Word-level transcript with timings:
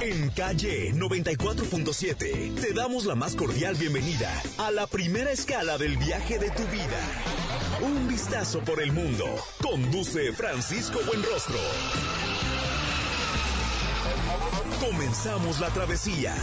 En 0.00 0.28
calle 0.30 0.92
94.7 0.92 2.54
te 2.60 2.72
damos 2.74 3.06
la 3.06 3.14
más 3.14 3.34
cordial 3.34 3.74
bienvenida 3.74 4.30
a 4.58 4.70
la 4.70 4.86
primera 4.86 5.30
escala 5.30 5.78
del 5.78 5.96
viaje 5.96 6.38
de 6.38 6.50
tu 6.50 6.62
vida. 6.64 7.00
Un 7.80 8.06
vistazo 8.08 8.60
por 8.60 8.82
el 8.82 8.92
mundo. 8.92 9.24
Conduce 9.62 10.32
Francisco 10.32 11.00
Buenrostro. 11.06 11.58
Comenzamos 14.80 15.60
la 15.60 15.70
travesía. 15.70 16.34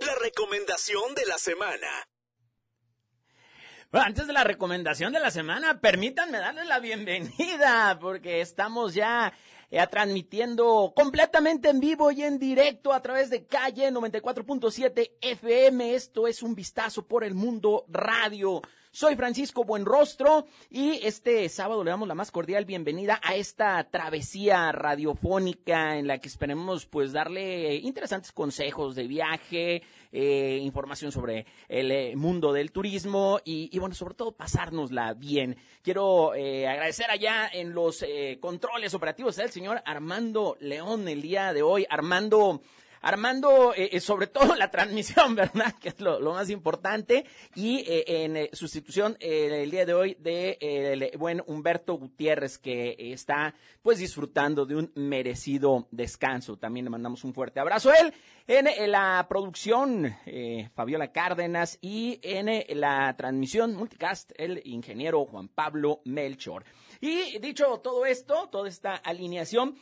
La 0.00 0.14
recomendación 0.20 1.14
de 1.14 1.26
la 1.26 1.38
semana. 1.38 2.05
Antes 4.04 4.26
de 4.26 4.34
la 4.34 4.44
recomendación 4.44 5.12
de 5.14 5.20
la 5.20 5.30
semana, 5.30 5.80
permítanme 5.80 6.36
darle 6.36 6.66
la 6.66 6.80
bienvenida, 6.80 7.98
porque 7.98 8.42
estamos 8.42 8.92
ya 8.92 9.32
eh, 9.70 9.84
transmitiendo 9.90 10.92
completamente 10.94 11.70
en 11.70 11.80
vivo 11.80 12.10
y 12.10 12.22
en 12.22 12.38
directo 12.38 12.92
a 12.92 13.00
través 13.00 13.30
de 13.30 13.46
calle 13.46 13.90
94.7 13.90 15.12
FM. 15.22 15.94
Esto 15.94 16.26
es 16.26 16.42
un 16.42 16.54
vistazo 16.54 17.06
por 17.06 17.24
el 17.24 17.34
mundo 17.34 17.86
radio. 17.88 18.60
Soy 18.96 19.14
Francisco 19.14 19.62
Buenrostro 19.62 20.46
y 20.70 21.00
este 21.06 21.46
sábado 21.50 21.84
le 21.84 21.90
damos 21.90 22.08
la 22.08 22.14
más 22.14 22.30
cordial 22.30 22.64
bienvenida 22.64 23.20
a 23.22 23.34
esta 23.34 23.84
travesía 23.90 24.72
radiofónica 24.72 25.98
en 25.98 26.06
la 26.06 26.16
que 26.16 26.28
esperemos 26.28 26.86
pues 26.86 27.12
darle 27.12 27.74
interesantes 27.74 28.32
consejos 28.32 28.94
de 28.94 29.06
viaje, 29.06 29.82
eh, 30.12 30.60
información 30.62 31.12
sobre 31.12 31.44
el 31.68 31.90
eh, 31.90 32.16
mundo 32.16 32.54
del 32.54 32.72
turismo 32.72 33.38
y, 33.44 33.78
bueno, 33.78 33.94
sobre 33.94 34.14
todo 34.14 34.32
pasárnosla 34.32 35.12
bien. 35.12 35.58
Quiero 35.82 36.34
eh, 36.34 36.66
agradecer 36.66 37.10
allá 37.10 37.50
en 37.52 37.74
los 37.74 38.02
controles 38.40 38.94
operativos 38.94 39.36
del 39.36 39.50
señor 39.50 39.82
Armando 39.84 40.56
León 40.58 41.06
el 41.06 41.20
día 41.20 41.52
de 41.52 41.60
hoy. 41.60 41.86
Armando, 41.90 42.62
Armando, 43.06 43.72
eh, 43.72 43.90
eh, 43.92 44.00
sobre 44.00 44.26
todo 44.26 44.56
la 44.56 44.68
transmisión, 44.68 45.34
¿verdad? 45.36 45.72
Que 45.80 45.90
es 45.90 46.00
lo, 46.00 46.18
más 46.32 46.50
importante. 46.50 47.24
Y 47.54 47.84
eh, 47.86 48.24
en 48.24 48.36
eh, 48.36 48.50
sustitución 48.52 49.16
eh, 49.20 49.62
el 49.62 49.70
día 49.70 49.86
de 49.86 49.94
hoy 49.94 50.16
de 50.18 50.58
el 50.60 51.16
buen 51.16 51.40
Humberto 51.46 51.94
Gutiérrez, 51.94 52.58
que 52.58 52.96
está 52.98 53.54
pues 53.80 54.00
disfrutando 54.00 54.66
de 54.66 54.74
un 54.74 54.92
merecido 54.96 55.86
descanso. 55.92 56.56
También 56.56 56.86
le 56.86 56.90
mandamos 56.90 57.22
un 57.22 57.32
fuerte 57.32 57.60
abrazo 57.60 57.90
a 57.90 57.94
él. 57.94 58.12
En, 58.48 58.66
en 58.66 58.90
la 58.90 59.24
producción, 59.28 60.16
Fabiola 60.74 61.12
Cárdenas. 61.12 61.78
Y 61.80 62.18
en 62.24 62.80
la 62.80 63.14
transmisión 63.16 63.76
multicast, 63.76 64.32
el 64.36 64.62
ingeniero 64.64 65.24
Juan 65.26 65.46
Pablo 65.46 66.00
Melchor. 66.04 66.64
Y 67.00 67.38
dicho 67.38 67.78
todo 67.84 68.04
esto, 68.04 68.48
toda 68.50 68.68
esta 68.68 68.96
alineación, 68.96 69.76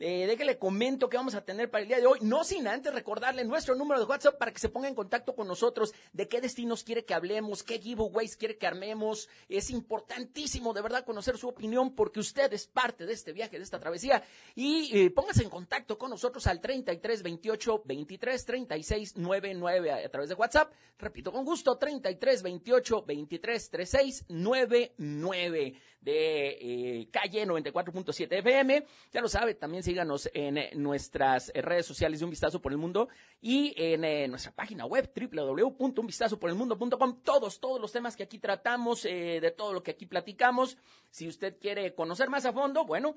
eh, 0.00 0.26
de 0.26 0.36
que 0.36 0.44
le 0.44 0.58
comento 0.58 1.08
que 1.08 1.16
vamos 1.16 1.34
a 1.34 1.44
tener 1.44 1.70
para 1.70 1.82
el 1.82 1.88
día 1.88 1.98
de 1.98 2.06
hoy, 2.06 2.18
no 2.22 2.44
sin 2.44 2.66
antes 2.66 2.92
recordarle 2.92 3.44
nuestro 3.44 3.74
número 3.74 4.00
de 4.00 4.06
WhatsApp 4.06 4.38
para 4.38 4.52
que 4.52 4.58
se 4.58 4.68
ponga 4.68 4.88
en 4.88 4.94
contacto 4.94 5.34
con 5.34 5.46
nosotros, 5.46 5.92
de 6.12 6.28
qué 6.28 6.40
destinos 6.40 6.84
quiere 6.84 7.04
que 7.04 7.14
hablemos, 7.14 7.62
qué 7.62 7.78
giveaways 7.78 8.36
quiere 8.36 8.56
que 8.56 8.66
armemos. 8.66 9.28
Es 9.48 9.70
importantísimo 9.70 10.72
de 10.72 10.82
verdad 10.82 11.04
conocer 11.04 11.38
su 11.38 11.48
opinión 11.48 11.94
porque 11.94 12.20
usted 12.20 12.52
es 12.52 12.66
parte 12.66 13.06
de 13.06 13.12
este 13.12 13.32
viaje, 13.32 13.58
de 13.58 13.64
esta 13.64 13.78
travesía. 13.78 14.22
Y 14.54 14.90
eh, 14.98 15.10
póngase 15.10 15.42
en 15.42 15.50
contacto 15.50 15.98
con 15.98 16.10
nosotros 16.10 16.46
al 16.46 16.60
33 16.60 17.22
28 17.22 17.82
23 17.84 18.44
36 18.44 19.16
99 19.16 19.90
a, 19.90 19.96
a 19.96 20.08
través 20.08 20.28
de 20.28 20.34
WhatsApp. 20.34 20.72
Repito 20.98 21.32
con 21.32 21.44
gusto, 21.44 21.76
33 21.76 22.42
28 22.42 23.04
23 23.06 23.70
36 23.70 24.24
99 24.28 25.80
de 26.00 26.58
eh, 26.60 27.08
calle 27.10 27.46
94.7 27.46 28.38
FM. 28.38 28.86
Ya 29.12 29.20
lo 29.20 29.28
sabe, 29.28 29.54
también 29.54 29.82
síganos 29.82 30.30
en 30.34 30.58
eh, 30.58 30.70
nuestras 30.74 31.50
eh, 31.54 31.62
redes 31.62 31.86
sociales 31.86 32.20
de 32.20 32.24
Un 32.24 32.30
Vistazo 32.30 32.60
por 32.60 32.72
el 32.72 32.78
Mundo 32.78 33.08
y 33.40 33.74
en 33.76 34.04
eh, 34.04 34.28
nuestra 34.28 34.52
página 34.52 34.86
web 34.86 35.10
www.unvistazoporelmundo.com. 35.14 37.22
Todos, 37.22 37.60
todos 37.60 37.80
los 37.80 37.92
temas 37.92 38.16
que 38.16 38.22
aquí 38.22 38.38
tratamos, 38.38 39.02
de 39.02 39.54
todo 39.56 39.72
lo 39.72 39.82
que 39.82 39.92
aquí 39.92 40.06
platicamos. 40.06 40.76
Si 41.10 41.28
usted 41.28 41.58
quiere 41.58 41.94
conocer 41.94 42.30
más 42.30 42.44
a 42.44 42.52
fondo, 42.52 42.84
bueno, 42.84 43.16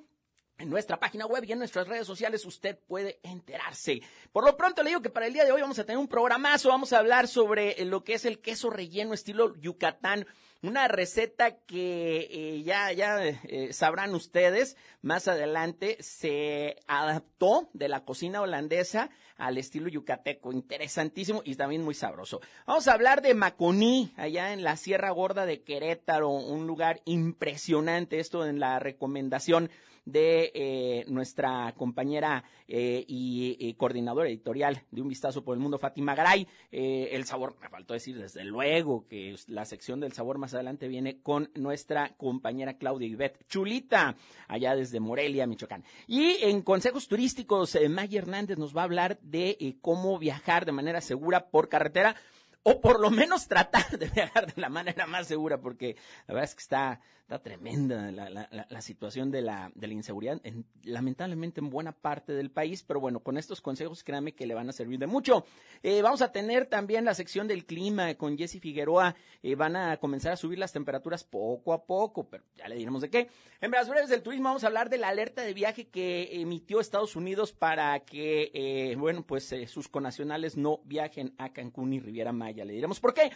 en 0.58 0.70
nuestra 0.70 1.00
página 1.00 1.26
web 1.26 1.44
y 1.46 1.52
en 1.52 1.60
nuestras 1.60 1.88
redes 1.88 2.08
sociales 2.08 2.46
usted 2.46 2.78
puede 2.88 3.20
enterarse. 3.24 4.02
Por 4.32 4.46
lo 4.46 4.56
pronto 4.56 4.84
le 4.84 4.90
digo 4.90 5.02
que 5.02 5.10
para 5.10 5.28
el 5.28 5.34
día 5.34 5.46
de 5.46 5.52
hoy 5.52 5.62
vamos 5.62 5.80
a 5.80 5.86
tener 5.86 5.98
un 5.98 6.08
programazo, 6.08 6.70
vamos 6.70 6.94
a 6.94 7.00
hablar 7.00 7.28
sobre 7.28 7.84
lo 7.86 8.04
que 8.04 8.14
es 8.14 8.26
el 8.26 8.40
queso 8.40 8.70
relleno 8.70 9.14
estilo 9.14 9.56
Yucatán 9.56 10.26
una 10.63 10.88
receta 10.88 11.57
que 11.57 12.28
eh, 12.31 12.63
ya, 12.63 12.91
ya 12.94 13.24
eh, 13.25 13.74
sabrán 13.74 14.16
ustedes, 14.16 14.78
más 15.01 15.28
adelante 15.28 15.97
se 16.00 16.78
adaptó 16.88 17.69
de 17.74 17.90
la 17.90 18.06
cocina 18.06 18.41
holandesa 18.41 19.09
al 19.38 19.57
estilo 19.57 19.90
yucateco, 19.90 20.53
interesantísimo 20.53 21.41
y 21.44 21.56
también 21.56 21.84
muy 21.84 21.94
sabroso. 21.94 22.40
Vamos 22.66 22.88
a 22.88 22.94
hablar 22.94 23.22
de 23.22 23.34
Maconí, 23.34 24.13
allá 24.16 24.53
en 24.53 24.63
la 24.63 24.78
Sierra 24.78 25.12
Gorda 25.12 25.46
de 25.46 25.63
Querétaro, 25.63 26.29
un 26.29 26.66
lugar 26.66 27.02
impresionante, 27.06 28.19
esto 28.19 28.46
en 28.46 28.59
la 28.59 28.79
recomendación 28.79 29.69
de 30.06 30.52
eh, 30.53 31.06
nuestra 31.08 31.74
compañera 31.78 32.44
eh, 32.68 33.03
y, 33.08 33.56
y, 33.59 33.74
coordinadora 33.75 34.30
editorial 34.30 34.84
de 34.91 35.02
Un 35.02 35.08
Vistazo 35.08 35.44
por 35.44 35.56
el 35.56 35.62
Mundo, 35.62 35.78
Fátima 35.78 36.16
Garay. 36.16 36.47
Eh, 36.72 37.09
el 37.12 37.25
sabor, 37.25 37.56
me 37.62 37.69
faltó 37.69 37.94
decir 37.94 38.18
desde 38.18 38.44
luego 38.44 39.08
que 39.08 39.36
la 39.47 39.66
sección 39.66 40.00
del 40.00 40.14
sabor 40.14 40.38
más 40.38 40.53
adelante 40.53 40.88
viene 40.88 41.22
con 41.22 41.50
nuestra 41.56 42.16
compañera 42.18 42.78
Claudia 42.78 43.08
Ivette 43.08 43.47
Chulita, 43.47 44.16
allá 44.47 44.75
desde 44.75 45.00
Morelia, 45.00 45.47
Michoacán. 45.47 45.84
Y 46.08 46.38
en 46.41 46.62
consejos 46.62 47.08
turísticos, 47.08 47.75
eh, 47.75 47.90
Maggie 47.90 48.20
Hernández 48.20 48.58
nos 48.58 48.75
va 48.75 48.81
a 48.81 48.85
hablar 48.85 49.20
de 49.22 49.58
eh, 49.59 49.78
cómo 49.81 50.20
viajar 50.20 50.66
de 50.66 50.72
manera 50.72 51.02
segura 51.02 51.50
por 51.50 51.70
carretera 51.70 52.16
o 52.64 52.80
por 52.80 53.00
lo 53.00 53.12
menos 53.12 53.47
tratar 53.47 53.97
de 53.97 54.08
viajar 54.09 54.53
de 54.53 54.62
la 54.62 54.70
manera 54.70 55.06
más 55.06 55.28
segura, 55.28 55.59
porque 55.59 55.96
la 56.28 56.34
verdad 56.34 56.50
es 56.50 56.56
que 56.56 56.62
está, 56.62 57.02
está 57.23 57.39
tremenda 57.39 58.11
la, 58.11 58.29
la, 58.29 58.81
situación 58.81 59.31
de 59.31 59.41
la, 59.41 59.72
de 59.75 59.88
la 59.88 59.94
inseguridad, 59.94 60.39
en, 60.44 60.66
lamentablemente 60.84 61.61
en 61.61 61.69
buena 61.69 61.94
parte 61.94 62.34
del 62.34 62.51
país, 62.51 62.84
pero 62.84 63.00
bueno, 63.00 63.22
con 63.22 63.38
estos 63.38 63.61
consejos 63.61 64.03
créanme 64.03 64.34
que 64.34 64.45
le 64.45 64.53
van 64.53 64.69
a 64.69 64.73
servir 64.73 65.00
de 65.00 65.07
mucho. 65.07 65.45
Eh, 65.84 66.01
vamos 66.01 66.22
a 66.22 66.31
tener 66.31 66.66
también 66.66 67.06
la 67.06 67.13
sección 67.13 67.47
del 67.47 67.66
clima 67.66 68.13
con 68.16 68.38
Jesse 68.38 68.59
Figueroa, 68.59 69.16
eh, 69.41 69.56
van 69.56 69.75
a 69.75 69.97
comenzar 69.97 70.34
a 70.34 70.38
subir 70.38 70.59
las 70.59 70.73
temperaturas 70.73 71.23
poco 71.23 71.73
a 71.73 71.85
poco, 71.85 72.28
pero 72.29 72.44
ya 72.56 72.67
le 72.67 72.75
diremos 72.75 73.01
de 73.01 73.09
qué. 73.09 73.29
En 73.61 73.72
las 73.72 73.88
breves 73.88 74.09
del 74.09 74.22
turismo 74.22 74.50
vamos 74.50 74.66
a 74.66 74.67
hablar 74.67 74.90
de 74.90 74.97
la 74.97 75.07
alerta 75.07 75.41
de 75.41 75.53
viaje 75.53 75.88
que 75.88 76.41
emitió 76.41 76.81
Estados 76.81 77.16
Unidos 77.16 77.53
para 77.53 78.01
que, 78.01 78.51
eh, 78.53 78.95
bueno, 78.97 79.25
pues 79.25 79.55
sus 79.67 79.88
conacionales 79.88 80.57
no 80.57 80.81
viajen 80.84 81.34
a 81.38 81.53
Cancún 81.53 81.94
y 81.94 82.00
Riviera 82.00 82.34
Maya 82.34 82.53
ya 82.53 82.66
le 82.66 82.73
diremos 82.73 83.00
por 83.00 83.13
qué. 83.13 83.31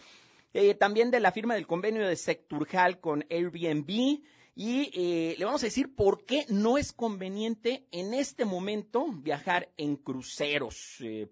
Eh, 0.53 0.73
también 0.75 1.11
de 1.11 1.19
la 1.19 1.31
firma 1.31 1.55
del 1.55 1.67
convenio 1.67 2.07
de 2.07 2.15
Secturjal 2.15 2.99
con 2.99 3.25
Airbnb 3.29 4.21
y 4.59 4.89
eh, 4.95 5.35
le 5.37 5.45
vamos 5.45 5.61
a 5.61 5.67
decir 5.67 5.93
por 5.93 6.25
qué 6.25 6.47
no 6.49 6.79
es 6.79 6.91
conveniente 6.91 7.85
en 7.91 8.15
este 8.15 8.43
momento 8.43 9.05
viajar 9.07 9.69
en 9.77 9.97
cruceros. 9.97 10.95
Eh, 11.01 11.27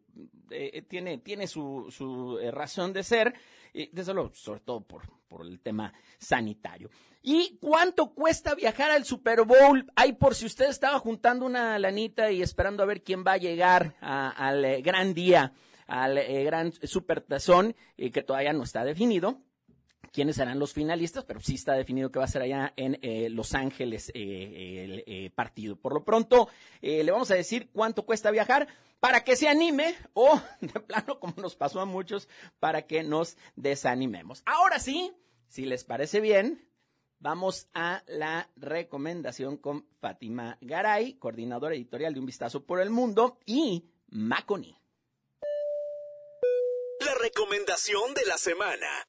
eh, 0.52 0.84
tiene 0.84 1.18
tiene 1.18 1.48
su, 1.48 1.88
su 1.90 2.38
razón 2.52 2.94
de 2.94 3.02
ser, 3.02 3.34
desde 3.74 4.14
luego, 4.14 4.32
sobre 4.36 4.60
todo 4.60 4.82
por, 4.82 5.02
por 5.28 5.44
el 5.44 5.60
tema 5.60 5.92
sanitario. 6.20 6.92
¿Y 7.24 7.58
cuánto 7.60 8.14
cuesta 8.14 8.54
viajar 8.54 8.92
al 8.92 9.06
Super 9.06 9.42
Bowl? 9.42 9.92
Ay, 9.96 10.14
por 10.14 10.36
si 10.36 10.46
usted 10.46 10.70
estaba 10.70 11.00
juntando 11.00 11.48
una 11.48 11.80
lanita 11.80 12.30
y 12.30 12.44
esperando 12.44 12.84
a 12.84 12.86
ver 12.86 13.02
quién 13.02 13.24
va 13.26 13.34
a 13.34 13.38
llegar 13.38 13.96
al 14.02 14.84
gran 14.84 15.16
día 15.16 15.52
al 15.88 16.18
eh, 16.18 16.44
gran 16.44 16.74
supertazón 16.74 17.76
eh, 17.98 18.12
que 18.12 18.24
todavía 18.24 18.54
no 18.54 18.64
está 18.64 18.84
definido 18.84 19.42
quiénes 20.12 20.38
serán 20.38 20.60
los 20.60 20.72
finalistas, 20.72 21.26
pero 21.26 21.42
sí 21.42 21.56
está 21.56 21.74
definido 21.74 22.10
que 22.10 22.20
va 22.20 22.26
a 22.26 22.30
ser 22.30 22.42
allá 22.42 22.72
en 22.78 22.98
eh, 23.02 23.30
Los 23.30 23.54
Ángeles 23.54 24.12
eh, 24.14 25.04
el 25.06 25.32
partido. 25.32 25.76
Por 25.76 25.94
lo 25.94 26.06
pronto, 26.06 26.48
le 26.82 27.12
vamos 27.12 27.32
a 27.32 27.36
decir 27.36 27.70
cuánto 27.74 28.06
cuesta 28.06 28.32
viajar 28.32 28.70
para 29.02 29.26
que 29.26 29.36
se 29.36 29.50
anime 29.50 29.94
o, 30.14 30.40
de 30.62 30.80
plano, 30.80 31.20
como 31.20 31.34
nos 31.42 31.58
pasó 31.58 31.82
a 31.82 31.86
muchos, 31.86 32.30
para 32.62 32.84
que 32.84 33.04
nos 33.04 33.38
desanimemos. 33.58 34.42
Ahora 34.46 34.80
sí, 34.80 35.12
si 35.50 35.66
les 35.66 35.84
parece 35.84 36.22
bien, 36.22 36.66
vamos 37.20 37.68
a 37.74 38.04
la 38.08 38.50
recomendación 38.56 39.58
con 39.58 39.86
Fátima 40.00 40.58
Garay, 40.62 41.16
coordinadora 41.16 41.76
editorial 41.76 42.14
de 42.14 42.22
Un 42.22 42.26
Vistazo 42.26 42.66
por 42.66 42.80
el 42.80 42.90
Mundo, 42.90 43.38
y 43.46 43.90
Maconi 44.08 44.78
recomendación 47.26 48.14
de 48.14 48.24
la 48.28 48.38
semana. 48.38 49.08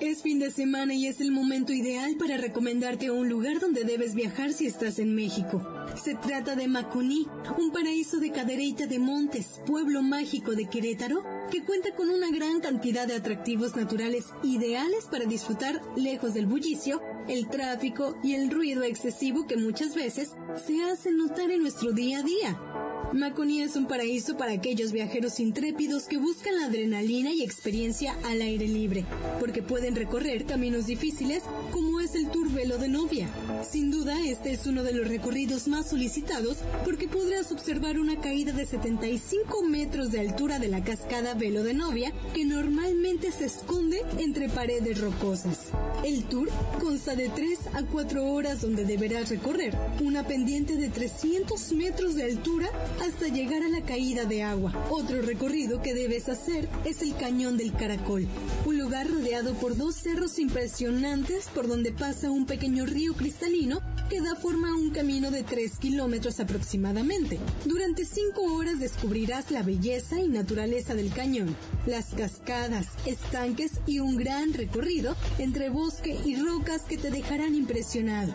Es 0.00 0.22
fin 0.22 0.40
de 0.40 0.50
semana 0.50 0.92
y 0.94 1.06
es 1.06 1.20
el 1.20 1.30
momento 1.30 1.72
ideal 1.72 2.16
para 2.18 2.36
recomendarte 2.36 3.12
un 3.12 3.28
lugar 3.28 3.60
donde 3.60 3.84
debes 3.84 4.16
viajar 4.16 4.52
si 4.52 4.66
estás 4.66 4.98
en 4.98 5.14
México. 5.14 5.64
Se 5.94 6.16
trata 6.16 6.56
de 6.56 6.66
Macuní, 6.66 7.28
un 7.56 7.70
paraíso 7.70 8.18
de 8.18 8.32
cadereita 8.32 8.86
de 8.86 8.98
montes, 8.98 9.60
pueblo 9.66 10.02
mágico 10.02 10.56
de 10.56 10.68
Querétaro, 10.68 11.22
que 11.48 11.64
cuenta 11.64 11.94
con 11.94 12.10
una 12.10 12.28
gran 12.30 12.60
cantidad 12.60 13.06
de 13.06 13.14
atractivos 13.14 13.76
naturales 13.76 14.26
ideales 14.42 15.04
para 15.04 15.24
disfrutar 15.24 15.80
lejos 15.96 16.34
del 16.34 16.46
bullicio, 16.46 17.00
el 17.28 17.48
tráfico 17.48 18.18
y 18.24 18.34
el 18.34 18.50
ruido 18.50 18.82
excesivo 18.82 19.46
que 19.46 19.56
muchas 19.56 19.94
veces 19.94 20.30
se 20.66 20.82
hacen 20.82 21.16
notar 21.16 21.52
en 21.52 21.62
nuestro 21.62 21.92
día 21.92 22.18
a 22.18 22.22
día. 22.24 22.60
Maconi 23.12 23.62
es 23.62 23.74
un 23.76 23.86
paraíso 23.86 24.36
para 24.36 24.52
aquellos 24.52 24.92
viajeros 24.92 25.40
intrépidos 25.40 26.04
que 26.04 26.18
buscan 26.18 26.56
la 26.56 26.66
adrenalina 26.66 27.32
y 27.32 27.42
experiencia 27.42 28.14
al 28.24 28.42
aire 28.42 28.68
libre, 28.68 29.04
porque 29.40 29.62
pueden 29.62 29.96
recorrer 29.96 30.44
caminos 30.44 30.86
difíciles 30.86 31.42
como 31.70 31.97
Velo 32.58 32.76
de 32.76 32.88
Novia. 32.88 33.28
Sin 33.70 33.92
duda, 33.92 34.20
este 34.26 34.50
es 34.50 34.66
uno 34.66 34.82
de 34.82 34.92
los 34.92 35.06
recorridos 35.06 35.68
más 35.68 35.90
solicitados 35.90 36.56
porque 36.84 37.06
podrás 37.06 37.52
observar 37.52 38.00
una 38.00 38.20
caída 38.20 38.52
de 38.52 38.66
75 38.66 39.62
metros 39.62 40.10
de 40.10 40.18
altura 40.18 40.58
de 40.58 40.66
la 40.66 40.82
cascada 40.82 41.34
Velo 41.34 41.62
de 41.62 41.72
Novia 41.72 42.12
que 42.34 42.44
normalmente 42.44 43.30
se 43.30 43.44
esconde 43.44 44.02
entre 44.18 44.48
paredes 44.48 45.00
rocosas. 45.00 45.68
El 46.04 46.24
tour 46.24 46.48
consta 46.80 47.14
de 47.14 47.28
3 47.28 47.58
a 47.74 47.84
4 47.84 48.24
horas 48.24 48.60
donde 48.60 48.84
deberás 48.84 49.28
recorrer 49.28 49.76
una 50.00 50.26
pendiente 50.26 50.74
de 50.74 50.88
300 50.88 51.72
metros 51.74 52.16
de 52.16 52.24
altura 52.24 52.68
hasta 53.06 53.28
llegar 53.28 53.62
a 53.62 53.68
la 53.68 53.82
caída 53.82 54.24
de 54.24 54.42
agua. 54.42 54.72
Otro 54.90 55.22
recorrido 55.22 55.80
que 55.80 55.94
debes 55.94 56.28
hacer 56.28 56.68
es 56.84 57.02
el 57.02 57.14
Cañón 57.14 57.56
del 57.56 57.72
Caracol, 57.72 58.26
lugar 58.88 59.10
rodeado 59.10 59.52
por 59.52 59.76
dos 59.76 59.96
cerros 59.96 60.38
impresionantes 60.38 61.48
por 61.54 61.68
donde 61.68 61.92
pasa 61.92 62.30
un 62.30 62.46
pequeño 62.46 62.86
río 62.86 63.12
cristalino 63.12 63.82
que 64.08 64.22
da 64.22 64.34
forma 64.34 64.70
a 64.70 64.76
un 64.76 64.88
camino 64.88 65.30
de 65.30 65.42
3 65.42 65.76
kilómetros 65.76 66.40
aproximadamente. 66.40 67.38
Durante 67.66 68.06
5 68.06 68.40
horas 68.54 68.80
descubrirás 68.80 69.50
la 69.50 69.62
belleza 69.62 70.18
y 70.18 70.28
naturaleza 70.28 70.94
del 70.94 71.12
cañón, 71.12 71.54
las 71.86 72.06
cascadas, 72.14 72.86
estanques 73.04 73.72
y 73.86 73.98
un 73.98 74.16
gran 74.16 74.54
recorrido 74.54 75.14
entre 75.38 75.68
bosque 75.68 76.18
y 76.24 76.36
rocas 76.36 76.82
que 76.82 76.96
te 76.96 77.10
dejarán 77.10 77.54
impresionado. 77.54 78.32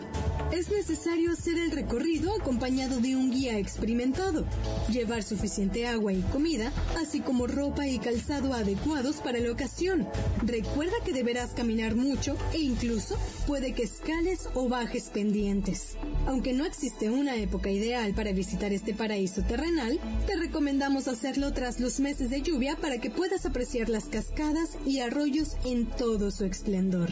Es 0.52 0.70
necesario 0.70 1.32
hacer 1.32 1.58
el 1.58 1.72
recorrido 1.72 2.32
acompañado 2.40 3.00
de 3.00 3.16
un 3.16 3.32
guía 3.32 3.58
experimentado, 3.58 4.44
llevar 4.88 5.24
suficiente 5.24 5.88
agua 5.88 6.12
y 6.12 6.20
comida, 6.22 6.72
así 7.02 7.18
como 7.18 7.48
ropa 7.48 7.88
y 7.88 7.98
calzado 7.98 8.54
adecuados 8.54 9.16
para 9.16 9.40
la 9.40 9.50
ocasión. 9.50 10.06
Recuerda 10.46 10.92
que 11.06 11.14
deberás 11.14 11.52
caminar 11.52 11.94
mucho 11.94 12.36
e 12.52 12.58
incluso 12.58 13.16
puede 13.46 13.72
que 13.72 13.84
escales 13.84 14.48
o 14.52 14.68
bajes 14.68 15.04
pendientes. 15.04 15.96
Aunque 16.26 16.52
no 16.52 16.66
existe 16.66 17.08
una 17.08 17.36
época 17.36 17.70
ideal 17.70 18.12
para 18.12 18.32
visitar 18.32 18.70
este 18.70 18.92
paraíso 18.92 19.42
terrenal, 19.42 19.98
te 20.26 20.36
recomendamos 20.36 21.08
hacerlo 21.08 21.54
tras 21.54 21.80
los 21.80 21.98
meses 21.98 22.28
de 22.28 22.42
lluvia 22.42 22.76
para 22.76 22.98
que 22.98 23.10
puedas 23.10 23.46
apreciar 23.46 23.88
las 23.88 24.04
cascadas 24.04 24.76
y 24.84 25.00
arroyos 25.00 25.56
en 25.64 25.86
todo 25.86 26.30
su 26.30 26.44
esplendor. 26.44 27.10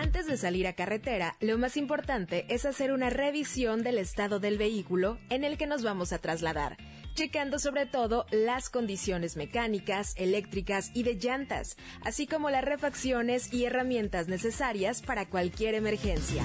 Antes 0.10 0.26
de 0.26 0.38
salir 0.38 0.66
a 0.66 0.74
carretera, 0.74 1.36
lo 1.40 1.60
más 1.60 1.78
importante 1.78 2.48
es 2.50 2.66
hacer 2.66 2.94
una 2.94 3.12
revisión 3.12 3.84
del 3.84 4.00
estado 4.00 4.40
del 4.40 4.58
vehículo 4.58 5.20
en 5.30 5.44
el 5.44 5.56
que 5.56 5.68
nos 5.68 5.84
vamos 5.84 6.14
a 6.14 6.18
trasladar, 6.18 6.78
checando 7.14 7.60
sobre 7.60 7.86
todo 7.86 8.26
las 8.32 8.72
condiciones 8.72 9.38
mecánicas, 9.38 10.16
eléctricas 10.18 10.90
y 10.96 11.04
de 11.04 11.14
llantas, 11.14 11.78
así 12.04 12.26
como 12.26 12.50
las 12.50 12.66
refacciones 12.66 13.54
y 13.54 13.66
herramientas 13.66 14.28
necesarias 14.28 15.04
para 15.04 15.28
cualquier 15.30 15.76
emergencia. 15.76 16.44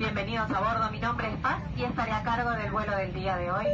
Bienvenidos 0.00 0.50
a 0.50 0.58
bordo, 0.58 0.90
mi 0.90 0.98
nombre 0.98 1.28
es 1.32 1.36
Paz 1.36 1.62
y 1.76 1.84
estaré 1.84 2.10
a 2.10 2.24
cargo 2.24 2.50
del 2.60 2.72
vuelo 2.72 2.96
del 2.96 3.14
día 3.14 3.36
de 3.36 3.52
hoy. 3.52 3.66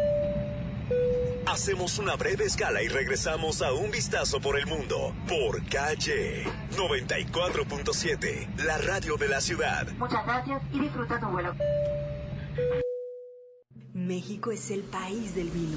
Hacemos 1.53 1.99
una 1.99 2.17
breve 2.17 2.47
escala 2.47 2.83
y 2.83 2.89
regresamos 2.89 3.61
a 3.61 3.75
un 3.75 3.91
vistazo 3.91 4.41
por 4.41 4.59
el 4.59 4.67
mundo 4.67 5.15
por 5.29 5.63
calle 5.67 6.45
94.7, 6.71 8.65
la 8.65 8.79
radio 8.79 9.19
de 9.19 9.29
la 9.29 9.39
ciudad. 9.39 9.87
Muchas 9.99 10.25
gracias 10.25 10.63
y 10.73 10.81
disfruta 10.81 11.21
tu 11.21 11.27
vuelo. 11.27 11.55
México 13.93 14.51
es 14.51 14.71
el 14.71 14.81
país 14.85 15.35
del 15.35 15.51
vino. 15.51 15.77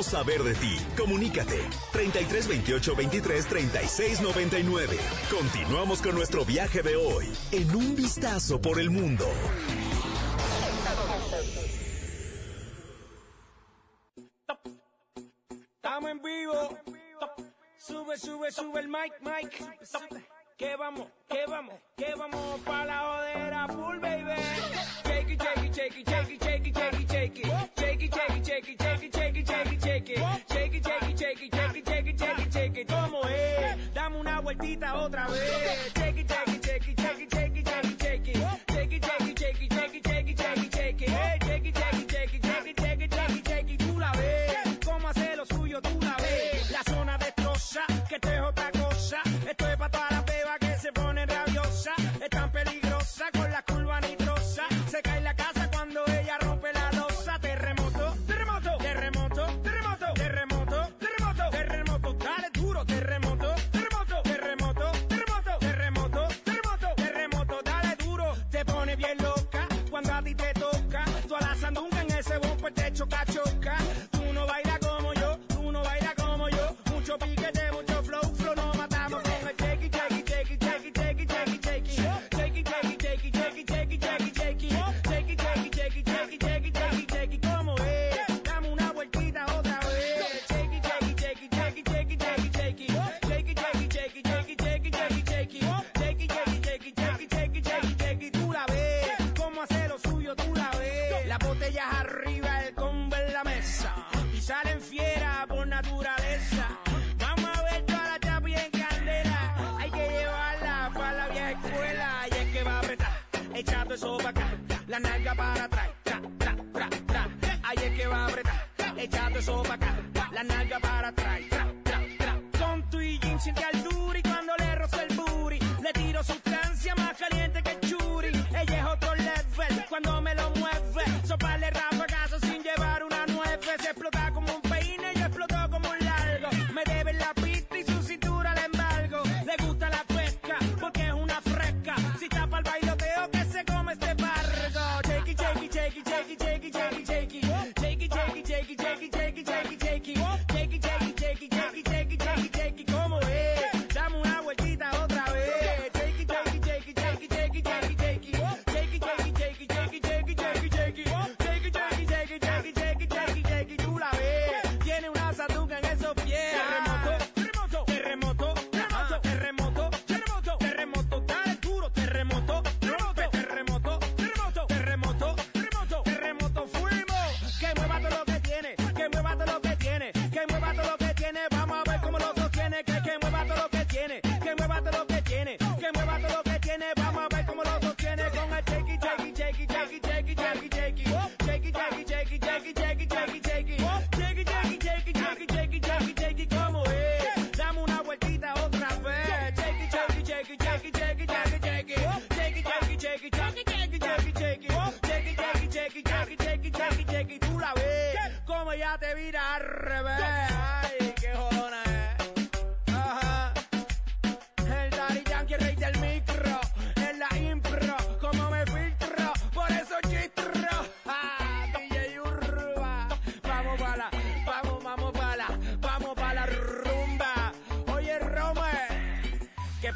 queremos 0.00 0.06
saber 0.06 0.42
de 0.42 0.54
ti. 0.54 0.76
Comunícate 0.96 1.60
33 1.92 2.48
28 2.48 2.96
23 2.96 3.46
36 3.46 4.20
99. 4.20 4.98
Continuamos 5.30 6.00
con 6.00 6.14
nuestro 6.14 6.44
viaje 6.44 6.82
de 6.82 6.96
hoy 6.96 7.26
en 7.52 7.74
un 7.74 7.94
vistazo 7.94 8.60
por 8.60 8.80
el 8.80 8.90
mundo. 8.90 9.26
Estamos 15.76 16.10
en 16.10 16.22
vivo. 16.22 16.78
Sube, 17.78 18.18
sube, 18.18 18.52
sube 18.52 18.80
el 18.80 18.88
mic, 18.88 19.12
mic. 19.20 19.50
Que 20.56 20.76
vamos, 20.76 21.06
que 21.28 21.46
vamos, 21.46 21.74
que 21.96 22.14
vamos 22.14 22.60
para 22.60 22.84
la 22.84 23.10
odera 23.10 23.66
full, 23.68 23.98
baby. 23.98 24.42
Shake 25.04 25.30
it, 25.30 25.42
shake 25.42 25.64
it, 25.64 25.74
shake 25.74 25.96
it, 25.96 26.08
shake 26.08 26.30
shake 26.74 27.08
shake 27.08 27.46
shake. 27.46 27.79
otra 34.94 35.26
vez. 35.26 35.40
It, 35.96 36.18
it. 36.18 36.49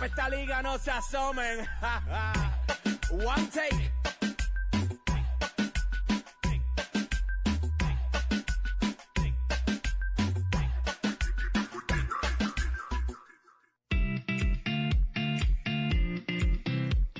esta 0.03 0.29
liga 0.29 0.63
no 0.63 0.79
se 0.79 0.91
asomen. 0.91 1.61
One 3.11 3.49
take. 3.53 3.93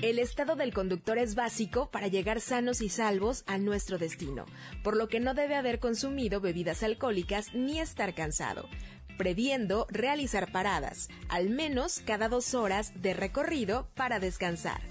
El 0.01 0.19
estado 0.19 0.55
del 0.55 0.71
conductor 0.71 1.17
es 1.17 1.33
básico 1.33 1.89
para 1.89 2.07
llegar 2.07 2.39
sanos 2.39 2.81
y 2.81 2.89
salvos 2.89 3.43
a 3.47 3.57
nuestro 3.57 3.97
destino, 3.97 4.45
por 4.83 4.95
lo 4.95 5.07
que 5.07 5.19
no 5.19 5.33
debe 5.33 5.55
haber 5.55 5.79
consumido 5.79 6.39
bebidas 6.39 6.83
alcohólicas 6.83 7.55
ni 7.55 7.79
estar 7.79 8.13
cansado 8.13 8.69
previendo 9.17 9.87
realizar 9.89 10.51
paradas, 10.51 11.09
al 11.29 11.49
menos 11.49 12.01
cada 12.05 12.29
dos 12.29 12.53
horas 12.53 12.93
de 13.01 13.13
recorrido 13.13 13.87
para 13.95 14.19
descansar. 14.19 14.81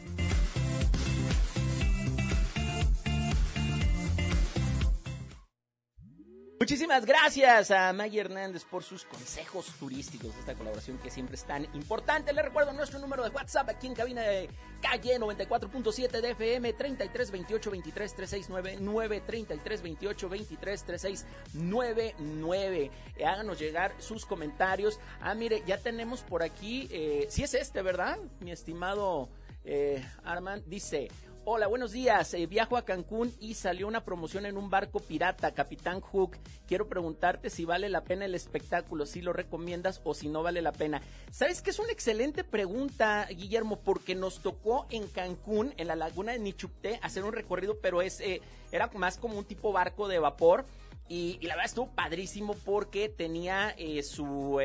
Muchísimas 6.65 7.05
gracias 7.05 7.71
a 7.71 7.93
Maggie 7.93 8.23
Hernández 8.23 8.65
por 8.65 8.83
sus 8.83 9.05
consejos 9.05 9.67
turísticos 9.79 10.35
esta 10.39 10.55
colaboración 10.55 10.97
que 10.97 11.11
siempre 11.11 11.35
es 11.35 11.45
tan 11.45 11.65
importante. 11.75 12.33
Le 12.33 12.41
recuerdo 12.41 12.73
nuestro 12.73 12.99
número 12.99 13.23
de 13.23 13.29
WhatsApp 13.29 13.69
aquí 13.69 13.87
en 13.87 13.95
cabina 13.95 14.23
de 14.23 14.49
calle 14.81 15.21
94.7 15.21 16.23
de 16.23 16.31
FM 16.31 16.73
33 16.73 17.31
28 17.31 17.71
23 17.71 18.15
3699 18.15 19.21
33 19.27 19.83
28 19.83 20.29
23 20.31 20.85
3699. 20.85 22.91
Háganos 23.27 23.59
llegar 23.59 23.95
sus 23.99 24.25
comentarios. 24.25 24.99
Ah, 25.21 25.35
mire, 25.35 25.63
ya 25.67 25.77
tenemos 25.77 26.23
por 26.23 26.43
aquí, 26.43 26.89
eh, 26.91 27.27
si 27.29 27.43
es 27.43 27.53
este, 27.53 27.83
¿verdad? 27.83 28.17
Mi 28.41 28.53
estimado 28.53 29.29
eh, 29.67 30.03
Armand 30.25 30.65
dice, 30.65 31.11
Hola, 31.47 31.67
buenos 31.67 31.93
días. 31.93 32.33
Eh, 32.33 32.47
viajo 32.47 32.79
a 32.79 32.87
Cancún 32.87 33.31
y 33.39 33.53
salió 33.53 33.87
una 33.87 34.03
promoción 34.03 34.47
en 34.47 34.57
un 34.57 34.71
barco 34.71 35.01
pirata, 35.01 35.53
Capitán 35.53 36.01
Hook. 36.01 36.39
Quiero 36.67 36.89
preguntarte 36.89 37.51
si 37.51 37.67
vale 37.67 37.91
la 37.91 38.03
pena 38.03 38.25
el 38.25 38.35
espectáculo, 38.35 39.05
si 39.05 39.21
lo 39.21 39.35
recomiendas 39.35 40.01
o 40.05 40.15
si 40.15 40.31
no 40.31 40.43
vale 40.43 40.63
la 40.63 40.73
pena. 40.73 41.03
¿Sabes 41.31 41.61
que 41.61 41.69
es 41.69 41.79
una 41.79 41.93
excelente 41.93 42.45
pregunta, 42.45 43.27
Guillermo? 43.27 43.79
Porque 43.81 44.15
nos 44.15 44.41
tocó 44.41 44.87
en 44.89 45.07
Cancún, 45.07 45.75
en 45.77 45.89
la 45.89 45.97
laguna 45.97 46.33
de 46.33 46.39
Nichupté, 46.39 46.99
hacer 47.03 47.25
un 47.25 47.35
recorrido, 47.35 47.77
pero 47.79 48.01
es, 48.01 48.21
eh, 48.21 48.41
era 48.73 48.91
más 48.95 49.19
como 49.19 49.37
un 49.37 49.45
tipo 49.45 49.71
barco 49.71 50.09
de 50.09 50.19
vapor. 50.19 50.65
Y, 51.11 51.39
la 51.43 51.57
verdad 51.57 51.67
estuvo 51.67 51.89
padrísimo 51.89 52.55
porque 52.65 53.11
tenía 53.11 53.75
eh, 53.77 54.03
su 54.03 54.59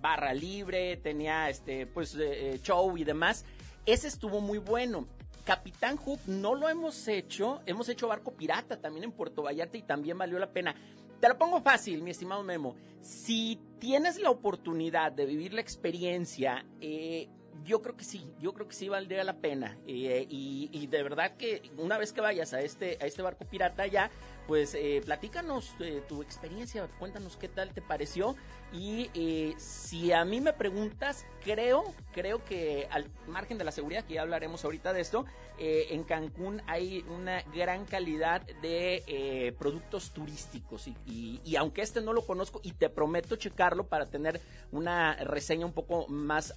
barra 0.00 0.32
libre, 0.32 0.96
tenía 0.96 1.50
este 1.50 1.86
pues 1.86 2.16
show 2.62 2.96
y 2.96 3.04
demás. 3.04 3.44
Ese 3.84 4.08
estuvo 4.08 4.40
muy 4.40 4.56
bueno. 4.56 5.06
Capitán 5.48 5.96
Hook 5.96 6.20
no 6.26 6.54
lo 6.54 6.68
hemos 6.68 7.08
hecho, 7.08 7.62
hemos 7.64 7.88
hecho 7.88 8.06
barco 8.06 8.34
pirata 8.34 8.78
también 8.82 9.04
en 9.04 9.12
Puerto 9.12 9.42
Vallarta 9.42 9.78
y 9.78 9.82
también 9.82 10.18
valió 10.18 10.38
la 10.38 10.52
pena. 10.52 10.74
Te 11.22 11.26
lo 11.26 11.38
pongo 11.38 11.62
fácil, 11.62 12.02
mi 12.02 12.10
estimado 12.10 12.42
Memo. 12.42 12.76
Si 13.00 13.58
tienes 13.78 14.18
la 14.18 14.28
oportunidad 14.28 15.10
de 15.10 15.24
vivir 15.24 15.54
la 15.54 15.62
experiencia, 15.62 16.66
eh, 16.82 17.30
yo 17.64 17.80
creo 17.80 17.96
que 17.96 18.04
sí, 18.04 18.30
yo 18.38 18.52
creo 18.52 18.68
que 18.68 18.74
sí 18.74 18.90
valdría 18.90 19.24
la 19.24 19.38
pena. 19.38 19.78
Eh, 19.86 20.26
y, 20.28 20.86
de 20.86 21.02
verdad 21.02 21.38
que 21.38 21.62
una 21.78 21.96
vez 21.96 22.12
que 22.12 22.20
vayas 22.20 22.52
a 22.52 22.60
este, 22.60 22.98
a 23.00 23.06
este 23.06 23.22
barco 23.22 23.46
pirata 23.46 23.86
ya, 23.86 24.10
pues 24.48 24.74
eh, 24.74 25.02
platícanos 25.04 25.74
tu 26.08 26.22
experiencia, 26.22 26.88
cuéntanos 26.98 27.36
qué 27.36 27.48
tal 27.48 27.72
te 27.72 27.82
pareció 27.82 28.34
y 28.72 29.10
eh, 29.14 29.54
si 29.56 30.12
a 30.12 30.24
mí 30.26 30.40
me 30.40 30.52
preguntas, 30.52 31.24
creo, 31.42 31.84
creo 32.12 32.44
que 32.44 32.86
al 32.90 33.06
margen 33.26 33.56
de 33.56 33.64
la 33.64 33.72
seguridad, 33.72 34.04
que 34.04 34.14
ya 34.14 34.22
hablaremos 34.22 34.62
ahorita 34.64 34.92
de 34.92 35.00
esto, 35.00 35.24
eh, 35.58 35.86
en 35.90 36.04
Cancún 36.04 36.60
hay 36.66 37.02
una 37.08 37.42
gran 37.54 37.86
calidad 37.86 38.42
de 38.60 39.02
eh, 39.06 39.52
productos 39.58 40.10
turísticos. 40.10 40.86
Y, 41.06 41.40
y, 41.44 41.56
aunque 41.56 41.80
este 41.80 42.02
no 42.02 42.12
lo 42.12 42.26
conozco, 42.26 42.60
y 42.62 42.72
te 42.72 42.90
prometo 42.90 43.36
checarlo 43.36 43.86
para 43.86 44.06
tener 44.06 44.40
una 44.70 45.14
reseña 45.16 45.64
un 45.64 45.72
poco 45.72 46.06
más 46.08 46.54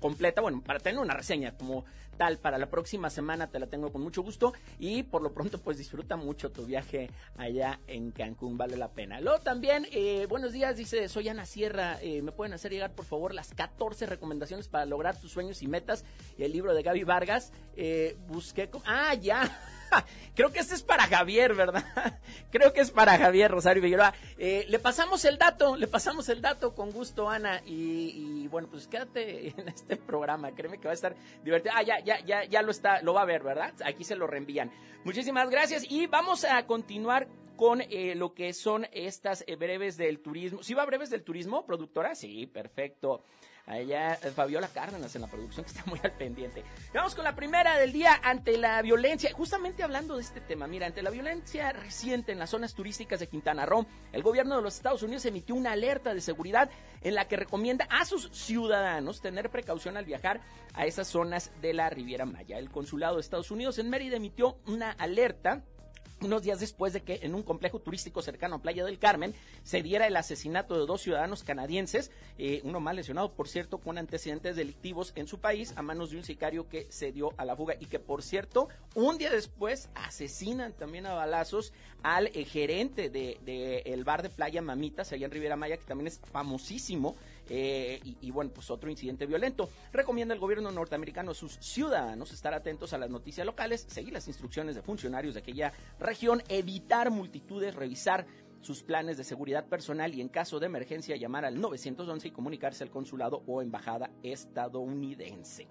completa, 0.00 0.40
bueno, 0.40 0.62
para 0.64 0.80
tener 0.80 0.98
una 0.98 1.14
reseña 1.14 1.56
como 1.56 1.84
para 2.40 2.58
la 2.58 2.68
próxima 2.68 3.10
semana, 3.10 3.48
te 3.48 3.58
la 3.58 3.66
tengo 3.66 3.92
con 3.92 4.02
mucho 4.02 4.22
gusto. 4.22 4.52
Y 4.78 5.04
por 5.04 5.22
lo 5.22 5.32
pronto, 5.32 5.58
pues 5.60 5.78
disfruta 5.78 6.16
mucho 6.16 6.50
tu 6.50 6.66
viaje 6.66 7.10
allá 7.36 7.80
en 7.86 8.10
Cancún, 8.10 8.58
vale 8.58 8.76
la 8.76 8.90
pena. 8.90 9.20
Luego 9.20 9.38
también, 9.40 9.86
buenos 10.28 10.52
días, 10.52 10.76
dice 10.76 11.08
soy 11.08 11.28
Ana 11.28 11.46
Sierra. 11.46 11.98
Eh, 12.02 12.22
me 12.22 12.32
pueden 12.32 12.52
hacer 12.52 12.72
llegar, 12.72 12.92
por 12.94 13.04
favor, 13.04 13.34
las 13.34 13.54
14 13.54 14.06
recomendaciones 14.06 14.68
para 14.68 14.86
lograr 14.86 15.18
tus 15.20 15.30
sueños 15.32 15.62
y 15.62 15.68
metas. 15.68 16.04
Y 16.36 16.44
el 16.44 16.52
libro 16.52 16.74
de 16.74 16.82
Gaby 16.82 17.04
Vargas. 17.04 17.52
Eh, 17.76 18.16
busqué. 18.26 18.68
Ah, 18.84 19.14
ya. 19.14 19.50
Creo 20.34 20.52
que 20.52 20.60
este 20.60 20.74
es 20.74 20.82
para 20.82 21.04
Javier, 21.06 21.54
¿verdad? 21.54 21.84
Creo 22.50 22.72
que 22.72 22.80
es 22.80 22.90
para 22.90 23.18
Javier 23.18 23.50
Rosario 23.50 23.82
Figueroa. 23.82 24.14
Eh, 24.38 24.66
le 24.68 24.78
pasamos 24.78 25.24
el 25.24 25.38
dato, 25.38 25.76
le 25.76 25.86
pasamos 25.86 26.28
el 26.28 26.40
dato 26.40 26.74
con 26.74 26.90
gusto, 26.90 27.28
Ana. 27.28 27.62
Y, 27.66 28.46
bueno, 28.48 28.68
pues 28.70 28.86
quédate 28.86 29.48
en 29.56 29.68
este 29.68 29.96
programa. 29.96 30.52
Créeme 30.52 30.78
que 30.78 30.84
va 30.84 30.92
a 30.92 30.94
estar 30.94 31.14
divertido. 31.42 31.74
Ah, 31.76 31.82
ya, 31.82 32.00
ya, 32.00 32.20
ya, 32.24 32.44
ya 32.44 32.62
lo 32.62 32.70
está, 32.70 33.02
lo 33.02 33.14
va 33.14 33.22
a 33.22 33.26
ver, 33.26 33.42
¿verdad? 33.42 33.74
Aquí 33.84 34.04
se 34.04 34.16
lo 34.16 34.26
reenvían. 34.26 34.70
Muchísimas 35.04 35.50
gracias 35.50 35.84
y 35.88 36.06
vamos 36.06 36.44
a 36.44 36.66
continuar 36.66 37.28
con 37.56 37.80
eh, 37.80 38.14
lo 38.14 38.34
que 38.34 38.52
son 38.52 38.86
estas 38.92 39.42
eh, 39.48 39.56
breves 39.56 39.96
del 39.96 40.20
turismo. 40.20 40.62
¿Sí 40.62 40.74
va 40.74 40.86
breves 40.86 41.10
del 41.10 41.24
turismo, 41.24 41.66
productora? 41.66 42.14
Sí, 42.14 42.46
perfecto. 42.46 43.24
Allá 43.68 44.14
eh, 44.14 44.30
Fabiola 44.30 44.68
Cárdenas 44.68 45.14
en 45.14 45.22
la 45.22 45.28
producción 45.28 45.64
que 45.64 45.72
está 45.72 45.84
muy 45.86 46.00
al 46.02 46.12
pendiente. 46.12 46.64
Vamos 46.94 47.14
con 47.14 47.24
la 47.24 47.34
primera 47.34 47.76
del 47.76 47.92
día 47.92 48.18
ante 48.22 48.56
la 48.56 48.80
violencia. 48.80 49.30
Justamente 49.34 49.82
hablando 49.82 50.16
de 50.16 50.22
este 50.22 50.40
tema, 50.40 50.66
mira, 50.66 50.86
ante 50.86 51.02
la 51.02 51.10
violencia 51.10 51.72
reciente 51.72 52.32
en 52.32 52.38
las 52.38 52.50
zonas 52.50 52.74
turísticas 52.74 53.20
de 53.20 53.26
Quintana 53.26 53.66
Roo, 53.66 53.86
el 54.12 54.22
gobierno 54.22 54.56
de 54.56 54.62
los 54.62 54.76
Estados 54.76 55.02
Unidos 55.02 55.26
emitió 55.26 55.54
una 55.54 55.72
alerta 55.72 56.14
de 56.14 56.22
seguridad 56.22 56.70
en 57.02 57.14
la 57.14 57.28
que 57.28 57.36
recomienda 57.36 57.86
a 57.90 58.06
sus 58.06 58.30
ciudadanos 58.32 59.20
tener 59.20 59.50
precaución 59.50 59.98
al 59.98 60.06
viajar 60.06 60.40
a 60.72 60.86
esas 60.86 61.08
zonas 61.08 61.50
de 61.60 61.74
la 61.74 61.90
Riviera 61.90 62.24
Maya. 62.24 62.58
El 62.58 62.70
consulado 62.70 63.16
de 63.16 63.20
Estados 63.20 63.50
Unidos 63.50 63.78
en 63.78 63.90
Mérida 63.90 64.16
emitió 64.16 64.58
una 64.66 64.92
alerta 64.92 65.62
unos 66.20 66.42
días 66.42 66.60
después 66.60 66.92
de 66.92 67.02
que 67.02 67.20
en 67.22 67.34
un 67.34 67.42
complejo 67.42 67.78
turístico 67.78 68.22
cercano 68.22 68.56
a 68.56 68.62
Playa 68.62 68.84
del 68.84 68.98
Carmen 68.98 69.34
se 69.62 69.82
diera 69.82 70.06
el 70.06 70.16
asesinato 70.16 70.78
de 70.78 70.86
dos 70.86 71.02
ciudadanos 71.02 71.44
canadienses, 71.44 72.10
eh, 72.38 72.60
uno 72.64 72.80
mal 72.80 72.96
lesionado, 72.96 73.32
por 73.32 73.48
cierto, 73.48 73.78
con 73.78 73.98
antecedentes 73.98 74.56
delictivos 74.56 75.12
en 75.14 75.26
su 75.26 75.38
país 75.38 75.72
a 75.76 75.82
manos 75.82 76.10
de 76.10 76.16
un 76.16 76.24
sicario 76.24 76.68
que 76.68 76.86
se 76.90 77.12
dio 77.12 77.32
a 77.36 77.44
la 77.44 77.56
fuga 77.56 77.74
y 77.78 77.86
que, 77.86 77.98
por 77.98 78.22
cierto, 78.22 78.68
un 78.94 79.18
día 79.18 79.30
después 79.30 79.88
asesinan 79.94 80.72
también 80.72 81.06
a 81.06 81.14
balazos 81.14 81.72
al 82.02 82.28
eh, 82.28 82.44
gerente 82.44 83.10
del 83.10 83.38
de, 83.44 83.82
el 83.86 84.04
bar 84.04 84.22
de 84.22 84.30
Playa 84.30 84.62
Mamitas, 84.62 85.12
allá 85.12 85.26
en 85.26 85.32
Riviera 85.32 85.56
Maya, 85.56 85.76
que 85.76 85.84
también 85.84 86.08
es 86.08 86.20
famosísimo 86.32 87.16
eh, 87.48 88.00
y, 88.20 88.30
bueno, 88.30 88.50
pues 88.52 88.70
otro 88.70 88.90
incidente 88.90 89.26
violento. 89.26 89.70
Recomienda 89.92 90.34
el 90.34 90.40
gobierno 90.40 90.70
norteamericano 90.70 91.32
a 91.32 91.34
sus 91.34 91.54
ciudadanos 91.60 92.32
estar 92.32 92.54
atentos 92.54 92.92
a 92.92 92.98
las 92.98 93.10
noticias 93.10 93.46
locales, 93.46 93.86
seguir 93.88 94.12
las 94.12 94.28
instrucciones 94.28 94.74
de 94.74 94.82
funcionarios 94.82 95.34
de 95.34 95.40
aquella 95.40 95.72
región, 95.98 96.42
evitar 96.48 97.10
multitudes, 97.10 97.74
revisar 97.74 98.26
sus 98.60 98.82
planes 98.82 99.16
de 99.16 99.24
seguridad 99.24 99.66
personal 99.66 100.14
y 100.14 100.20
en 100.20 100.28
caso 100.28 100.58
de 100.58 100.66
emergencia 100.66 101.16
llamar 101.16 101.44
al 101.44 101.60
911 101.60 102.28
y 102.28 102.30
comunicarse 102.30 102.84
al 102.84 102.90
consulado 102.90 103.42
o 103.46 103.62
embajada 103.62 104.10
estadounidense. 104.22 105.68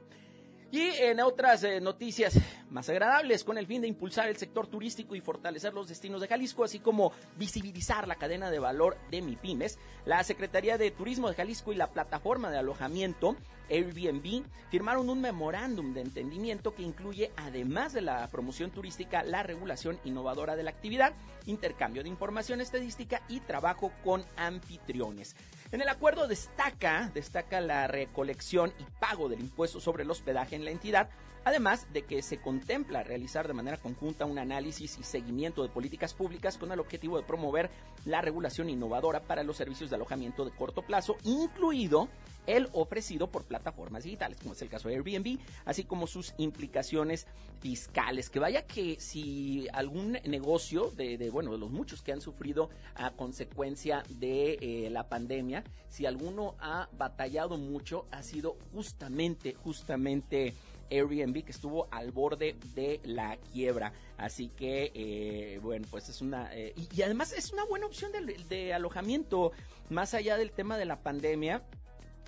Y 0.71 0.81
en 0.81 1.21
otras 1.21 1.63
eh, 1.63 1.79
noticias 1.79 2.37
más 2.69 2.89
agradables, 2.89 3.45
con 3.45 3.57
el 3.57 3.67
fin 3.67 3.81
de 3.81 3.87
impulsar 3.87 4.27
el 4.27 4.35
sector 4.35 4.67
turístico 4.67 5.15
y 5.15 5.21
fortalecer 5.21 5.73
los 5.73 5.87
destinos 5.87 6.19
de 6.19 6.27
Jalisco, 6.27 6.65
así 6.65 6.79
como 6.79 7.13
visibilizar 7.37 8.05
la 8.05 8.15
cadena 8.15 8.51
de 8.51 8.59
valor 8.59 8.97
de 9.09 9.21
MIPIMES, 9.21 9.79
la 10.05 10.23
Secretaría 10.25 10.77
de 10.77 10.91
Turismo 10.91 11.29
de 11.29 11.35
Jalisco 11.35 11.71
y 11.71 11.77
la 11.77 11.91
plataforma 11.91 12.51
de 12.51 12.57
alojamiento 12.57 13.37
Airbnb 13.69 14.43
firmaron 14.69 15.09
un 15.09 15.21
memorándum 15.21 15.93
de 15.93 16.01
entendimiento 16.01 16.73
que 16.73 16.83
incluye, 16.83 17.31
además 17.35 17.93
de 17.93 18.01
la 18.01 18.27
promoción 18.27 18.71
turística, 18.71 19.23
la 19.23 19.43
regulación 19.43 19.99
innovadora 20.03 20.55
de 20.55 20.63
la 20.63 20.71
actividad, 20.71 21.13
intercambio 21.45 22.03
de 22.03 22.09
información 22.09 22.61
estadística 22.61 23.21
y 23.27 23.39
trabajo 23.41 23.91
con 24.03 24.25
anfitriones. 24.35 25.35
En 25.71 25.81
el 25.81 25.89
acuerdo 25.89 26.27
destaca, 26.27 27.11
destaca 27.13 27.59
la 27.59 27.87
recolección 27.87 28.73
y 28.79 28.83
pago 28.99 29.27
del 29.27 29.41
impuesto 29.41 29.81
sobre 29.81 30.03
el 30.03 30.11
hospedaje 30.11 30.55
en 30.55 30.63
la 30.63 30.71
entidad, 30.71 31.09
además 31.47 31.87
de 31.93 32.03
que 32.03 32.21
se 32.21 32.39
contempla 32.41 33.03
realizar 33.03 33.47
de 33.47 33.53
manera 33.53 33.77
conjunta 33.77 34.25
un 34.25 34.37
análisis 34.37 34.97
y 34.99 35.03
seguimiento 35.03 35.63
de 35.63 35.69
políticas 35.69 36.13
públicas 36.13 36.57
con 36.57 36.73
el 36.73 36.79
objetivo 36.79 37.17
de 37.17 37.23
promover 37.23 37.69
la 38.03 38.21
regulación 38.21 38.69
innovadora 38.69 39.23
para 39.23 39.43
los 39.43 39.55
servicios 39.55 39.89
de 39.89 39.95
alojamiento 39.95 40.43
de 40.43 40.51
corto 40.51 40.81
plazo, 40.81 41.15
incluido 41.23 42.09
el 42.47 42.69
ofrecido 42.73 43.27
por 43.27 43.43
plataformas 43.43 44.03
digitales, 44.03 44.39
como 44.41 44.53
es 44.53 44.61
el 44.61 44.69
caso 44.69 44.89
de 44.89 44.95
Airbnb, 44.95 45.39
así 45.65 45.83
como 45.83 46.07
sus 46.07 46.33
implicaciones 46.37 47.27
fiscales. 47.59 48.29
Que 48.29 48.39
vaya 48.39 48.65
que 48.65 48.99
si 48.99 49.67
algún 49.73 50.13
negocio 50.25 50.91
de, 50.91 51.29
bueno, 51.29 51.51
de 51.51 51.57
los 51.57 51.71
muchos 51.71 52.01
que 52.01 52.13
han 52.13 52.21
sufrido 52.21 52.69
a 52.95 53.11
consecuencia 53.11 54.03
de 54.09 54.57
eh, 54.61 54.89
la 54.89 55.07
pandemia, 55.09 55.63
si 55.89 56.05
alguno 56.05 56.55
ha 56.59 56.89
batallado 56.97 57.57
mucho, 57.57 58.05
ha 58.11 58.23
sido 58.23 58.57
justamente, 58.73 59.53
justamente 59.53 60.53
Airbnb 60.89 61.43
que 61.43 61.51
estuvo 61.51 61.87
al 61.91 62.11
borde 62.11 62.55
de 62.75 62.99
la 63.03 63.37
quiebra. 63.51 63.93
Así 64.17 64.49
que, 64.49 64.91
eh, 64.93 65.59
bueno, 65.61 65.85
pues 65.89 66.09
es 66.09 66.21
una... 66.21 66.53
Eh, 66.55 66.73
y, 66.75 67.01
además 67.01 67.33
es 67.33 67.51
una 67.51 67.65
buena 67.65 67.85
opción 67.85 68.11
de, 68.11 68.73
alojamiento, 68.73 69.51
más 69.89 70.13
allá 70.13 70.37
del 70.37 70.51
tema 70.51 70.77
de 70.77 70.85
la 70.85 71.01
pandemia. 71.01 71.63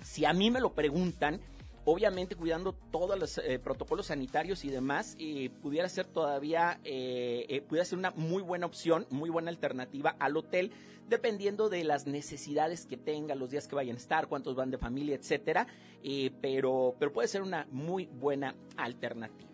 Si 0.04 0.24
a 0.24 0.32
mí 0.32 0.50
me 0.50 0.60
lo 0.60 0.72
preguntan, 0.72 1.40
obviamente 1.90 2.36
cuidando 2.36 2.72
todos 2.72 3.18
los 3.18 3.38
eh, 3.38 3.58
protocolos 3.58 4.06
sanitarios 4.06 4.64
y 4.64 4.70
demás, 4.70 5.16
pudiera 5.60 5.88
ser 5.88 6.06
todavía, 6.06 6.80
eh, 6.84 7.64
pudiera 7.68 7.84
ser 7.84 7.98
una 7.98 8.12
muy 8.12 8.42
buena 8.42 8.66
opción, 8.66 9.06
muy 9.10 9.28
buena 9.28 9.50
alternativa 9.50 10.14
al 10.20 10.36
hotel, 10.36 10.70
dependiendo 11.08 11.68
de 11.68 11.82
las 11.82 12.06
necesidades 12.06 12.86
que 12.86 12.96
tenga, 12.96 13.34
los 13.34 13.50
días 13.50 13.66
que 13.66 13.74
vayan 13.74 13.96
a 13.96 13.98
estar, 13.98 14.28
cuántos 14.28 14.54
van 14.54 14.70
de 14.70 14.78
familia, 14.78 15.16
etcétera, 15.16 15.66
pero, 16.40 16.94
pero 16.98 17.12
puede 17.12 17.26
ser 17.26 17.42
una 17.42 17.66
muy 17.72 18.06
buena 18.06 18.54
alternativa. 18.76 19.49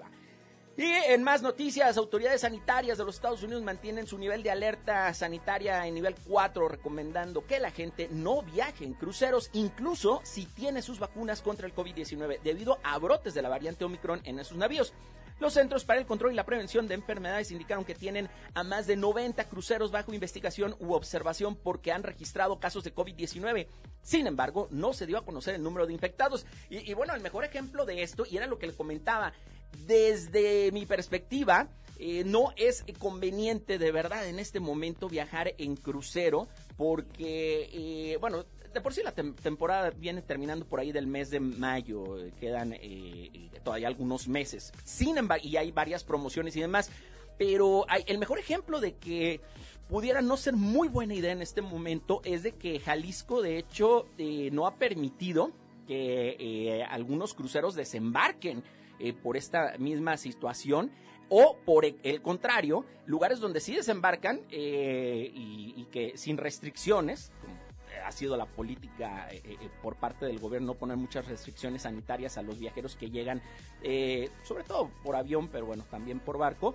Y 0.79 0.85
en 0.85 1.23
más 1.23 1.41
noticias, 1.41 1.97
autoridades 1.97 2.43
sanitarias 2.43 2.99
de 2.99 3.05
los 3.05 3.15
Estados 3.15 3.43
Unidos 3.43 3.63
mantienen 3.63 4.07
su 4.07 4.19
nivel 4.19 4.43
de 4.43 4.51
alerta 4.51 5.15
sanitaria 5.15 5.87
en 5.87 5.95
nivel 5.95 6.15
4, 6.27 6.69
recomendando 6.69 7.47
que 7.47 7.59
la 7.59 7.71
gente 7.71 8.09
no 8.13 8.43
viaje 8.43 8.85
en 8.85 8.93
cruceros, 8.93 9.49
incluso 9.55 10.21
si 10.23 10.45
tiene 10.45 10.83
sus 10.83 10.99
vacunas 10.99 11.41
contra 11.41 11.67
el 11.67 11.75
COVID-19, 11.75 12.43
debido 12.43 12.79
a 12.85 12.99
brotes 12.99 13.33
de 13.33 13.41
la 13.41 13.49
variante 13.49 13.87
Omicron 13.87 14.21
en 14.25 14.39
esos 14.39 14.59
navíos. 14.59 14.93
Los 15.39 15.55
Centros 15.55 15.85
para 15.85 15.99
el 15.99 16.07
Control 16.07 16.33
y 16.33 16.37
la 16.37 16.47
Prevención 16.47 16.89
de 16.89 16.95
Enfermedades 16.95 17.51
indicaron 17.51 17.85
que 17.85 17.95
tienen 17.95 18.29
a 18.55 18.63
más 18.63 18.87
de 18.87 18.97
90 18.97 19.49
cruceros 19.49 19.91
bajo 19.91 20.15
investigación 20.15 20.77
u 20.79 20.93
observación 20.93 21.57
porque 21.57 21.93
han 21.93 22.03
registrado 22.03 22.59
casos 22.59 22.85
de 22.85 22.95
COVID-19. 22.95 23.67
Sin 24.01 24.27
embargo, 24.27 24.69
no 24.71 24.95
se 24.95 25.05
dio 25.05 25.19
a 25.19 25.25
conocer 25.25 25.55
el 25.55 25.63
número 25.63 25.87
de 25.87 25.93
infectados. 25.93 26.47
Y, 26.71 26.91
y, 26.91 26.95
bueno, 26.95 27.15
el 27.15 27.21
mejor 27.21 27.45
ejemplo 27.45 27.85
de 27.85 28.03
esto, 28.03 28.25
y 28.29 28.39
era 28.39 28.47
lo 28.47 28.59
que 28.59 28.67
le 28.67 28.73
comentaba, 28.73 29.35
desde 29.87 30.71
mi 30.73 30.87
perspectiva, 30.87 31.69
eh, 31.99 32.25
no 32.25 32.53
es 32.57 32.85
conveniente 32.99 33.79
de 33.79 33.91
verdad 33.91 34.29
en 34.29 34.39
este 34.39 34.61
momento 34.61 35.09
viajar 35.09 35.55
en 35.57 35.77
crucero 35.77 36.47
porque, 36.77 37.71
eh, 37.73 38.19
bueno, 38.21 38.45
de 38.75 38.81
por 38.83 38.93
sí 38.93 39.03
la 39.03 39.13
temporada 39.13 39.91
viene 39.91 40.21
terminando 40.21 40.67
por 40.67 40.79
ahí 40.79 40.93
del 40.93 41.07
mes 41.07 41.31
de 41.31 41.41
mayo, 41.41 42.19
eh, 42.19 42.33
quedan 42.39 42.75
todavía 43.65 43.89
algunos 43.89 44.29
meses. 44.29 44.75
Sin 44.85 45.17
embargo, 45.17 45.47
y 45.47 45.57
hay 45.57 45.73
varias 45.73 46.05
promociones 46.05 46.55
y 46.57 46.61
demás, 46.61 46.91
pero 47.39 47.87
hay, 47.89 48.05
el 48.07 48.19
mejor 48.19 48.39
ejemplo 48.39 48.79
de 48.79 48.97
que 48.97 49.41
pudiera 49.89 50.21
no 50.21 50.37
ser 50.37 50.55
muy 50.55 50.89
buena 50.89 51.15
idea 51.15 51.33
en 51.33 51.41
este 51.41 51.63
momento 51.63 52.21
es 52.25 52.43
de 52.43 52.53
que 52.53 52.79
Jalisco, 52.79 53.41
de 53.41 53.57
hecho, 53.57 54.07
no 54.53 54.67
ha 54.67 54.77
permitido 54.77 55.53
que 55.87 56.85
algunos 56.91 57.33
cruceros 57.33 57.75
desembarquen 57.75 58.63
eh, 58.99 59.13
por 59.13 59.37
esta 59.37 59.75
misma 59.79 60.17
situación 60.17 60.91
o 61.29 61.57
por 61.65 61.85
e, 61.85 61.97
el 62.03 62.23
contrario, 62.23 62.85
lugares 63.07 63.41
donde 63.41 63.61
sí 63.61 63.75
desembarcan 63.75 64.41
eh, 64.51 65.31
y, 65.35 65.87
que 65.91 66.17
sin 66.17 66.37
restricciones, 66.37 67.33
ha 68.07 68.13
sido 68.13 68.37
la 68.37 68.47
política 68.47 69.29
por 69.83 69.97
parte 69.97 70.27
del 70.27 70.39
gobierno 70.39 70.69
no 70.69 70.75
poner 70.75 70.97
muchas 70.97 71.27
restricciones 71.27 71.83
sanitarias 71.83 72.39
a 72.39 72.43
los 72.43 72.59
viajeros 72.59 72.97
que 72.97 73.11
llegan, 73.11 73.43
sobre 74.43 74.65
todo 74.65 74.91
por 75.03 75.17
avión, 75.17 75.49
pero 75.49 75.67
bueno, 75.67 75.85
también 75.91 76.21
por 76.21 76.39
barco, 76.39 76.75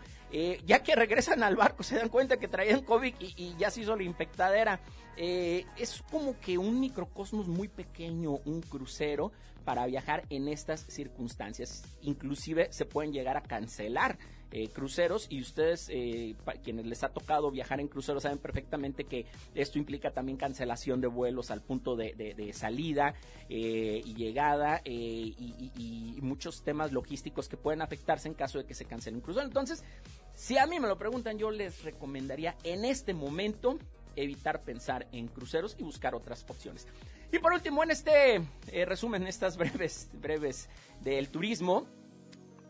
ya 0.65 0.83
que 0.83 0.95
regresan 0.95 1.43
al 1.43 1.55
barco 1.55 1.83
se 1.83 1.97
dan 1.97 2.09
cuenta 2.09 2.37
que 2.37 2.47
traían 2.47 2.81
COVID 2.81 3.15
y, 3.19 3.33
y 3.35 3.55
ya 3.57 3.71
se 3.71 3.81
hizo 3.81 3.95
la 3.95 4.03
infectadera. 4.03 4.79
es 5.17 6.03
como 6.09 6.39
que 6.39 6.57
un 6.57 6.79
microcosmos 6.79 7.47
muy 7.47 7.67
pequeño, 7.67 8.39
un 8.45 8.61
crucero, 8.61 9.31
para 9.63 9.85
viajar 9.85 10.25
en 10.29 10.47
estas 10.47 10.81
circunstancias. 10.81 11.83
Inclusive 12.01 12.71
se 12.71 12.85
pueden 12.85 13.13
llegar 13.13 13.37
a 13.37 13.41
cancelar 13.41 14.17
eh, 14.53 14.67
cruceros 14.67 15.27
y 15.29 15.39
ustedes, 15.39 15.87
eh, 15.89 16.35
quienes 16.61 16.85
les 16.85 17.03
ha 17.03 17.09
tocado 17.09 17.51
viajar 17.51 17.79
en 17.79 17.87
cruceros, 17.87 18.23
saben 18.23 18.37
perfectamente 18.37 19.05
que 19.05 19.25
esto 19.55 19.79
implica 19.79 20.11
también 20.11 20.37
cancelación 20.37 20.99
de 20.99 21.07
vuelos 21.07 21.51
al 21.51 21.61
punto 21.61 21.95
de, 21.95 22.51
salida 22.53 23.13
eh, 23.47 24.01
y 24.03 24.13
llegada 24.13 24.81
y, 24.83 25.35
y, 25.77 26.21
muchos 26.21 26.63
temas 26.63 26.91
logísticos 26.91 27.47
que 27.47 27.55
pueden 27.55 27.81
afectarse 27.81 28.27
en 28.27 28.33
caso 28.33 28.57
de 28.57 28.65
que 28.65 28.73
se 28.73 28.83
cancele 28.83 29.15
un 29.15 29.21
crucero. 29.21 29.47
Entonces, 29.47 29.85
si 30.33 30.57
a 30.57 30.65
mí 30.67 30.81
me 30.81 30.87
lo 30.89 30.97
preguntan, 30.97 31.37
yo 31.37 31.49
les 31.49 31.83
recomendaría 31.83 32.57
en 32.63 32.83
este 32.83 33.13
momento 33.13 33.79
evitar 34.17 34.63
pensar 34.63 35.07
en 35.13 35.29
cruceros 35.29 35.77
y 35.79 35.83
buscar 35.83 36.13
otras 36.13 36.45
opciones. 36.49 36.87
Y 37.31 37.39
por 37.39 37.53
último, 37.53 37.83
en 37.83 37.91
este 37.91 38.41
resumen, 38.85 39.27
estas 39.27 39.55
breves, 39.55 40.09
breves 40.13 40.67
del 41.01 41.29
turismo, 41.29 41.87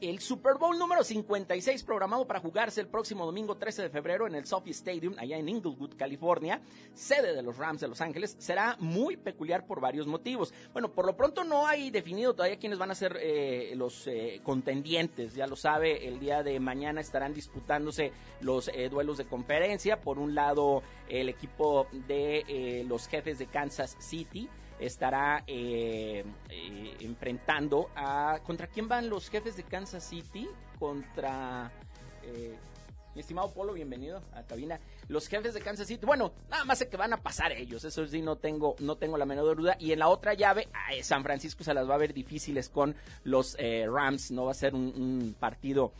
el 0.01 0.19
Super 0.19 0.55
Bowl 0.55 0.77
número 0.77 1.03
56 1.03 1.83
programado 1.83 2.25
para 2.25 2.39
jugarse 2.39 2.81
el 2.81 2.87
próximo 2.87 3.25
domingo 3.25 3.55
13 3.55 3.83
de 3.83 3.89
febrero 3.89 4.25
en 4.25 4.33
el 4.33 4.45
Sophie 4.45 4.71
Stadium, 4.71 5.13
allá 5.17 5.37
en 5.37 5.47
Inglewood, 5.47 5.95
California, 5.95 6.59
sede 6.93 7.35
de 7.35 7.43
los 7.43 7.57
Rams 7.57 7.81
de 7.81 7.87
Los 7.87 8.01
Ángeles, 8.01 8.35
será 8.39 8.75
muy 8.79 9.15
peculiar 9.15 9.67
por 9.67 9.79
varios 9.79 10.07
motivos. 10.07 10.53
Bueno, 10.73 10.91
por 10.91 11.05
lo 11.05 11.15
pronto 11.15 11.43
no 11.43 11.67
hay 11.67 11.91
definido 11.91 12.33
todavía 12.33 12.57
quiénes 12.57 12.79
van 12.79 12.89
a 12.89 12.95
ser 12.95 13.17
eh, 13.21 13.73
los 13.75 14.07
eh, 14.07 14.41
contendientes, 14.43 15.35
ya 15.35 15.45
lo 15.45 15.55
sabe, 15.55 16.07
el 16.07 16.19
día 16.19 16.41
de 16.41 16.59
mañana 16.59 16.99
estarán 16.99 17.33
disputándose 17.35 18.11
los 18.41 18.69
eh, 18.69 18.89
duelos 18.89 19.17
de 19.17 19.25
conferencia. 19.25 20.01
Por 20.01 20.17
un 20.17 20.33
lado, 20.33 20.81
el 21.09 21.29
equipo 21.29 21.87
de 22.07 22.83
los 22.87 23.07
jefes 23.07 23.37
de 23.37 23.45
Kansas 23.45 23.95
City, 23.99 24.49
estará 24.81 25.43
eh, 25.47 26.23
eh, 26.49 26.97
enfrentando 26.99 27.89
a... 27.95 28.39
¿Contra 28.43 28.67
quién 28.67 28.87
van 28.87 29.09
los 29.09 29.29
jefes 29.29 29.55
de 29.55 29.63
Kansas 29.63 30.03
City? 30.03 30.49
Contra... 30.79 31.71
Eh, 32.23 32.57
mi 33.13 33.19
estimado 33.19 33.51
Polo, 33.51 33.73
bienvenido 33.73 34.23
a 34.33 34.43
cabina. 34.43 34.79
Los 35.09 35.27
jefes 35.27 35.53
de 35.53 35.59
Kansas 35.59 35.85
City, 35.85 36.05
bueno, 36.05 36.31
nada 36.49 36.63
más 36.63 36.77
sé 36.77 36.87
que 36.87 36.95
van 36.95 37.11
a 37.11 37.17
pasar 37.17 37.51
ellos, 37.51 37.83
eso 37.83 38.07
sí, 38.07 38.21
no 38.21 38.37
tengo, 38.37 38.77
no 38.79 38.95
tengo 38.95 39.17
la 39.17 39.25
menor 39.25 39.57
duda. 39.57 39.75
Y 39.79 39.91
en 39.91 39.99
la 39.99 40.07
otra 40.07 40.33
llave, 40.33 40.69
San 41.03 41.21
Francisco 41.21 41.65
se 41.65 41.73
las 41.73 41.89
va 41.89 41.95
a 41.95 41.97
ver 41.97 42.13
difíciles 42.13 42.69
con 42.69 42.95
los 43.25 43.57
Rams, 43.59 44.31
no 44.31 44.45
va 44.45 44.51
a 44.51 44.53
ser 44.53 44.73
un, 44.73 45.35
partido 45.37 45.91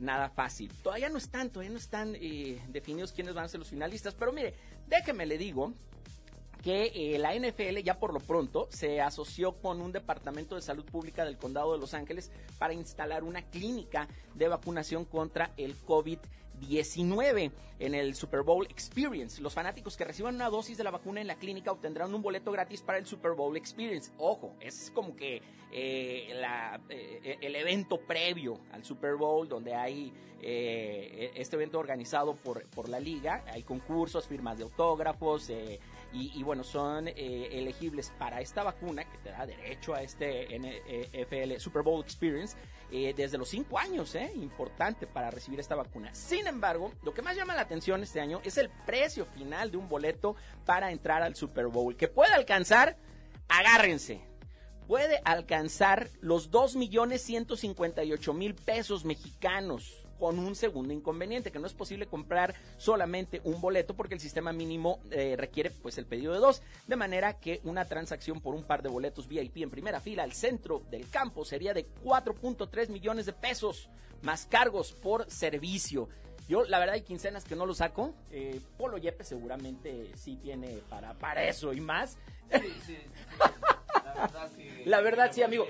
nada 0.00 0.30
fácil. 0.30 0.70
Todavía 0.84 1.08
no 1.08 1.18
están, 1.18 1.50
todavía 1.50 1.72
no 1.72 1.78
están 1.78 2.12
definidos 2.68 3.12
quiénes 3.12 3.34
van 3.34 3.46
a 3.46 3.48
ser 3.48 3.58
los 3.58 3.68
finalistas, 3.68 4.14
pero 4.14 4.32
mire, 4.32 4.54
déjeme 4.86 5.26
le 5.26 5.38
digo 5.38 5.72
que 6.66 6.90
eh, 6.96 7.16
la 7.20 7.32
NFL 7.32 7.78
ya 7.84 8.00
por 8.00 8.12
lo 8.12 8.18
pronto 8.18 8.66
se 8.72 9.00
asoció 9.00 9.52
con 9.52 9.80
un 9.80 9.92
departamento 9.92 10.56
de 10.56 10.62
salud 10.62 10.84
pública 10.84 11.24
del 11.24 11.36
condado 11.36 11.72
de 11.72 11.78
Los 11.78 11.94
Ángeles 11.94 12.32
para 12.58 12.72
instalar 12.72 13.22
una 13.22 13.42
clínica 13.42 14.08
de 14.34 14.48
vacunación 14.48 15.04
contra 15.04 15.52
el 15.56 15.76
COVID. 15.76 16.18
19 16.58 17.52
en 17.80 17.94
el 17.94 18.14
Super 18.14 18.40
Bowl 18.40 18.66
Experience. 18.70 19.42
Los 19.42 19.52
fanáticos 19.52 19.94
que 19.94 20.06
reciban 20.06 20.36
una 20.36 20.48
dosis 20.48 20.78
de 20.78 20.84
la 20.84 20.90
vacuna 20.90 21.20
en 21.20 21.26
la 21.26 21.34
clínica 21.34 21.70
obtendrán 21.70 22.14
un 22.14 22.22
boleto 22.22 22.50
gratis 22.50 22.80
para 22.80 22.96
el 22.96 23.04
Super 23.04 23.32
Bowl 23.32 23.54
Experience. 23.58 24.10
Ojo, 24.16 24.56
es 24.58 24.90
como 24.94 25.14
que 25.14 25.42
eh, 25.70 26.32
eh, 26.88 27.38
el 27.42 27.54
evento 27.54 28.00
previo 28.00 28.58
al 28.72 28.82
Super 28.86 29.16
Bowl 29.16 29.46
donde 29.46 29.74
hay 29.74 30.12
este 30.40 31.56
evento 31.56 31.78
organizado 31.78 32.36
por, 32.36 32.64
por 32.68 32.88
la 32.88 33.00
liga. 33.00 33.44
Hay 33.48 33.62
concursos, 33.62 34.26
firmas 34.26 34.56
de 34.56 34.64
autógrafos, 34.64 35.50
y, 36.16 36.42
bueno, 36.42 36.64
son 36.64 37.08
eh, 37.08 37.48
elegibles 37.52 38.10
para 38.18 38.40
esta 38.40 38.62
vacuna 38.62 39.04
que 39.04 39.18
te 39.18 39.28
da 39.30 39.44
derecho 39.44 39.94
a 39.94 40.02
este 40.02 40.58
NFL 40.58 41.58
Super 41.58 41.82
Bowl 41.82 42.02
Experience 42.02 42.56
eh, 42.90 43.12
desde 43.16 43.36
los 43.36 43.48
5 43.48 43.78
años, 43.78 44.14
¿eh? 44.14 44.32
Importante 44.36 45.06
para 45.06 45.30
recibir 45.30 45.60
esta 45.60 45.74
vacuna. 45.74 46.14
Sin 46.14 46.46
embargo, 46.46 46.92
lo 47.02 47.12
que 47.12 47.20
más 47.22 47.36
llama 47.36 47.54
la 47.54 47.60
atención 47.62 48.02
este 48.02 48.20
año 48.20 48.40
es 48.44 48.56
el 48.58 48.70
precio 48.86 49.26
final 49.26 49.70
de 49.70 49.76
un 49.76 49.88
boleto 49.88 50.36
para 50.64 50.92
entrar 50.92 51.22
al 51.22 51.36
Super 51.36 51.66
Bowl, 51.66 51.96
que 51.96 52.08
puede 52.08 52.32
alcanzar, 52.32 52.96
agárrense, 53.48 54.20
puede 54.86 55.20
alcanzar 55.24 56.08
los 56.20 56.50
2.158.000 56.50 58.54
pesos 58.54 59.04
mexicanos 59.04 60.05
con 60.18 60.38
un 60.38 60.54
segundo 60.54 60.92
inconveniente, 60.92 61.50
que 61.50 61.58
no 61.58 61.66
es 61.66 61.74
posible 61.74 62.06
comprar 62.06 62.54
solamente 62.76 63.40
un 63.44 63.60
boleto 63.60 63.94
porque 63.94 64.14
el 64.14 64.20
sistema 64.20 64.52
mínimo 64.52 65.00
eh, 65.10 65.34
requiere 65.36 65.70
pues 65.70 65.98
el 65.98 66.06
pedido 66.06 66.32
de 66.32 66.38
dos, 66.38 66.62
de 66.86 66.96
manera 66.96 67.38
que 67.38 67.60
una 67.64 67.84
transacción 67.84 68.40
por 68.40 68.54
un 68.54 68.64
par 68.64 68.82
de 68.82 68.88
boletos 68.88 69.28
VIP 69.28 69.58
en 69.58 69.70
primera 69.70 70.00
fila 70.00 70.22
al 70.22 70.32
centro 70.32 70.82
del 70.90 71.08
campo 71.08 71.44
sería 71.44 71.74
de 71.74 71.86
4.3 72.04 72.88
millones 72.88 73.26
de 73.26 73.32
pesos, 73.32 73.88
más 74.22 74.46
cargos 74.46 74.92
por 74.92 75.30
servicio. 75.30 76.08
Yo, 76.48 76.64
la 76.64 76.78
verdad, 76.78 76.94
hay 76.94 77.02
quincenas 77.02 77.44
que 77.44 77.56
no 77.56 77.66
lo 77.66 77.74
saco. 77.74 78.14
Eh, 78.30 78.60
Polo 78.78 78.98
Yepe 78.98 79.24
seguramente 79.24 80.12
sí 80.14 80.36
tiene 80.36 80.80
para, 80.88 81.14
para 81.14 81.44
eso 81.44 81.72
y 81.72 81.80
más. 81.80 82.16
Sí, 82.52 82.72
sí. 82.86 82.96
La 84.84 85.00
verdad 85.00 85.30
sí. 85.32 85.42
amigo. 85.42 85.66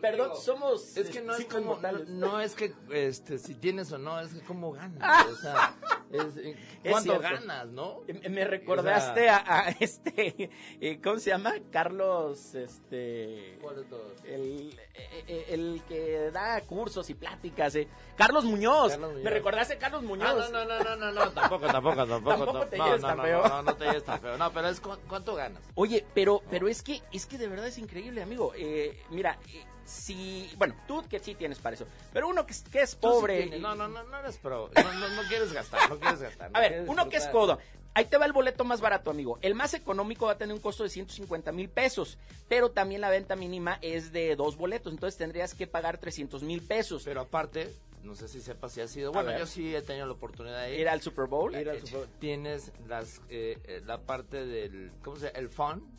Perdón, 0.00 0.32
somos. 0.40 0.96
Es 0.96 1.10
que 1.10 1.20
no 1.20 1.34
es 1.34 1.44
como. 1.46 1.78
No, 2.08 2.40
es 2.40 2.54
que 2.54 2.72
este, 2.90 3.38
si 3.38 3.54
tienes 3.54 3.90
o 3.92 3.98
no, 3.98 4.20
es 4.20 4.32
que 4.32 4.40
cómo 4.40 4.72
ganas. 4.72 5.26
O 5.32 5.36
sea, 5.36 5.74
Es, 6.10 6.36
eh, 6.38 6.56
Es 6.84 6.90
¿Cuánto 6.92 7.18
cierto. 7.18 7.22
ganas, 7.46 7.66
no? 7.68 8.00
Me 8.30 8.44
recordaste 8.44 9.28
a, 9.28 9.44
a 9.46 9.68
este, 9.80 10.50
eh, 10.80 11.00
¿cómo 11.02 11.18
se 11.18 11.30
llama? 11.30 11.52
Carlos, 11.70 12.54
este... 12.54 13.58
¿Cuál 13.60 13.76
de 13.76 13.84
todos? 13.84 14.12
El, 14.24 14.78
eh, 14.94 15.46
el 15.50 15.82
que 15.86 16.30
da 16.30 16.60
cursos 16.62 17.10
y 17.10 17.14
pláticas. 17.14 17.74
eh. 17.74 17.88
Carlos 18.16 18.44
Muñoz. 18.44 18.90
Carlos 18.92 19.10
Muñoz. 19.10 19.24
Me 19.24 19.30
recordaste 19.30 19.74
a 19.74 19.78
Carlos 19.78 20.02
Muñoz. 20.02 20.28
Ah, 20.28 20.48
no, 20.50 20.64
no, 20.64 20.78
no, 20.78 20.84
no, 20.84 20.96
no, 20.96 21.12
no, 21.12 21.30
tampoco, 21.32 21.66
tampoco, 21.66 22.06
tampoco. 22.06 22.28
Tampoco 22.38 22.66
te 22.68 22.78
no, 22.78 22.86
lleves 22.86 23.02
no, 23.02 23.08
tan 23.08 23.16
no, 23.18 23.22
feo. 23.24 23.42
No, 23.42 23.48
no, 23.48 23.62
no 23.62 23.76
te 23.76 23.84
lleves 23.84 24.04
tan 24.04 24.20
feo. 24.20 24.38
No, 24.38 24.52
pero 24.52 24.68
es 24.68 24.80
cu- 24.80 24.96
¿cuánto 25.08 25.34
ganas? 25.34 25.62
Oye, 25.74 26.04
pero, 26.14 26.42
pero 26.50 26.68
es 26.68 26.82
que, 26.82 27.02
es 27.12 27.26
que 27.26 27.36
de 27.38 27.48
verdad 27.48 27.66
es 27.66 27.78
increíble, 27.78 28.22
amigo. 28.22 28.52
Eh, 28.56 29.02
mira, 29.10 29.38
eh, 29.52 29.64
si, 29.88 30.50
bueno, 30.58 30.74
tú 30.86 31.02
que 31.08 31.18
sí 31.18 31.34
tienes 31.34 31.58
para 31.58 31.74
eso, 31.74 31.86
pero 32.12 32.28
uno 32.28 32.44
que, 32.44 32.52
es- 32.52 32.62
que 32.62 32.82
es 32.82 32.90
sí 32.90 32.96
pobre. 33.00 33.58
no, 33.58 33.74
no, 33.74 33.88
no, 33.88 34.04
no 34.04 34.18
eres 34.18 34.36
pro. 34.36 34.70
No, 34.76 34.92
no, 34.92 35.08
no 35.08 35.22
quieres 35.28 35.52
gastar, 35.52 35.88
no 35.88 35.98
quieres 35.98 36.20
gastar. 36.20 36.50
no 36.50 36.58
A 36.58 36.60
ver, 36.60 36.84
uno 36.86 37.08
que 37.08 37.16
es 37.16 37.26
codo. 37.28 37.58
Ahí 37.94 38.04
te 38.04 38.18
va 38.18 38.26
el 38.26 38.32
boleto 38.32 38.64
más 38.64 38.80
barato, 38.80 39.10
amigo. 39.10 39.38
El 39.40 39.54
más 39.54 39.74
económico 39.74 40.26
va 40.26 40.32
a 40.32 40.38
tener 40.38 40.54
un 40.54 40.60
costo 40.60 40.82
de 40.84 40.90
150 40.90 41.50
mil 41.52 41.68
pesos, 41.68 42.18
pero 42.48 42.70
también 42.70 43.00
la 43.00 43.10
venta 43.10 43.34
mínima 43.34 43.78
es 43.82 44.12
de 44.12 44.36
dos 44.36 44.56
boletos, 44.56 44.92
entonces 44.92 45.18
tendrías 45.18 45.54
que 45.54 45.66
pagar 45.66 45.98
300 45.98 46.42
mil 46.42 46.60
pesos. 46.60 47.02
Pero 47.04 47.22
aparte, 47.22 47.74
no 48.04 48.14
sé 48.14 48.28
si 48.28 48.40
sepas 48.40 48.72
si 48.72 48.82
ha 48.82 48.88
sido. 48.88 49.10
Bueno, 49.10 49.36
yo 49.36 49.46
sí 49.46 49.74
he 49.74 49.82
tenido 49.82 50.06
la 50.06 50.12
oportunidad 50.12 50.62
de 50.64 50.74
ir. 50.74 50.80
Ir 50.80 50.88
al 50.90 51.00
Super 51.00 51.26
Bowl. 51.26 51.56
Ir 51.56 51.68
al 51.70 51.80
Super 51.80 51.92
Bowl. 52.00 52.08
Tienes 52.20 52.70
las, 52.86 53.20
eh, 53.30 53.58
eh, 53.64 53.82
la 53.84 53.98
parte 53.98 54.44
del. 54.46 54.92
¿Cómo 55.02 55.16
se 55.16 55.26
llama? 55.26 55.38
El 55.38 55.48
fun. 55.48 55.98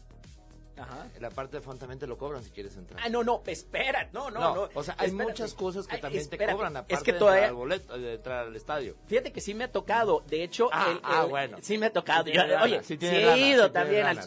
Ajá. 0.79 1.07
La 1.19 1.29
parte 1.29 1.57
de 1.57 1.61
fun 1.61 1.77
también 1.77 1.99
te 1.99 2.07
lo 2.07 2.17
cobran 2.17 2.43
si 2.43 2.49
quieres 2.51 2.75
entrar. 2.77 3.01
Ah, 3.03 3.09
no, 3.09 3.23
no, 3.23 3.41
espera, 3.45 4.09
no, 4.13 4.31
no, 4.31 4.55
no. 4.55 4.69
O 4.73 4.83
sea, 4.83 4.95
hay 4.97 5.07
Espérate. 5.07 5.31
muchas 5.31 5.53
cosas 5.53 5.87
que 5.87 5.95
Ay, 5.95 6.01
también 6.01 6.29
te 6.29 6.37
cobran 6.37 6.77
aparte 6.77 6.93
Es 6.95 7.03
que 7.03 7.13
de 7.13 7.19
todavía, 7.19 7.47
entrar 7.47 7.49
al 7.51 7.55
boleto, 7.55 7.97
de 7.97 8.13
entrar 8.15 8.47
al 8.47 8.55
estadio. 8.55 8.95
Fíjate 9.07 9.31
que 9.31 9.41
sí 9.41 9.53
me 9.53 9.65
ha 9.65 9.71
tocado. 9.71 10.23
De 10.27 10.43
hecho, 10.43 10.69
Ah, 10.71 10.87
el- 10.91 10.99
ah, 11.03 11.25
bueno. 11.25 11.57
sí 11.61 11.77
me 11.77 11.87
ha 11.87 11.93
tocado. 11.93 12.23
Sí 12.25 12.31
tiene 12.31 12.47
Yo- 12.47 12.53
lana, 12.53 12.63
oye, 12.63 12.83
sí 12.83 12.97
he 13.01 13.25
lana, 13.25 13.37
ido 13.37 13.65
sí 13.67 13.73
también 13.73 14.03
lana, 14.05 14.21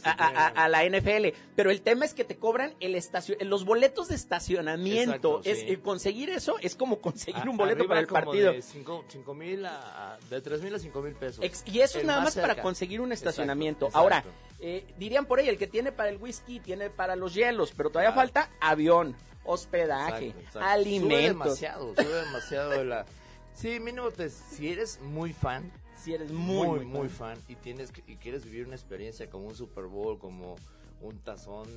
a, 0.55 0.69
la 0.69 0.85
NFL. 0.85 1.35
Pero 1.57 1.71
el 1.71 1.83
tema 1.83 2.05
es 2.05 2.15
que 2.15 2.25
te 2.25 2.37
cobran 2.37 2.75
el 2.81 2.95
estacio, 2.95 3.37
los 3.41 3.65
boletos 3.65 4.09
de 4.09 4.15
estacionamiento. 4.17 5.39
Exacto, 5.39 5.41
es, 5.45 5.59
eh, 5.63 5.81
conseguir 5.83 6.31
eso 6.31 6.57
es 6.61 6.77
como 6.77 7.01
conseguir 7.01 7.43
A- 7.47 7.51
un 7.51 7.57
boleto 7.57 7.87
para 7.87 8.01
el 8.01 8.07
como 8.07 8.25
partido. 8.25 8.53
De 8.53 8.63
5 8.63 9.35
mil 9.35 9.65
a, 9.67 10.19
de 10.31 10.41
3 10.41 10.63
mil 10.63 10.75
a 10.75 10.79
5 10.79 11.01
mil 11.03 11.15
pesos. 11.15 11.45
Ex- 11.45 11.65
y 11.67 11.81
eso 11.81 11.99
es 11.99 12.05
nada 12.05 12.21
más 12.21 12.37
para 12.37 12.61
conseguir 12.61 13.01
un 13.01 13.13
Exacto, 13.13 13.31
estacionamiento. 13.31 13.87
exacto. 13.87 13.99
Ahora, 13.99 14.25
eh, 14.63 14.87
dirían 14.97 15.27
por 15.27 15.39
ahí, 15.41 15.49
el 15.49 15.59
que 15.59 15.67
tiene 15.67 15.93
para 15.93 16.09
el 16.09 16.17
whisky 16.17 16.61
tiene 16.61 16.89
para 16.89 17.17
los 17.17 17.35
hielos, 17.35 17.73
pero 17.77 17.91
todavía 17.91 18.13
Claro. 18.15 18.29
falta 18.29 18.51
avión, 18.61 19.15
hospedaje, 19.45 20.27
Exacto, 20.29 20.39
exacto. 20.41 20.59
Sube 20.61 20.71
alimentos. 20.73 21.23
demasiado, 21.29 21.95
sube 21.97 22.15
demasiado 22.25 22.71
de 22.71 22.85
la... 22.85 23.07
Sí, 23.55 23.81
mínimo, 23.81 24.11
te, 24.11 24.31
si 24.31 24.69
eres 24.73 24.99
muy 25.03 25.33
fan, 25.33 25.71
Si 25.97 26.15
eres 26.15 26.31
muy, 26.33 26.67
muy, 26.67 26.79
muy 26.81 26.87
muy 26.87 27.09
fan. 27.09 27.37
fan 27.37 27.45
y 27.49 27.57
tienes 27.57 27.93
que- 27.93 28.03
y 28.11 28.17
quieres 28.17 28.45
vivir 28.45 28.67
una 28.67 28.75
experiencia 28.77 29.29
como 29.29 29.47
un 29.47 29.55
Super 29.55 29.85
Bowl, 29.85 30.19
como 30.19 30.57
un 31.01 31.19
tazón 31.21 31.69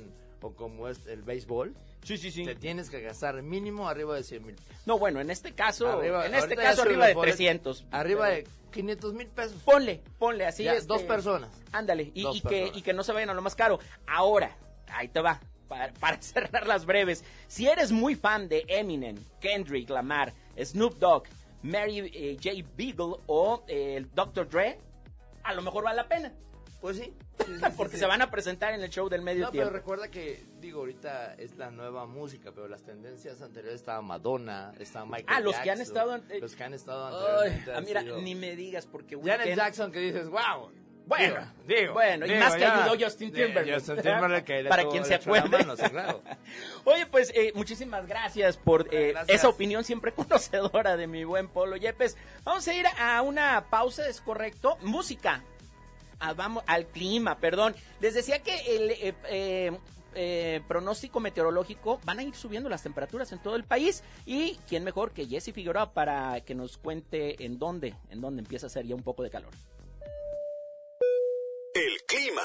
o 0.42 0.52
como 0.54 0.88
es 0.88 1.06
el 1.06 1.22
béisbol, 1.22 1.74
Sí, 2.04 2.16
sí, 2.18 2.30
sí. 2.30 2.44
te 2.44 2.54
tienes 2.54 2.88
que 2.90 3.00
gastar 3.00 3.42
mínimo 3.42 3.88
arriba 3.88 4.14
de 4.14 4.22
100 4.22 4.46
mil. 4.46 4.56
No, 4.84 4.98
bueno, 4.98 5.20
en 5.20 5.30
este 5.30 5.52
caso, 5.52 5.88
Arriba- 5.88 6.26
en 6.26 6.34
este 6.34 6.54
caso 6.56 6.82
arriba 6.82 7.06
de 7.06 7.14
boletos. 7.14 7.36
300. 7.36 7.84
Arriba 7.90 8.26
Pero- 8.28 8.36
de 8.36 8.46
500 8.72 9.14
mil 9.14 9.26
pesos. 9.28 9.60
Ponle, 9.64 10.02
ponle 10.18 10.46
así. 10.46 10.64
Ya, 10.64 10.74
este, 10.74 10.86
dos 10.86 11.02
personas. 11.02 11.50
Ándale, 11.72 12.10
y, 12.14 12.22
Dos 12.22 12.36
y 12.36 12.40
que, 12.42 12.70
y 12.74 12.82
que 12.82 12.92
no 12.92 13.02
se 13.02 13.12
vayan 13.12 13.30
a 13.30 13.34
lo 13.34 13.42
más 13.42 13.54
caro. 13.56 13.78
Ahora, 14.06 14.56
ahí 14.88 15.08
te 15.08 15.20
va, 15.20 15.40
para, 15.66 15.92
para 15.94 16.16
cerrar 16.22 16.66
las 16.66 16.84
breves. 16.86 17.24
Si 17.48 17.66
eres 17.66 17.90
muy 17.90 18.14
fan 18.14 18.48
de 18.48 18.64
Eminem, 18.68 19.16
Kendrick 19.40 19.88
Lamar, 19.90 20.32
Snoop 20.62 20.98
Dogg, 20.98 21.24
Mary 21.62 21.98
eh, 22.14 22.36
J. 22.42 22.68
Beagle 22.76 23.16
o 23.26 23.64
eh, 23.66 23.96
el 23.96 24.14
Dr. 24.14 24.48
Dre, 24.48 24.78
a 25.42 25.54
lo 25.54 25.62
mejor 25.62 25.82
vale 25.84 25.96
la 25.96 26.06
pena. 26.08 26.32
Pues 26.86 26.98
sí. 26.98 27.12
Porque 27.76 27.96
se 27.96 28.06
van 28.06 28.22
a 28.22 28.30
presentar 28.30 28.72
en 28.74 28.80
el 28.80 28.90
show 28.90 29.08
del 29.08 29.20
medio 29.22 29.46
No, 29.46 29.50
pero 29.50 29.62
tiempo. 29.64 29.76
recuerda 29.76 30.08
que, 30.08 30.46
digo, 30.60 30.78
ahorita 30.78 31.34
es 31.34 31.56
la 31.56 31.72
nueva 31.72 32.06
música, 32.06 32.52
pero 32.54 32.68
las 32.68 32.84
tendencias 32.84 33.42
anteriores 33.42 33.80
estaba 33.80 34.00
Madonna, 34.02 34.72
estaba 34.78 35.04
Michael 35.04 35.26
Ah, 35.26 35.40
los 35.40 35.56
que 35.56 35.70
han 35.70 35.78
Jackson, 35.78 35.82
estado... 35.82 36.16
eh, 36.30 36.38
los 36.40 36.54
que 36.54 36.62
han 36.62 36.74
estado 36.74 37.06
anteriormente. 37.08 37.72
ah, 37.74 37.80
mira, 37.80 38.02
sido- 38.02 38.20
ni 38.22 38.36
me 38.36 38.54
digas 38.54 38.86
porque... 38.86 39.18
Janet 39.20 39.56
Jackson 39.56 39.90
que 39.90 39.98
dices, 39.98 40.28
wow. 40.28 40.70
Bueno, 41.06 41.52
digo, 41.66 41.80
digo, 41.82 41.92
bueno, 41.94 42.24
y 42.26 42.34
más 42.36 42.54
que 42.54 42.60
ya. 42.60 42.84
ayudó 42.84 43.04
Justin 43.04 43.32
Timberlake. 43.32 43.74
Justin 43.74 44.68
Para 44.68 44.88
quien 44.88 45.04
se 45.04 45.14
acuerde. 45.16 45.48
mano, 45.58 45.76
sí, 45.76 45.82
claro. 45.90 46.22
Oye, 46.84 47.06
pues 47.06 47.32
eh, 47.34 47.50
muchísimas 47.56 48.06
gracias 48.06 48.56
por 48.56 48.92
eh, 48.94 49.10
Gracias. 49.12 49.38
esa 49.38 49.48
opinión 49.48 49.82
siempre 49.82 50.12
conocedora 50.14 50.96
de 50.96 51.08
mi 51.08 51.24
buen 51.24 51.48
Polo 51.48 51.76
Yepes. 51.76 52.16
Vamos 52.44 52.66
a 52.68 52.74
ir 52.74 52.86
a 52.98 53.22
una 53.22 53.66
pausa, 53.70 54.08
¿es 54.08 54.20
correcto? 54.20 54.78
Música. 54.82 55.42
Ah, 56.18 56.32
vamos 56.32 56.64
al 56.66 56.86
clima, 56.86 57.38
perdón. 57.38 57.74
Les 58.00 58.14
decía 58.14 58.42
que 58.42 58.54
el 58.76 58.90
eh, 58.90 59.14
eh, 59.28 59.78
eh, 60.14 60.62
pronóstico 60.66 61.20
meteorológico 61.20 62.00
van 62.04 62.18
a 62.18 62.22
ir 62.22 62.34
subiendo 62.34 62.70
las 62.70 62.82
temperaturas 62.82 63.30
en 63.32 63.38
todo 63.38 63.54
el 63.54 63.64
país 63.64 64.02
y 64.24 64.58
quién 64.66 64.82
mejor 64.82 65.12
que 65.12 65.26
Jesse 65.26 65.52
Figueroa 65.52 65.92
para 65.92 66.40
que 66.40 66.54
nos 66.54 66.78
cuente 66.78 67.44
en 67.44 67.58
dónde, 67.58 67.94
en 68.08 68.20
dónde 68.22 68.40
empieza 68.40 68.66
a 68.66 68.68
hacer 68.68 68.86
ya 68.86 68.94
un 68.94 69.02
poco 69.02 69.22
de 69.22 69.30
calor. 69.30 69.52
El 71.74 72.02
clima. 72.06 72.42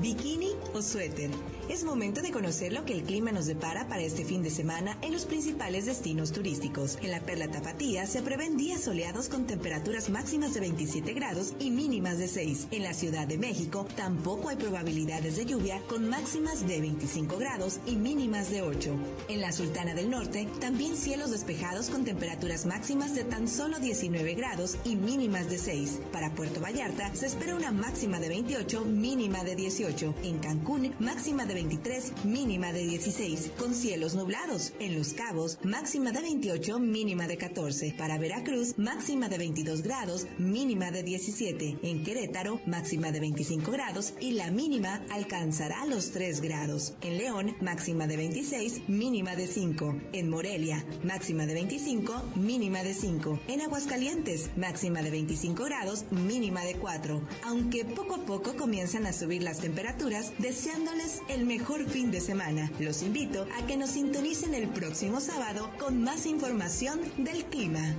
¿Bikini 0.00 0.57
suéter? 0.82 1.30
Es 1.68 1.84
momento 1.84 2.22
de 2.22 2.30
conocer 2.30 2.72
lo 2.72 2.84
que 2.84 2.94
el 2.94 3.02
clima 3.02 3.30
nos 3.30 3.46
depara 3.46 3.88
para 3.88 4.02
este 4.02 4.24
fin 4.24 4.42
de 4.42 4.50
semana 4.50 4.96
en 5.02 5.12
los 5.12 5.26
principales 5.26 5.84
destinos 5.84 6.32
turísticos. 6.32 6.98
En 7.02 7.10
la 7.10 7.20
Perla 7.20 7.48
Tapatía 7.48 8.06
se 8.06 8.22
prevén 8.22 8.56
días 8.56 8.82
soleados 8.82 9.28
con 9.28 9.46
temperaturas 9.46 10.08
máximas 10.08 10.54
de 10.54 10.60
27 10.60 11.12
grados 11.12 11.54
y 11.58 11.70
mínimas 11.70 12.18
de 12.18 12.28
6. 12.28 12.68
En 12.70 12.84
la 12.84 12.94
Ciudad 12.94 13.26
de 13.26 13.36
México 13.36 13.86
tampoco 13.96 14.48
hay 14.48 14.56
probabilidades 14.56 15.36
de 15.36 15.44
lluvia 15.44 15.82
con 15.88 16.08
máximas 16.08 16.66
de 16.66 16.80
25 16.80 17.36
grados 17.36 17.80
y 17.86 17.96
mínimas 17.96 18.50
de 18.50 18.62
8. 18.62 18.94
En 19.28 19.40
la 19.40 19.52
Sultana 19.52 19.94
del 19.94 20.08
Norte 20.08 20.48
también 20.60 20.96
cielos 20.96 21.30
despejados 21.30 21.90
con 21.90 22.04
temperaturas 22.04 22.64
máximas 22.64 23.14
de 23.14 23.24
tan 23.24 23.48
solo 23.48 23.78
19 23.78 24.34
grados 24.34 24.78
y 24.84 24.96
mínimas 24.96 25.50
de 25.50 25.58
6. 25.58 26.00
Para 26.12 26.34
Puerto 26.34 26.60
Vallarta 26.60 27.14
se 27.14 27.26
espera 27.26 27.54
una 27.54 27.72
máxima 27.72 28.20
de 28.20 28.28
28, 28.28 28.84
mínima 28.84 29.44
de 29.44 29.54
18. 29.54 30.14
En 30.22 30.38
Cancún, 30.38 30.67
máxima 30.98 31.46
de 31.46 31.54
23, 31.54 32.24
mínima 32.24 32.72
de 32.72 32.84
16, 32.84 33.52
con 33.58 33.74
cielos 33.74 34.14
nublados. 34.14 34.74
En 34.80 34.98
Los 34.98 35.14
Cabos, 35.14 35.58
máxima 35.62 36.12
de 36.12 36.20
28, 36.20 36.78
mínima 36.78 37.26
de 37.26 37.38
14. 37.38 37.94
Para 37.96 38.18
Veracruz, 38.18 38.76
máxima 38.76 39.30
de 39.30 39.38
22 39.38 39.82
grados, 39.82 40.26
mínima 40.36 40.90
de 40.90 41.02
17. 41.02 41.78
En 41.82 42.04
Querétaro, 42.04 42.60
máxima 42.66 43.12
de 43.12 43.20
25 43.20 43.70
grados 43.70 44.12
y 44.20 44.32
la 44.32 44.50
mínima 44.50 45.02
alcanzará 45.10 45.86
los 45.86 46.10
3 46.10 46.42
grados. 46.42 46.92
En 47.00 47.16
León, 47.16 47.56
máxima 47.62 48.06
de 48.06 48.18
26, 48.18 48.88
mínima 48.88 49.36
de 49.36 49.46
5. 49.46 49.96
En 50.12 50.28
Morelia, 50.28 50.84
máxima 51.02 51.46
de 51.46 51.54
25, 51.54 52.32
mínima 52.34 52.82
de 52.82 52.92
5. 52.92 53.40
En 53.48 53.62
Aguascalientes, 53.62 54.50
máxima 54.56 55.00
de 55.00 55.10
25 55.10 55.64
grados, 55.64 56.04
mínima 56.10 56.62
de 56.64 56.74
4. 56.74 57.22
Aunque 57.44 57.86
poco 57.86 58.16
a 58.16 58.26
poco 58.26 58.54
comienzan 58.56 59.06
a 59.06 59.14
subir 59.14 59.42
las 59.42 59.60
temperaturas, 59.60 60.32
deseándoles 60.58 61.22
el 61.28 61.46
mejor 61.46 61.88
fin 61.88 62.10
de 62.10 62.20
semana. 62.20 62.68
Los 62.80 63.04
invito 63.04 63.46
a 63.56 63.66
que 63.68 63.76
nos 63.76 63.90
sintonicen 63.90 64.54
el 64.54 64.66
próximo 64.66 65.20
sábado 65.20 65.70
con 65.78 66.02
más 66.02 66.26
información 66.26 67.00
del 67.16 67.44
clima. 67.44 67.94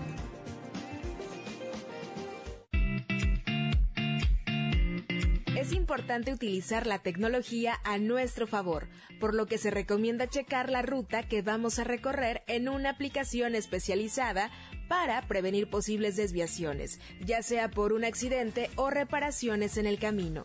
Es 5.55 5.71
importante 5.71 6.33
utilizar 6.33 6.85
la 6.85 6.99
tecnología 6.99 7.79
a 7.85 7.97
nuestro 7.97 8.45
favor, 8.45 8.89
por 9.21 9.35
lo 9.35 9.45
que 9.45 9.57
se 9.57 9.71
recomienda 9.71 10.27
checar 10.27 10.69
la 10.69 10.81
ruta 10.81 11.23
que 11.23 11.41
vamos 11.41 11.79
a 11.79 11.85
recorrer 11.85 12.43
en 12.47 12.67
una 12.67 12.89
aplicación 12.89 13.55
especializada 13.55 14.51
para 14.89 15.21
prevenir 15.29 15.69
posibles 15.69 16.17
desviaciones, 16.17 16.99
ya 17.25 17.41
sea 17.41 17.71
por 17.71 17.93
un 17.93 18.03
accidente 18.03 18.69
o 18.75 18.89
reparaciones 18.89 19.77
en 19.77 19.85
el 19.85 19.97
camino. 19.97 20.43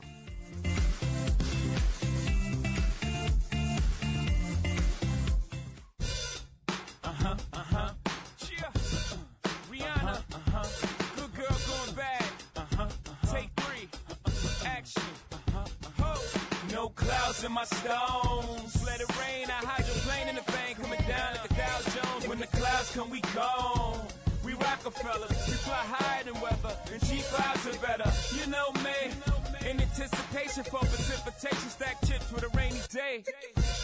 in 17.45 17.53
my 17.53 17.65
stones. 17.65 18.85
Let 18.85 19.01
it 19.01 19.11
rain, 19.21 19.47
I 19.49 19.61
hide 19.67 19.85
the 19.85 19.99
plane 20.01 20.29
in 20.29 20.37
the 20.37 20.47
vein, 20.53 20.75
coming 20.81 21.01
down 21.07 21.37
like 21.37 21.51
a 21.51 21.55
Dow 21.55 21.79
Jones. 21.95 22.29
When 22.29 22.39
the 22.39 22.47
clouds 22.47 22.91
come, 22.95 23.11
we 23.11 23.21
gone. 23.35 24.01
We 24.45 24.55
Rockefellers, 24.55 25.31
we 25.49 25.55
fly 25.65 25.83
higher 25.97 26.25
than 26.25 26.35
weather, 26.41 26.77
and 26.93 27.01
G5s 27.01 27.65
are 27.69 27.81
better. 27.81 28.11
You 28.39 28.47
know 28.51 28.73
me, 28.85 29.71
in 29.71 29.81
anticipation 29.81 30.65
for 30.65 30.81
precipitation, 30.81 31.69
stack 31.69 32.01
chips 32.07 32.31
with 32.33 32.45
a 32.45 32.57
rainy 32.57 32.81
day. 32.93 33.25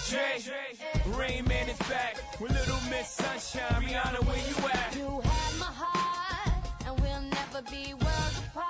Jay, 0.09 0.41
Rain 1.17 1.45
Man 1.47 1.69
is 1.69 1.79
back 1.89 2.17
with 2.41 2.53
Little 2.53 2.81
Miss 2.91 3.09
Sunshine. 3.09 3.83
Rihanna, 3.83 4.25
where 4.27 4.43
you 4.49 4.57
at? 4.69 4.97
You 4.97 5.21
have 5.21 5.59
my 5.59 5.73
heart, 5.73 6.65
and 6.87 7.01
we'll 7.01 7.23
never 7.23 7.63
be 7.71 7.95
worlds 7.95 8.39
apart. 8.39 8.70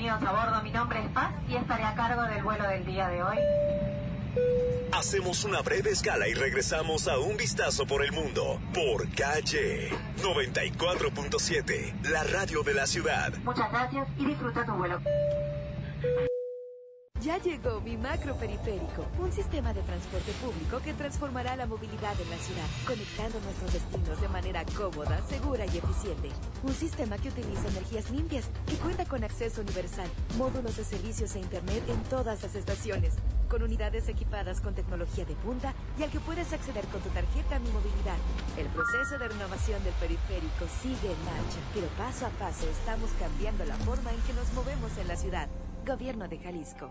bienvenidos 0.00 0.22
a 0.22 0.32
bordo. 0.32 0.62
Mi 0.62 0.70
nombre 0.70 1.04
es 1.04 1.08
Paz 1.10 1.34
y 1.46 1.56
estaré 1.56 1.84
a 1.84 1.94
cargo 1.94 2.22
del 2.22 2.42
vuelo 2.42 2.66
del 2.66 2.86
día 2.86 3.08
de 3.08 3.22
hoy. 3.22 3.36
Hacemos 4.92 5.44
una 5.44 5.60
breve 5.60 5.90
escala 5.90 6.26
y 6.26 6.32
regresamos 6.34 7.06
a 7.06 7.18
un 7.18 7.36
vistazo 7.36 7.86
por 7.86 8.02
el 8.02 8.12
mundo 8.12 8.58
por 8.72 9.10
calle 9.10 9.90
94.7, 10.18 12.08
la 12.08 12.24
radio 12.24 12.62
de 12.62 12.74
la 12.74 12.86
ciudad. 12.86 13.32
Muchas 13.44 13.70
gracias 13.70 14.08
y 14.18 14.24
disfruta 14.24 14.64
tu 14.64 14.72
vuelo. 14.72 15.00
Ya 17.30 17.38
llegó 17.38 17.80
mi 17.82 17.96
macro 17.96 18.34
periférico, 18.34 19.06
un 19.20 19.30
sistema 19.30 19.72
de 19.72 19.82
transporte 19.82 20.32
público 20.42 20.80
que 20.82 20.92
transformará 20.94 21.54
la 21.54 21.64
movilidad 21.64 22.20
en 22.20 22.28
la 22.28 22.36
ciudad, 22.38 22.66
conectando 22.84 23.38
nuestros 23.38 23.72
destinos 23.72 24.20
de 24.20 24.28
manera 24.30 24.64
cómoda, 24.76 25.22
segura 25.28 25.64
y 25.64 25.78
eficiente. 25.78 26.28
Un 26.64 26.74
sistema 26.74 27.18
que 27.18 27.28
utiliza 27.28 27.68
energías 27.68 28.10
limpias, 28.10 28.50
que 28.66 28.74
cuenta 28.78 29.04
con 29.04 29.22
acceso 29.22 29.60
universal, 29.60 30.08
módulos 30.38 30.76
de 30.76 30.82
servicios 30.82 31.36
e 31.36 31.38
internet 31.38 31.84
en 31.86 32.02
todas 32.10 32.42
las 32.42 32.56
estaciones, 32.56 33.14
con 33.48 33.62
unidades 33.62 34.08
equipadas 34.08 34.60
con 34.60 34.74
tecnología 34.74 35.24
de 35.24 35.36
punta 35.36 35.72
y 36.00 36.02
al 36.02 36.10
que 36.10 36.18
puedes 36.18 36.52
acceder 36.52 36.84
con 36.86 37.00
tu 37.00 37.10
tarjeta 37.10 37.60
Mi 37.60 37.70
Movilidad. 37.70 38.18
El 38.58 38.66
proceso 38.74 39.18
de 39.20 39.28
renovación 39.28 39.84
del 39.84 39.94
periférico 40.02 40.66
sigue 40.82 41.12
en 41.12 41.24
marcha, 41.24 41.60
pero 41.74 41.86
paso 41.96 42.26
a 42.26 42.30
paso 42.30 42.68
estamos 42.68 43.08
cambiando 43.20 43.64
la 43.66 43.76
forma 43.86 44.10
en 44.10 44.20
que 44.22 44.32
nos 44.32 44.52
movemos 44.52 44.98
en 44.98 45.06
la 45.06 45.14
ciudad. 45.14 45.48
Gobierno 45.86 46.26
de 46.26 46.36
Jalisco. 46.36 46.90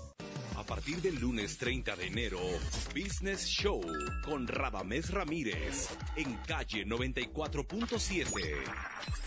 Partir 0.71 1.01
del 1.01 1.19
lunes 1.19 1.57
30 1.57 1.97
de 1.97 2.07
enero, 2.07 2.39
Business 2.95 3.45
Show 3.45 3.81
con 4.23 4.47
Radamés 4.47 5.09
Ramírez 5.11 5.89
en 6.15 6.33
calle 6.47 6.85
94.7. 6.85 8.53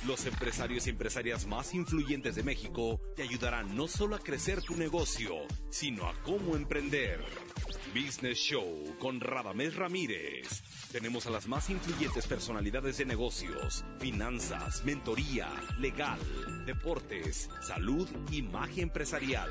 Los 0.07 0.25
empresarios 0.25 0.87
y 0.87 0.91
empresarias 0.91 1.45
más 1.47 1.75
influyentes 1.75 2.35
de 2.37 2.45
México 2.45 2.99
te 3.15 3.25
ayudarán 3.25 3.77
no 3.77 3.89
solo 3.89 4.17
a 4.17 4.21
crecer 4.21 4.63
tu 4.63 4.75
negocio, 4.75 5.35
sino 5.69 6.09
a 6.09 6.15
cómo 6.23 6.57
emprender. 6.57 7.23
Business 7.95 8.39
Show 8.39 8.97
con 8.99 9.21
Radamés 9.21 9.77
Ramírez. 9.77 10.65
Tenemos 10.91 11.29
a 11.29 11.31
las 11.31 11.47
más 11.47 11.71
influyentes 11.71 12.27
personalidades 12.27 12.99
de 12.99 13.05
negocios, 13.05 13.85
finanzas, 14.01 14.85
mentoría, 14.85 15.49
legal, 15.79 16.19
deportes, 16.67 17.49
salud 17.63 18.09
y 18.33 18.43
magia 18.43 18.83
empresarial. 18.83 19.49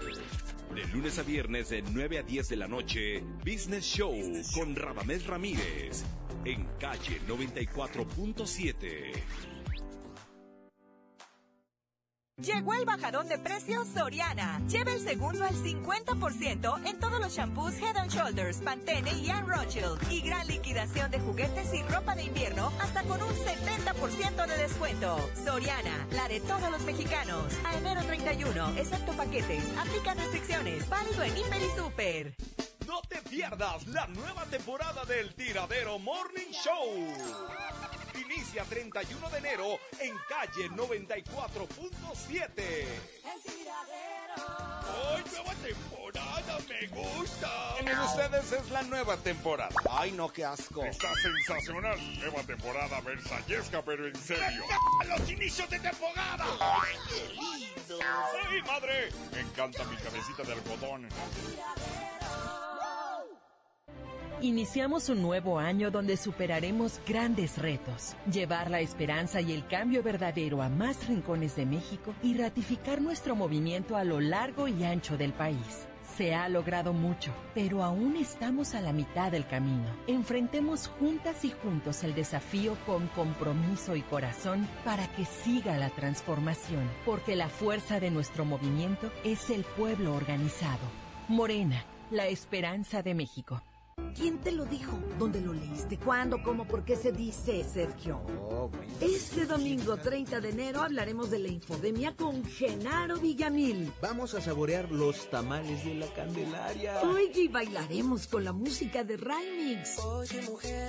De 0.75 0.85
lunes 0.87 1.17
a 1.19 1.23
viernes 1.23 1.69
de 1.69 1.83
9 1.83 2.17
a 2.17 2.23
10 2.23 2.49
de 2.49 2.55
la 2.57 2.67
noche, 2.67 3.23
Business 3.45 3.85
Show 3.85 4.13
con 4.53 4.75
Radamés 4.75 5.25
Ramírez 5.25 6.03
en 6.43 6.65
calle 6.79 7.21
94.7. 7.25 9.52
Llegó 12.41 12.73
el 12.73 12.83
bajadón 12.83 13.29
de 13.29 13.37
precios 13.37 13.87
Soriana. 13.93 14.59
Lleva 14.67 14.91
el 14.91 14.99
segundo 14.99 15.45
al 15.45 15.53
50% 15.53 16.87
en 16.87 16.99
todos 16.99 17.19
los 17.19 17.31
shampoos 17.31 17.75
Head 17.75 17.95
and 17.95 18.11
Shoulders, 18.11 18.57
Pantene 18.57 19.13
y 19.19 19.29
Anne 19.29 19.45
Rothschild. 19.47 20.11
Y 20.11 20.21
gran 20.21 20.47
liquidación 20.47 21.11
de 21.11 21.19
juguetes 21.19 21.71
y 21.75 21.83
ropa 21.83 22.15
de 22.15 22.23
invierno 22.23 22.73
hasta 22.81 23.03
con 23.03 23.21
un 23.21 23.29
70% 23.29 24.47
de 24.47 24.57
descuento. 24.57 25.29
Soriana, 25.45 26.07
la 26.09 26.27
de 26.27 26.39
todos 26.39 26.71
los 26.71 26.81
mexicanos. 26.81 27.53
A 27.65 27.77
enero 27.77 28.01
31, 28.01 28.77
excepto 28.77 29.13
paquetes. 29.13 29.63
Aplica 29.77 30.15
restricciones. 30.15 30.89
Válido 30.89 31.21
en 31.21 31.37
Hiper 31.37 31.61
y 31.61 31.77
Super. 31.77 32.35
No 32.87 32.99
te 33.07 33.21
pierdas 33.29 33.85
la 33.85 34.07
nueva 34.07 34.43
temporada 34.45 35.05
del 35.05 35.35
Tiradero 35.35 35.99
Morning 35.99 36.49
Show. 36.51 37.92
Inicia 38.15 38.63
31 38.63 39.29
de 39.29 39.37
enero 39.37 39.79
en 39.99 40.15
calle 40.29 40.69
94.7. 40.69 42.63
¡Ay, 44.35 45.23
nueva 45.31 45.53
temporada! 45.55 46.57
¡Me 46.67 46.87
gusta! 46.87 47.75
Tienen 47.75 47.99
ustedes 47.99 48.51
es 48.51 48.69
la 48.69 48.83
nueva 48.83 49.17
temporada. 49.17 49.75
Ay, 49.89 50.11
no, 50.11 50.31
qué 50.31 50.45
asco. 50.45 50.83
Está 50.83 51.09
sensacional. 51.15 51.97
Nueva 52.19 52.43
temporada 52.43 53.01
versallesca, 53.01 53.81
pero 53.83 54.07
en 54.07 54.15
serio. 54.15 54.63
¡A 54.99 55.03
los 55.05 55.29
inicios 55.29 55.69
de 55.69 55.79
temporada! 55.79 56.45
¡Ay, 56.59 56.95
qué 57.09 57.29
lindo! 57.33 57.97
¡Sí, 57.97 58.61
madre! 58.67 59.09
Me 59.31 59.41
encanta 59.41 59.83
mi 59.85 59.97
cabecita 59.97 60.43
de 60.43 60.53
algodón. 60.53 61.09
Iniciamos 64.41 65.09
un 65.09 65.21
nuevo 65.21 65.59
año 65.59 65.89
donde 65.89 66.17
superaremos 66.17 66.99
grandes 67.07 67.57
retos, 67.57 68.15
llevar 68.31 68.69
la 68.69 68.81
esperanza 68.81 69.39
y 69.39 69.53
el 69.53 69.65
cambio 69.67 70.03
verdadero 70.03 70.61
a 70.61 70.69
más 70.69 71.07
rincones 71.07 71.55
de 71.55 71.65
México 71.65 72.13
y 72.21 72.37
ratificar 72.37 73.01
nuestro 73.01 73.35
movimiento 73.35 73.95
a 73.95 74.03
lo 74.03 74.19
largo 74.19 74.67
y 74.67 74.83
ancho 74.83 75.17
del 75.17 75.33
país. 75.33 75.87
Se 76.17 76.35
ha 76.35 76.47
logrado 76.47 76.93
mucho, 76.93 77.33
pero 77.55 77.83
aún 77.83 78.17
estamos 78.17 78.75
a 78.75 78.81
la 78.81 78.93
mitad 78.93 79.31
del 79.31 79.47
camino. 79.47 79.87
Enfrentemos 80.05 80.87
juntas 80.87 81.43
y 81.43 81.51
juntos 81.51 82.03
el 82.03 82.13
desafío 82.13 82.77
con 82.85 83.07
compromiso 83.07 83.95
y 83.95 84.01
corazón 84.01 84.67
para 84.85 85.07
que 85.15 85.25
siga 85.25 85.77
la 85.77 85.89
transformación, 85.89 86.87
porque 87.05 87.35
la 87.35 87.49
fuerza 87.49 87.99
de 87.99 88.11
nuestro 88.11 88.45
movimiento 88.45 89.11
es 89.23 89.49
el 89.49 89.63
pueblo 89.63 90.13
organizado. 90.13 90.85
Morena, 91.29 91.83
la 92.11 92.27
esperanza 92.27 93.01
de 93.01 93.15
México. 93.15 93.63
¿Quién 94.15 94.37
te 94.39 94.51
lo 94.51 94.65
dijo? 94.65 94.99
¿Dónde 95.17 95.41
lo 95.41 95.53
leíste? 95.53 95.97
¿Cuándo? 95.97 96.41
¿Cómo? 96.43 96.67
¿Por 96.67 96.85
qué 96.85 96.95
se 96.95 97.11
dice, 97.11 97.63
Sergio? 97.63 98.21
Este 99.01 99.45
domingo 99.45 99.97
30 99.97 100.39
de 100.39 100.49
enero 100.49 100.81
hablaremos 100.81 101.31
de 101.31 101.39
la 101.39 101.47
infodemia 101.47 102.15
con 102.15 102.45
Genaro 102.45 103.17
Villamil. 103.19 103.91
Vamos 104.01 104.33
a 104.33 104.41
saborear 104.41 104.91
los 104.91 105.29
tamales 105.29 105.83
de 105.83 105.95
la 105.95 106.07
Candelaria. 106.13 107.01
Oye, 107.01 107.43
y 107.43 107.47
bailaremos 107.47 108.27
con 108.27 108.43
la 108.43 108.53
música 108.53 109.03
de 109.03 109.17
Rymix. 109.17 109.95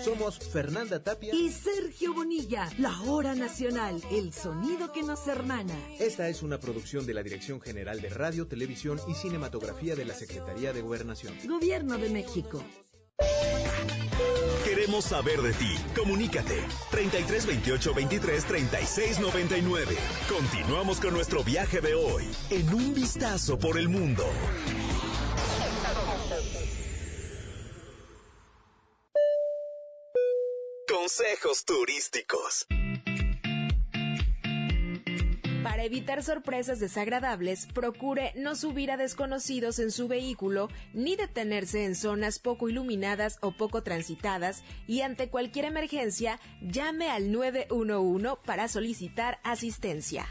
Somos 0.05 0.39
Fernanda 0.39 1.03
Tapia 1.03 1.35
y 1.35 1.51
Sergio 1.51 2.14
Bonilla, 2.14 2.68
la 2.79 3.01
hora 3.03 3.35
nacional, 3.35 4.03
el 4.11 4.33
sonido 4.33 4.93
que 4.93 5.03
nos 5.03 5.27
hermana. 5.27 5.75
Esta 5.99 6.29
es 6.29 6.43
una 6.43 6.61
producción 6.61 7.07
de 7.07 7.14
la 7.14 7.22
Dirección 7.22 7.61
General 7.61 8.01
de 8.01 8.11
Radio, 8.11 8.47
Televisión 8.47 9.01
y 9.09 9.14
Cinematografía 9.14 9.97
de 9.97 10.05
la 10.05 10.14
Secretaría 10.14 10.72
de 10.72 10.83
Gobernación. 10.83 11.35
Gobierno 11.47 11.97
de 11.99 12.11
México. 12.11 12.62
Queremos 14.85 15.07
saber 15.07 15.41
de 15.41 15.55
ti. 15.55 15.76
Comunícate. 15.97 16.62
33 16.91 17.47
28 17.47 17.95
23 17.95 18.45
36 18.45 19.18
99. 19.18 19.97
Continuamos 20.28 21.01
con 21.01 21.14
nuestro 21.14 21.43
viaje 21.43 21.80
de 21.80 21.95
hoy 21.95 22.24
en 22.51 22.68
un 22.74 22.93
vistazo 22.93 23.59
por 23.59 23.78
el 23.78 23.89
mundo. 23.89 24.26
Consejos 30.87 31.64
turísticos. 31.64 32.66
Para 35.65 35.83
evitar 35.83 36.23
sorpresas 36.23 36.79
desagradables, 36.79 37.67
procure 37.73 38.35
no 38.37 38.55
subir 38.55 38.91
a 38.91 38.99
desconocidos 38.99 39.79
en 39.79 39.91
su 39.91 40.09
vehículo 40.09 40.69
ni 40.93 41.17
detenerse 41.17 41.87
en 41.87 41.95
zonas 41.95 42.39
poco 42.39 42.69
iluminadas 42.69 43.39
o 43.41 43.51
poco 43.51 43.83
transitadas 43.83 44.62
y 44.87 45.01
ante 45.01 45.31
cualquier 45.31 45.65
emergencia 45.65 46.39
llame 46.61 47.09
al 47.09 47.33
911 47.33 48.43
para 48.45 48.69
solicitar 48.69 49.39
asistencia. 49.43 50.27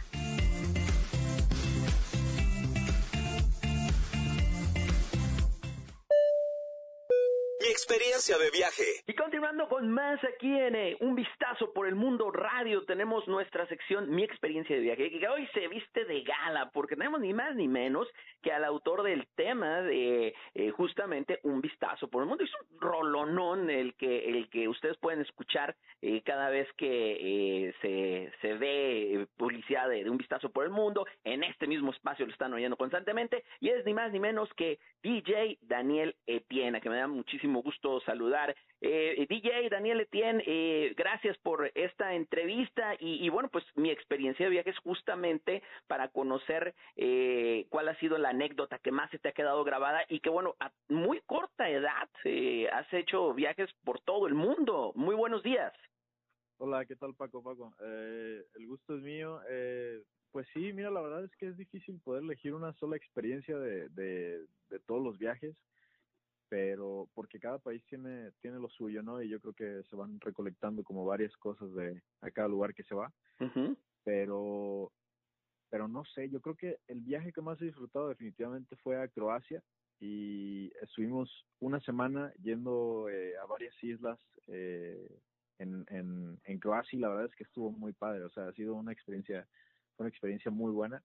Experiencia 7.73 8.37
de 8.37 8.51
viaje. 8.51 8.83
Y 9.07 9.13
continuando 9.15 9.67
con 9.67 9.89
más 9.89 10.23
aquí 10.23 10.47
en 10.47 10.75
eh, 10.75 10.95
Un 11.01 11.15
Vistazo 11.15 11.73
por 11.73 11.87
el 11.87 11.95
Mundo 11.95 12.29
Radio, 12.31 12.85
tenemos 12.85 13.27
nuestra 13.27 13.67
sección 13.67 14.11
Mi 14.11 14.23
experiencia 14.23 14.75
de 14.75 14.81
viaje, 14.81 15.09
que 15.09 15.27
hoy 15.27 15.47
se 15.53 15.67
viste 15.67 16.05
de 16.05 16.21
gala, 16.21 16.69
porque 16.71 16.95
tenemos 16.95 17.19
ni 17.19 17.33
más 17.33 17.55
ni 17.55 17.67
menos 17.67 18.07
que 18.43 18.51
al 18.51 18.63
autor 18.63 19.01
del 19.01 19.27
tema 19.35 19.81
de 19.81 20.35
eh, 20.53 20.69
justamente 20.71 21.39
Un 21.43 21.61
Vistazo 21.61 22.09
por 22.09 22.21
el 22.21 22.29
Mundo. 22.29 22.43
Es 22.43 22.51
un 22.69 22.79
rolonón 22.79 23.69
el 23.69 23.95
que, 23.95 24.29
el 24.29 24.49
que 24.49 24.67
ustedes 24.67 24.97
pueden 24.97 25.21
escuchar 25.21 25.75
eh, 26.01 26.21
cada 26.23 26.49
vez 26.49 26.67
que 26.77 27.67
eh, 27.67 27.73
se, 27.81 28.31
se 28.41 28.53
ve 28.53 29.27
publicidad 29.37 29.89
de, 29.89 30.03
de 30.03 30.09
Un 30.09 30.17
Vistazo 30.17 30.49
por 30.49 30.65
el 30.65 30.69
Mundo. 30.69 31.07
En 31.23 31.43
este 31.43 31.65
mismo 31.65 31.91
espacio 31.91 32.25
lo 32.25 32.31
están 32.31 32.53
oyendo 32.53 32.77
constantemente. 32.77 33.43
Y 33.59 33.69
es 33.69 33.83
ni 33.85 33.93
más 33.93 34.11
ni 34.11 34.19
menos 34.19 34.53
que 34.55 34.77
DJ 35.01 35.57
Daniel 35.61 36.15
Etienne, 36.27 36.81
que 36.81 36.89
me 36.89 36.97
da 36.97 37.07
muchísimo 37.07 37.62
gusto 37.63 38.01
saludar. 38.01 38.55
Eh, 38.81 39.25
DJ 39.29 39.69
Daniel 39.69 40.01
Etienne, 40.01 40.43
eh, 40.45 40.93
gracias 40.95 41.37
por 41.39 41.71
esta 41.73 42.13
entrevista 42.13 42.95
y, 42.99 43.27
bueno, 43.29 43.49
pues 43.49 43.65
mi 43.75 43.89
experiencia 43.89 44.45
de 44.45 44.51
viaje 44.51 44.69
es 44.69 44.79
justamente 44.79 45.63
para 45.87 46.09
conocer 46.09 46.75
eh, 46.95 47.65
cuál 47.69 47.89
ha 47.89 47.95
sido 47.99 48.17
la 48.17 48.29
anécdota 48.29 48.79
que 48.79 48.91
más 48.91 49.09
se 49.11 49.19
te 49.19 49.29
ha 49.29 49.33
quedado 49.33 49.63
grabada 49.63 50.03
y 50.09 50.19
que 50.19 50.29
bueno, 50.29 50.55
a 50.59 50.71
muy 50.89 51.21
corta 51.21 51.69
edad 51.69 52.09
eh, 52.25 52.67
has 52.71 52.91
hecho 52.93 53.33
viajes 53.33 53.69
por 53.83 53.99
todo 54.01 54.27
el 54.27 54.33
mundo. 54.33 54.91
Muy 54.95 55.15
buenos 55.15 55.43
días. 55.43 55.73
Hola, 56.57 56.85
¿qué 56.85 56.95
tal 56.95 57.15
Paco? 57.15 57.43
Paco, 57.43 57.73
eh, 57.81 58.43
el 58.55 58.67
gusto 58.67 58.95
es 58.95 59.01
mío. 59.01 59.41
Eh, 59.49 60.01
pues 60.31 60.47
sí, 60.53 60.73
mira, 60.73 60.89
la 60.89 61.01
verdad 61.01 61.23
es 61.23 61.35
que 61.37 61.47
es 61.47 61.57
difícil 61.57 61.99
poder 61.99 62.23
elegir 62.23 62.53
una 62.53 62.73
sola 62.73 62.95
experiencia 62.95 63.57
de, 63.57 63.89
de, 63.89 64.45
de 64.69 64.79
todos 64.85 65.03
los 65.03 65.17
viajes 65.17 65.55
pero 66.53 67.09
porque 67.15 67.39
cada 67.39 67.57
país 67.57 67.83
tiene 67.87 68.29
tiene 68.39 68.59
lo 68.59 68.69
suyo, 68.69 69.01
¿no? 69.01 69.23
Y 69.23 69.27
yo 69.27 69.39
creo 69.39 69.53
que 69.53 69.81
se 69.89 69.95
van 69.95 70.19
recolectando 70.19 70.83
como 70.83 71.03
varias 71.03 71.35
cosas 71.37 71.73
de 71.73 71.99
a 72.21 72.29
cada 72.29 72.47
lugar 72.47 72.75
que 72.75 72.83
se 72.83 72.93
va. 72.93 73.11
Pero 74.03 74.91
pero 75.71 75.87
no 75.87 76.05
sé, 76.05 76.29
yo 76.29 76.41
creo 76.41 76.55
que 76.55 76.77
el 76.87 76.99
viaje 76.99 77.33
que 77.33 77.41
más 77.41 77.59
he 77.59 77.65
disfrutado 77.65 78.09
definitivamente 78.09 78.75
fue 78.75 79.01
a 79.01 79.07
Croacia 79.07 79.63
y 79.99 80.71
estuvimos 80.83 81.27
una 81.59 81.79
semana 81.79 82.31
yendo 82.43 83.09
eh, 83.09 83.35
a 83.41 83.47
varias 83.47 83.73
islas 83.83 84.19
eh, 84.45 85.09
en, 85.57 85.83
en, 85.89 86.39
en 86.43 86.59
Croacia 86.59 86.95
y 86.95 86.99
la 86.99 87.09
verdad 87.09 87.25
es 87.25 87.35
que 87.35 87.45
estuvo 87.45 87.71
muy 87.71 87.93
padre, 87.93 88.25
o 88.25 88.29
sea, 88.29 88.49
ha 88.49 88.53
sido 88.53 88.75
una 88.75 88.91
experiencia, 88.91 89.47
fue 89.95 90.03
una 90.03 90.09
experiencia 90.09 90.51
muy 90.51 90.71
buena 90.71 91.03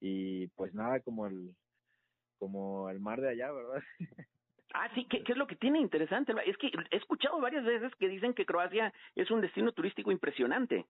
y 0.00 0.46
pues 0.56 0.72
nada 0.72 1.00
como 1.00 1.26
el, 1.26 1.54
como 2.38 2.88
el 2.88 3.00
mar 3.00 3.20
de 3.20 3.28
allá, 3.28 3.52
¿verdad? 3.52 3.82
Ah, 4.74 4.90
sí, 4.94 5.06
¿qué, 5.08 5.22
¿qué, 5.24 5.32
es 5.32 5.38
lo 5.38 5.46
que 5.46 5.56
tiene 5.56 5.80
interesante? 5.80 6.32
Es 6.44 6.56
que 6.58 6.70
he 6.90 6.96
escuchado 6.96 7.40
varias 7.40 7.64
veces 7.64 7.94
que 7.96 8.08
dicen 8.08 8.34
que 8.34 8.46
Croacia 8.46 8.92
es 9.14 9.30
un 9.30 9.40
destino 9.40 9.72
turístico 9.72 10.12
impresionante. 10.12 10.86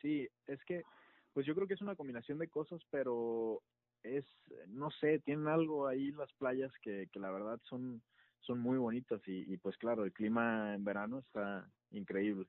Sí, 0.00 0.28
es 0.46 0.62
que, 0.64 0.82
pues 1.32 1.46
yo 1.46 1.54
creo 1.54 1.66
que 1.66 1.74
es 1.74 1.80
una 1.80 1.96
combinación 1.96 2.38
de 2.38 2.48
cosas, 2.48 2.82
pero 2.90 3.62
es, 4.02 4.26
no 4.66 4.90
sé, 4.90 5.20
tienen 5.20 5.48
algo 5.48 5.86
ahí 5.86 6.10
las 6.12 6.32
playas 6.34 6.72
que, 6.82 7.08
que 7.12 7.20
la 7.20 7.30
verdad 7.30 7.58
son, 7.68 8.02
son 8.40 8.58
muy 8.58 8.78
bonitas 8.78 9.20
y, 9.26 9.52
y 9.52 9.56
pues 9.56 9.76
claro, 9.78 10.04
el 10.04 10.12
clima 10.12 10.74
en 10.74 10.84
verano 10.84 11.20
está 11.20 11.66
increíble. 11.90 12.46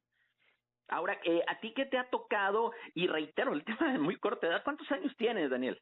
Ahora, 0.89 1.17
eh, 1.23 1.41
¿a 1.47 1.59
ti 1.59 1.73
qué 1.73 1.85
te 1.85 1.97
ha 1.97 2.09
tocado? 2.09 2.71
Y 2.93 3.07
reitero, 3.07 3.53
el 3.53 3.63
tema 3.63 3.93
de 3.93 3.99
muy 3.99 4.17
corta 4.17 4.47
edad, 4.47 4.63
¿cuántos 4.63 4.91
años 4.91 5.15
tienes, 5.17 5.49
Daniel? 5.49 5.81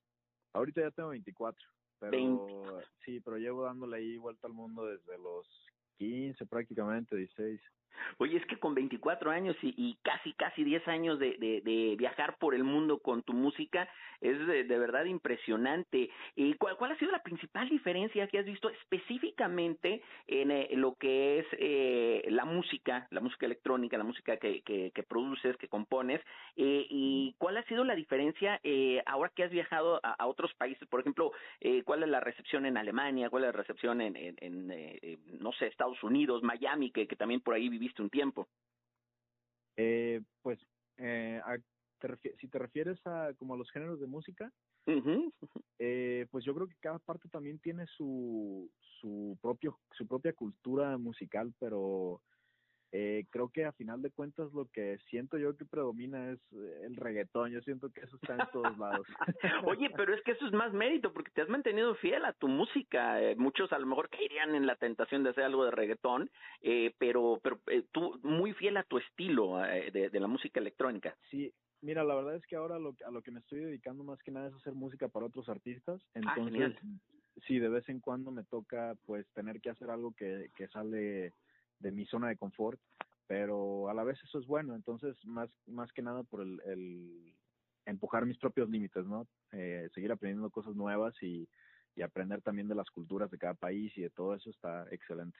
Ahorita 0.54 0.82
ya 0.82 0.92
tengo 0.92 1.10
24. 1.10 1.68
Pero 2.10 2.82
sí, 3.06 3.20
pero 3.20 3.38
llevo 3.38 3.64
dándole 3.64 3.98
ahí 3.98 4.18
vuelta 4.18 4.48
al 4.48 4.54
mundo 4.54 4.86
desde 4.86 5.18
los 5.20 5.48
15 5.98 6.46
prácticamente, 6.48 7.16
16. 7.16 7.62
Oye, 8.18 8.38
es 8.38 8.46
que 8.46 8.58
con 8.58 8.74
24 8.74 9.32
años 9.32 9.56
y, 9.62 9.98
casi, 10.04 10.34
casi 10.34 10.64
10 10.64 10.88
años 10.88 11.20
de, 11.20 11.96
viajar 11.98 12.38
por 12.38 12.56
el 12.56 12.64
mundo 12.64 13.00
con 13.00 13.24
tu 13.24 13.34
música, 13.34 13.88
es 14.22 14.38
de, 14.46 14.64
verdad 14.64 15.06
impresionante. 15.06 16.10
¿Y 16.36 16.54
cuál, 16.56 16.78
cuál, 16.78 16.92
ha 16.92 16.98
sido 16.98 17.12
la 17.12 17.24
principal 17.24 17.70
diferencia 17.70 18.28
que 18.28 18.40
has 18.40 18.46
visto 18.46 18.70
específicamente 18.70 20.02
en 20.28 20.52
eh, 20.52 20.70
lo 20.74 20.96
que 20.96 21.40
es 21.40 21.46
eh, 21.54 22.26
la 22.30 22.46
música, 22.46 23.08
la 23.12 23.22
música 23.22 23.46
electrónica, 23.46 23.98
la 23.98 24.04
música 24.04 24.38
que, 24.38 24.62
que, 24.62 24.92
que 24.92 25.04
produces, 25.04 25.58
que 25.58 25.68
compones? 25.68 26.22
Eh, 26.56 26.86
¿Y 26.90 27.36
cuál 27.38 27.58
ha 27.58 27.64
sido 27.64 27.84
la 27.84 27.96
diferencia 27.96 28.60
eh, 28.64 29.02
ahora 29.06 29.32
que 29.36 29.44
has 29.44 29.52
viajado 29.52 30.00
a, 30.04 30.14
a 30.14 30.28
otros 30.28 30.54
países? 30.56 30.88
Por 30.88 31.00
ejemplo, 31.02 31.32
eh, 31.60 31.84
¿cuál 31.84 32.04
es 32.04 32.10
la 32.10 32.20
recepción 32.20 32.66
en 32.66 32.78
Alemania? 32.78 33.30
¿Cuál 33.30 33.44
es 33.44 33.48
la 33.48 33.58
recepción 33.58 34.02
en, 34.02 34.16
en, 34.16 34.36
en 34.40 34.72
eh, 34.72 35.18
no 35.40 35.52
sé, 35.54 35.68
Estados 35.68 36.02
Unidos, 36.04 36.44
Miami, 36.44 36.92
que, 36.92 37.08
que 37.08 37.16
también 37.16 37.42
por 37.42 37.56
ahí 37.56 37.70
viviste 37.82 38.04
un 38.04 38.12
tiempo? 38.12 38.48
Eh, 39.76 40.22
pues, 40.44 40.60
eh, 40.98 41.42
a, 41.44 41.58
te 42.00 42.38
si 42.38 42.48
te 42.48 42.60
refieres 42.60 43.00
a 43.06 43.34
como 43.40 43.56
a 43.56 43.58
los 43.58 43.72
géneros 43.72 44.00
de 44.00 44.06
música, 44.06 44.52
uh 44.86 44.92
-huh. 44.92 45.34
eh, 45.80 46.28
pues 46.32 46.46
yo 46.46 46.54
creo 46.54 46.68
que 46.68 46.76
cada 46.80 47.00
parte 47.00 47.28
también 47.30 47.60
tiene 47.60 47.86
su 47.88 48.70
su 49.02 49.36
propio 49.42 49.80
su 49.98 50.06
propia 50.08 50.34
cultura 50.34 50.98
musical, 51.00 51.54
pero 51.60 52.22
eh, 52.92 53.26
creo 53.30 53.50
que 53.50 53.66
a 53.66 53.72
final 53.72 54.02
de 54.02 54.12
cuentas 54.12 54.52
lo 54.54 54.66
que 54.66 54.98
siento 55.10 55.38
yo 55.38 55.56
que 55.56 55.66
predomina 55.66 56.32
es 56.32 56.40
el 56.84 56.96
reggaetón. 56.96 57.52
Yo 57.52 57.62
siento 57.62 57.90
que 57.90 58.02
eso 58.02 58.18
está 58.22 58.34
en 58.34 58.52
todos 58.52 58.78
lados. 58.78 59.08
Oye, 59.66 59.90
pero 59.96 60.14
es 60.14 60.22
que 60.24 60.32
eso 60.32 60.46
es 60.46 60.52
más 60.52 60.74
mérito 60.74 61.14
porque 61.14 61.32
te 61.32 61.42
has 61.42 61.50
mantenido 61.50 61.96
fiel 61.96 62.26
a 62.26 62.34
tu 62.34 62.48
música. 62.48 63.22
Eh, 63.22 63.36
muchos 63.36 63.72
a 63.72 63.80
lo 63.80 63.88
mejor 63.88 64.10
caerían 64.10 64.56
en 64.56 64.66
la 64.66 64.76
tentación 64.76 65.24
de 65.24 65.30
hacer 65.30 65.46
algo 65.46 65.66
de 65.66 65.72
reggaetón, 65.72 66.30
eh, 66.62 66.94
pero 66.98 67.40
pero 67.42 67.60
eh, 67.68 67.86
tú 67.92 68.20
muy 68.24 68.54
fiel 68.54 68.78
a 68.78 68.84
tu 68.84 68.98
estilo 68.98 69.64
eh, 69.64 69.92
de, 69.92 70.10
de, 70.10 70.20
la 70.20 70.28
música 70.28 70.60
electrónica. 70.60 71.16
Sí. 71.30 71.54
Mira, 71.82 72.04
la 72.04 72.14
verdad 72.14 72.36
es 72.36 72.46
que 72.46 72.56
ahora 72.56 72.78
lo, 72.78 72.96
a 73.06 73.10
lo 73.10 73.24
que 73.24 73.32
me 73.32 73.40
estoy 73.40 73.60
dedicando 73.60 74.04
más 74.04 74.22
que 74.22 74.32
nada 74.32 74.50
es 74.50 74.54
hacer 74.54 74.74
música 74.74 75.08
para 75.08 75.26
otros 75.26 75.50
artistas. 75.50 76.00
Entonces, 76.14 76.76
ah, 76.78 76.88
sí, 77.48 77.58
de 77.58 77.70
vez 77.70 77.90
en 77.90 78.00
cuando 78.00 78.30
me 78.30 78.44
toca 78.44 78.96
pues 79.06 79.26
tener 79.34 79.62
que 79.62 79.72
hacer 79.72 79.90
algo 79.90 80.12
que, 80.12 80.52
que 80.56 80.68
sale 80.68 81.34
de 81.82 81.92
mi 81.92 82.06
zona 82.06 82.30
de 82.30 82.38
confort, 82.38 82.80
pero 83.28 83.90
a 83.90 83.94
la 83.94 84.04
vez 84.04 84.20
eso 84.24 84.40
es 84.40 84.46
bueno, 84.46 84.76
entonces 84.76 85.16
más, 85.26 85.50
más 85.66 85.92
que 85.94 86.02
nada 86.02 86.24
por 86.24 86.42
el, 86.42 86.62
el 86.66 87.36
empujar 87.86 88.26
mis 88.26 88.38
propios 88.38 88.70
límites, 88.70 89.06
¿no? 89.06 89.28
Eh, 89.52 89.90
seguir 89.94 90.12
aprendiendo 90.12 90.50
cosas 90.50 90.76
nuevas 90.76 91.14
y, 91.22 91.48
y 91.96 92.02
aprender 92.02 92.42
también 92.42 92.68
de 92.68 92.76
las 92.76 92.90
culturas 92.90 93.30
de 93.32 93.38
cada 93.38 93.54
país 93.54 93.92
y 93.98 94.02
de 94.02 94.10
todo 94.10 94.36
eso 94.36 94.50
está 94.50 94.86
excelente. 94.92 95.38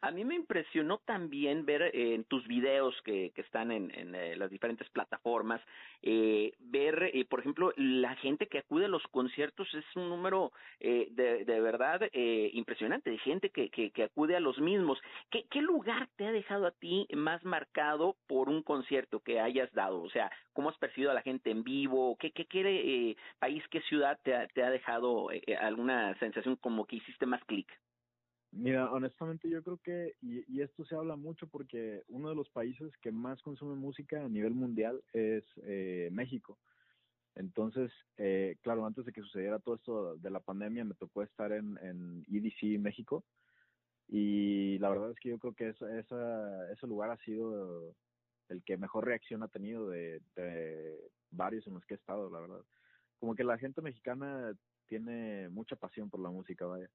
A 0.00 0.10
mí 0.10 0.24
me 0.24 0.34
impresionó 0.36 0.98
también 0.98 1.64
ver 1.64 1.82
eh, 1.82 2.14
en 2.14 2.24
tus 2.24 2.46
videos 2.46 2.94
que, 3.02 3.32
que 3.34 3.40
están 3.40 3.72
en, 3.72 3.90
en 3.94 4.14
eh, 4.14 4.36
las 4.36 4.50
diferentes 4.50 4.88
plataformas, 4.90 5.60
eh, 6.02 6.52
ver, 6.58 7.10
eh, 7.12 7.24
por 7.24 7.40
ejemplo, 7.40 7.72
la 7.76 8.14
gente 8.16 8.46
que 8.46 8.58
acude 8.58 8.84
a 8.84 8.88
los 8.88 9.02
conciertos 9.08 9.72
es 9.74 9.84
un 9.96 10.08
número 10.08 10.52
de, 10.80 11.44
de 11.44 11.60
verdad 11.60 12.00
impresionante, 12.12 13.10
de 13.10 13.18
gente 13.18 13.50
que, 13.50 13.68
que, 13.70 13.90
que 13.90 14.04
acude 14.04 14.36
a 14.36 14.40
los 14.40 14.58
mismos. 14.58 14.98
¿Qué, 15.30 15.44
¿Qué 15.50 15.60
lugar 15.60 16.08
te 16.16 16.26
ha 16.26 16.32
dejado 16.32 16.66
a 16.66 16.70
ti 16.70 17.06
más 17.14 17.44
marcado 17.44 18.16
por 18.26 18.48
un 18.48 18.62
concierto 18.62 19.20
que 19.20 19.40
hayas 19.40 19.72
dado? 19.72 20.02
O 20.02 20.10
sea, 20.10 20.30
¿cómo 20.52 20.70
has 20.70 20.78
percibido 20.78 21.10
a 21.10 21.14
la 21.14 21.22
gente 21.22 21.50
en 21.50 21.64
vivo? 21.64 22.16
¿Qué, 22.18 22.30
qué, 22.30 22.46
qué 22.46 23.16
país, 23.38 23.64
qué 23.70 23.80
ciudad 23.82 24.18
te 24.22 24.34
ha, 24.34 24.46
te 24.46 24.62
ha 24.62 24.70
dejado 24.70 25.28
alguna 25.60 26.16
sensación 26.18 26.56
como 26.56 26.86
que 26.86 26.96
hiciste 26.96 27.26
más 27.26 27.42
clic? 27.44 27.68
Mira, 28.50 28.90
honestamente 28.90 29.48
yo 29.48 29.62
creo 29.62 29.76
que, 29.78 30.14
y, 30.22 30.42
y, 30.52 30.62
esto 30.62 30.84
se 30.86 30.94
habla 30.94 31.16
mucho 31.16 31.46
porque 31.48 32.02
uno 32.08 32.30
de 32.30 32.34
los 32.34 32.48
países 32.48 32.90
que 33.02 33.12
más 33.12 33.42
consume 33.42 33.74
música 33.74 34.24
a 34.24 34.28
nivel 34.28 34.54
mundial 34.54 35.02
es 35.12 35.44
eh, 35.64 36.08
México. 36.12 36.58
Entonces, 37.34 37.92
eh, 38.16 38.56
claro, 38.62 38.84
antes 38.84 39.04
de 39.04 39.12
que 39.12 39.20
sucediera 39.20 39.60
todo 39.60 39.76
esto 39.76 40.16
de 40.16 40.30
la 40.30 40.40
pandemia, 40.40 40.84
me 40.84 40.94
tocó 40.94 41.22
estar 41.22 41.52
en, 41.52 41.78
en 41.82 42.24
EDC 42.28 42.80
México. 42.80 43.24
Y 44.08 44.78
la 44.78 44.88
verdad 44.88 45.10
es 45.10 45.20
que 45.20 45.28
yo 45.28 45.38
creo 45.38 45.54
que 45.54 45.68
esa, 45.68 45.98
esa, 45.98 46.72
ese 46.72 46.86
lugar 46.86 47.10
ha 47.10 47.18
sido 47.18 47.94
el 48.48 48.64
que 48.64 48.76
mejor 48.78 49.04
reacción 49.04 49.42
ha 49.42 49.48
tenido 49.48 49.88
de, 49.88 50.20
de 50.34 50.98
varios 51.30 51.66
en 51.66 51.74
los 51.74 51.84
que 51.84 51.94
he 51.94 51.96
estado, 51.98 52.30
la 52.30 52.40
verdad. 52.40 52.64
Como 53.20 53.34
que 53.34 53.44
la 53.44 53.58
gente 53.58 53.82
mexicana 53.82 54.52
tiene 54.86 55.48
mucha 55.50 55.76
pasión 55.76 56.08
por 56.08 56.20
la 56.20 56.30
música, 56.30 56.64
vaya. 56.66 56.90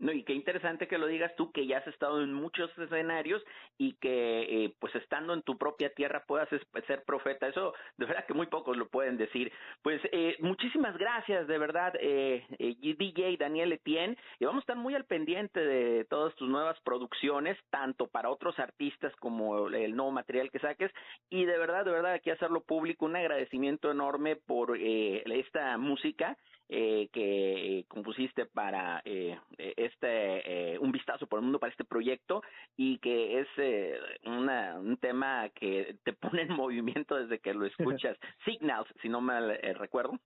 No, 0.00 0.12
y 0.12 0.24
qué 0.24 0.32
interesante 0.32 0.88
que 0.88 0.96
lo 0.96 1.06
digas 1.06 1.36
tú, 1.36 1.52
que 1.52 1.66
ya 1.66 1.78
has 1.78 1.86
estado 1.86 2.22
en 2.22 2.32
muchos 2.32 2.70
escenarios 2.78 3.42
y 3.76 3.92
que, 3.94 4.64
eh, 4.64 4.74
pues 4.78 4.94
estando 4.94 5.34
en 5.34 5.42
tu 5.42 5.58
propia 5.58 5.92
tierra 5.92 6.24
puedas 6.26 6.48
ser 6.86 7.04
profeta. 7.04 7.46
Eso, 7.46 7.74
de 7.98 8.06
verdad 8.06 8.24
que 8.26 8.32
muy 8.32 8.46
pocos 8.46 8.78
lo 8.78 8.88
pueden 8.88 9.18
decir. 9.18 9.52
Pues 9.82 10.00
eh, 10.10 10.36
muchísimas 10.40 10.96
gracias, 10.96 11.46
de 11.46 11.58
verdad, 11.58 11.92
eh, 12.00 12.46
eh, 12.58 12.76
DJ 12.80 13.36
Daniel 13.36 13.72
Etienne. 13.74 14.16
Y 14.38 14.46
vamos 14.46 14.60
a 14.60 14.64
estar 14.64 14.76
muy 14.76 14.94
al 14.94 15.04
pendiente 15.04 15.60
de 15.60 16.06
todas 16.06 16.34
tus 16.36 16.48
nuevas 16.48 16.80
producciones, 16.80 17.58
tanto 17.68 18.06
para 18.06 18.30
otros 18.30 18.58
artistas 18.58 19.14
como 19.16 19.68
el 19.68 19.94
nuevo 19.94 20.12
material 20.12 20.50
que 20.50 20.60
saques. 20.60 20.90
Y 21.28 21.44
de 21.44 21.58
verdad, 21.58 21.84
de 21.84 21.90
verdad, 21.90 22.14
aquí 22.14 22.30
hacerlo 22.30 22.62
público, 22.62 23.04
un 23.04 23.16
agradecimiento 23.16 23.90
enorme 23.90 24.36
por 24.36 24.78
eh, 24.78 25.22
esta 25.26 25.76
música 25.76 26.38
eh, 26.72 27.08
que 27.12 27.84
compusiste 27.88 28.46
para 28.46 29.02
eh, 29.04 29.36
este 29.58 30.74
eh, 30.74 30.78
un 30.78 30.92
vistazo 30.92 31.26
por 31.26 31.40
el 31.40 31.44
mundo 31.44 31.58
para 31.58 31.72
este 31.72 31.84
proyecto 31.84 32.42
y 32.76 32.98
que 32.98 33.40
es 33.40 33.48
eh, 33.56 33.98
una, 34.24 34.78
un 34.78 34.96
tema 34.96 35.48
que 35.50 35.96
te 36.04 36.12
pone 36.38 36.42
en 36.42 36.52
movimiento 36.52 37.16
desde 37.16 37.40
que 37.40 37.54
lo 37.54 37.66
escuchas. 38.00 38.16
Signals 38.44 38.88
si 39.02 39.08
no 39.08 39.20
mal 39.20 39.50
eh, 39.50 39.74
recuerdo. 39.74 40.18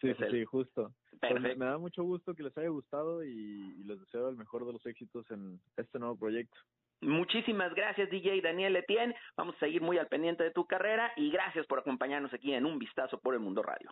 Sí 0.00 0.12
sí, 0.30 0.44
justo. 0.44 0.92
Pues 1.20 1.40
me, 1.40 1.54
me, 1.54 1.66
da 1.66 1.78
mucho 1.78 2.02
gusto 2.02 2.34
que 2.34 2.42
les 2.42 2.56
haya 2.58 2.68
gustado 2.70 3.22
y, 3.22 3.30
y 3.30 3.84
les 3.84 4.00
deseo 4.00 4.30
el 4.30 4.36
mejor 4.36 4.66
de 4.66 4.72
los 4.72 4.84
éxitos 4.84 5.30
en 5.30 5.60
este 5.76 6.00
nuevo 6.00 6.16
proyecto. 6.16 6.58
Muchísimas 7.02 7.74
gracias, 7.74 8.10
DJ 8.10 8.40
Daniel 8.40 8.76
Etienne. 8.76 9.14
Vamos 9.36 9.56
a 9.56 9.60
seguir 9.60 9.82
muy 9.82 9.98
al 9.98 10.08
pendiente 10.08 10.42
de 10.42 10.52
tu 10.52 10.66
carrera 10.66 11.12
y 11.16 11.30
gracias 11.30 11.66
por 11.66 11.80
acompañarnos 11.80 12.32
aquí 12.32 12.52
en 12.52 12.64
Un 12.64 12.78
Vistazo 12.78 13.18
por 13.18 13.34
el 13.34 13.40
Mundo 13.40 13.62
Radio. 13.62 13.90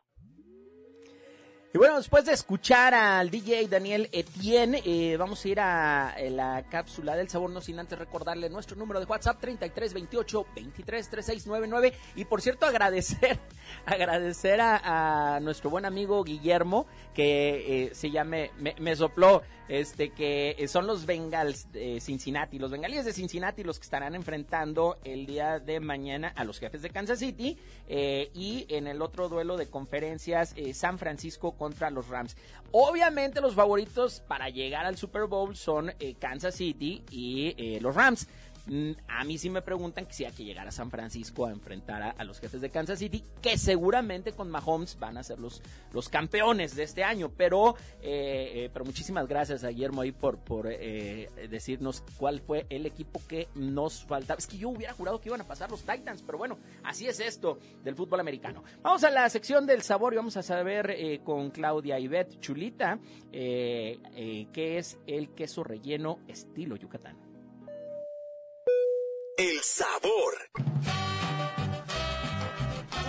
Y 1.72 1.78
bueno, 1.78 1.98
después 1.98 2.24
de 2.24 2.32
escuchar 2.32 2.94
al 2.94 3.30
DJ 3.30 3.68
Daniel 3.68 4.08
Etienne, 4.10 4.82
eh, 4.84 5.16
vamos 5.16 5.44
a 5.44 5.48
ir 5.48 5.60
a, 5.60 6.08
a, 6.08 6.20
la 6.22 6.64
cápsula 6.68 7.14
del 7.14 7.28
sabor, 7.28 7.48
no 7.50 7.60
sin 7.60 7.78
antes 7.78 7.96
recordarle 7.96 8.50
nuestro 8.50 8.76
número 8.76 8.98
de 8.98 9.06
WhatsApp 9.06 9.38
3328 9.40 10.46
233699 10.52 11.92
y 12.16 12.24
por 12.24 12.42
cierto 12.42 12.66
agradecer, 12.66 13.38
agradecer 13.86 14.60
a, 14.60 15.36
a 15.36 15.38
nuestro 15.38 15.70
buen 15.70 15.84
amigo 15.84 16.24
Guillermo 16.24 16.86
que 17.14 17.84
eh, 17.84 17.94
se 17.94 18.10
llame, 18.10 18.50
me, 18.58 18.74
me, 18.80 18.96
sopló, 18.96 19.42
este 19.68 20.10
que 20.10 20.56
son 20.66 20.88
los 20.88 21.06
Bengals 21.06 21.70
de 21.70 22.00
Cincinnati, 22.00 22.58
los 22.58 22.72
bengalíes 22.72 23.04
de 23.04 23.12
Cincinnati 23.12 23.62
los 23.62 23.78
que 23.78 23.84
estarán 23.84 24.16
enfrentando 24.16 24.98
el 25.04 25.26
día 25.26 25.60
de 25.60 25.78
mañana 25.78 26.32
a 26.34 26.42
los 26.42 26.58
jefes 26.58 26.82
de 26.82 26.90
Kansas 26.90 27.20
City 27.20 27.56
eh, 27.86 28.30
y 28.34 28.66
en 28.68 28.88
el 28.88 29.00
otro 29.00 29.28
duelo 29.28 29.56
de 29.56 29.70
conferencias 29.70 30.52
eh, 30.56 30.74
San 30.74 30.98
Francisco 30.98 31.52
contra 31.61 31.90
los 31.90 32.08
Rams. 32.08 32.38
Obviamente 32.72 33.42
los 33.42 33.54
favoritos 33.54 34.20
para 34.26 34.48
llegar 34.48 34.86
al 34.86 34.96
Super 34.96 35.26
Bowl 35.26 35.54
son 35.54 35.92
eh, 36.00 36.14
Kansas 36.18 36.54
City 36.54 37.04
y 37.11 37.54
eh, 37.58 37.78
los 37.82 37.94
Rams. 37.94 38.26
A 39.08 39.24
mí 39.24 39.38
sí 39.38 39.50
me 39.50 39.62
preguntan 39.62 40.06
que 40.06 40.12
si 40.12 40.24
hay 40.24 40.32
que 40.32 40.44
llegar 40.44 40.66
a 40.66 40.70
San 40.70 40.90
Francisco 40.90 41.46
a 41.46 41.50
enfrentar 41.50 42.14
a, 42.16 42.24
los 42.24 42.38
jefes 42.40 42.61
de 42.61 42.70
Kansas 42.70 42.98
City, 42.98 43.24
que 43.42 43.58
seguramente 43.58 44.32
con 44.32 44.50
Mahomes 44.50 44.98
van 44.98 45.16
a 45.16 45.22
ser 45.22 45.38
los, 45.38 45.62
los 45.92 46.08
campeones 46.08 46.76
de 46.76 46.84
este 46.84 47.02
año. 47.02 47.30
Pero, 47.36 47.76
eh, 48.00 48.52
eh, 48.54 48.70
pero 48.72 48.84
muchísimas 48.84 49.26
gracias 49.26 49.64
a 49.64 49.68
Guillermo 49.68 50.02
ahí 50.02 50.12
por, 50.12 50.38
por 50.38 50.66
eh, 50.70 51.28
decirnos 51.50 52.02
cuál 52.16 52.40
fue 52.40 52.66
el 52.70 52.86
equipo 52.86 53.20
que 53.26 53.48
nos 53.54 54.04
faltaba. 54.04 54.38
Es 54.38 54.46
que 54.46 54.58
yo 54.58 54.68
hubiera 54.68 54.92
jurado 54.92 55.20
que 55.20 55.28
iban 55.28 55.40
a 55.40 55.46
pasar 55.46 55.70
los 55.70 55.80
Titans, 55.80 56.22
pero 56.22 56.38
bueno, 56.38 56.58
así 56.84 57.06
es 57.06 57.20
esto 57.20 57.58
del 57.82 57.94
fútbol 57.94 58.20
americano. 58.20 58.62
Vamos 58.82 59.04
a 59.04 59.11
la 59.11 59.28
sección 59.28 59.66
del 59.66 59.82
sabor 59.82 60.12
y 60.12 60.16
vamos 60.16 60.36
a 60.36 60.42
saber 60.42 61.20
con 61.24 61.50
Claudia 61.50 61.98
Ivette 61.98 62.38
Chulita 62.40 62.98
qué 63.32 64.78
es 64.78 64.98
el 65.06 65.30
queso 65.30 65.64
relleno 65.64 66.20
estilo 66.28 66.76
Yucatán. 66.76 67.19
El 69.41 69.62
sabor. 69.62 70.34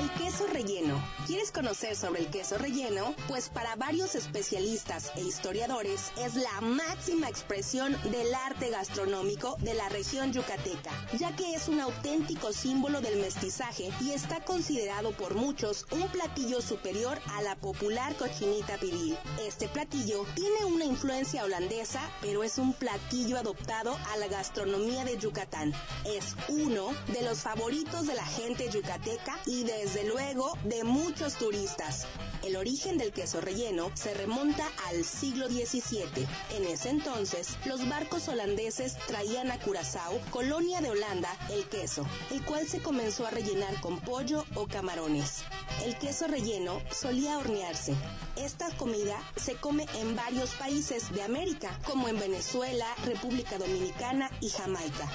El 0.01 0.09
queso 0.13 0.47
relleno. 0.47 0.99
¿Quieres 1.27 1.51
conocer 1.51 1.95
sobre 1.95 2.21
el 2.21 2.31
queso 2.31 2.57
relleno? 2.57 3.13
Pues 3.27 3.49
para 3.49 3.75
varios 3.75 4.15
especialistas 4.15 5.11
e 5.15 5.21
historiadores 5.21 6.11
es 6.17 6.33
la 6.33 6.59
máxima 6.59 7.29
expresión 7.29 7.95
del 8.09 8.33
arte 8.33 8.71
gastronómico 8.71 9.57
de 9.59 9.75
la 9.75 9.89
región 9.89 10.33
yucateca, 10.33 10.89
ya 11.19 11.35
que 11.35 11.53
es 11.53 11.67
un 11.67 11.79
auténtico 11.79 12.51
símbolo 12.51 12.99
del 12.99 13.19
mestizaje 13.19 13.91
y 14.01 14.13
está 14.13 14.43
considerado 14.43 15.11
por 15.11 15.35
muchos 15.35 15.85
un 15.91 16.07
platillo 16.07 16.61
superior 16.61 17.19
a 17.37 17.43
la 17.43 17.55
popular 17.55 18.15
cochinita 18.15 18.77
pibil. 18.77 19.15
Este 19.45 19.67
platillo 19.67 20.25
tiene 20.33 20.65
una 20.65 20.85
influencia 20.85 21.43
holandesa, 21.43 22.01
pero 22.21 22.43
es 22.43 22.57
un 22.57 22.73
platillo 22.73 23.37
adoptado 23.37 23.95
a 24.11 24.17
la 24.17 24.27
gastronomía 24.27 25.05
de 25.05 25.19
Yucatán. 25.19 25.73
Es 26.05 26.35
uno 26.47 26.87
de 27.13 27.21
los 27.21 27.41
favoritos 27.41 28.07
de 28.07 28.15
la 28.15 28.25
gente 28.25 28.67
yucateca 28.71 29.37
y 29.45 29.63
desde 29.93 30.07
luego 30.07 30.57
de 30.63 30.85
muchos 30.85 31.35
turistas. 31.35 32.05
El 32.43 32.55
origen 32.55 32.97
del 32.97 33.11
queso 33.11 33.41
relleno 33.41 33.91
se 33.93 34.13
remonta 34.13 34.65
al 34.87 35.03
siglo 35.03 35.49
XVII. 35.49 36.25
En 36.55 36.65
ese 36.65 36.89
entonces, 36.89 37.57
los 37.65 37.87
barcos 37.89 38.29
holandeses 38.29 38.95
traían 39.07 39.51
a 39.51 39.59
Curazao, 39.59 40.17
colonia 40.29 40.79
de 40.79 40.91
Holanda, 40.91 41.29
el 41.49 41.67
queso, 41.67 42.05
el 42.31 42.41
cual 42.45 42.67
se 42.67 42.81
comenzó 42.81 43.27
a 43.27 43.31
rellenar 43.31 43.81
con 43.81 43.99
pollo 43.99 44.45
o 44.55 44.65
camarones. 44.65 45.43
El 45.83 45.97
queso 45.97 46.27
relleno 46.27 46.81
solía 46.91 47.37
hornearse. 47.37 47.93
Esta 48.37 48.69
comida 48.77 49.21
se 49.35 49.55
come 49.55 49.87
en 49.99 50.15
varios 50.15 50.51
países 50.51 51.11
de 51.11 51.21
América, 51.21 51.77
como 51.85 52.07
en 52.07 52.17
Venezuela, 52.17 52.87
República 53.03 53.57
Dominicana 53.57 54.31
y 54.39 54.49
Jamaica. 54.49 55.11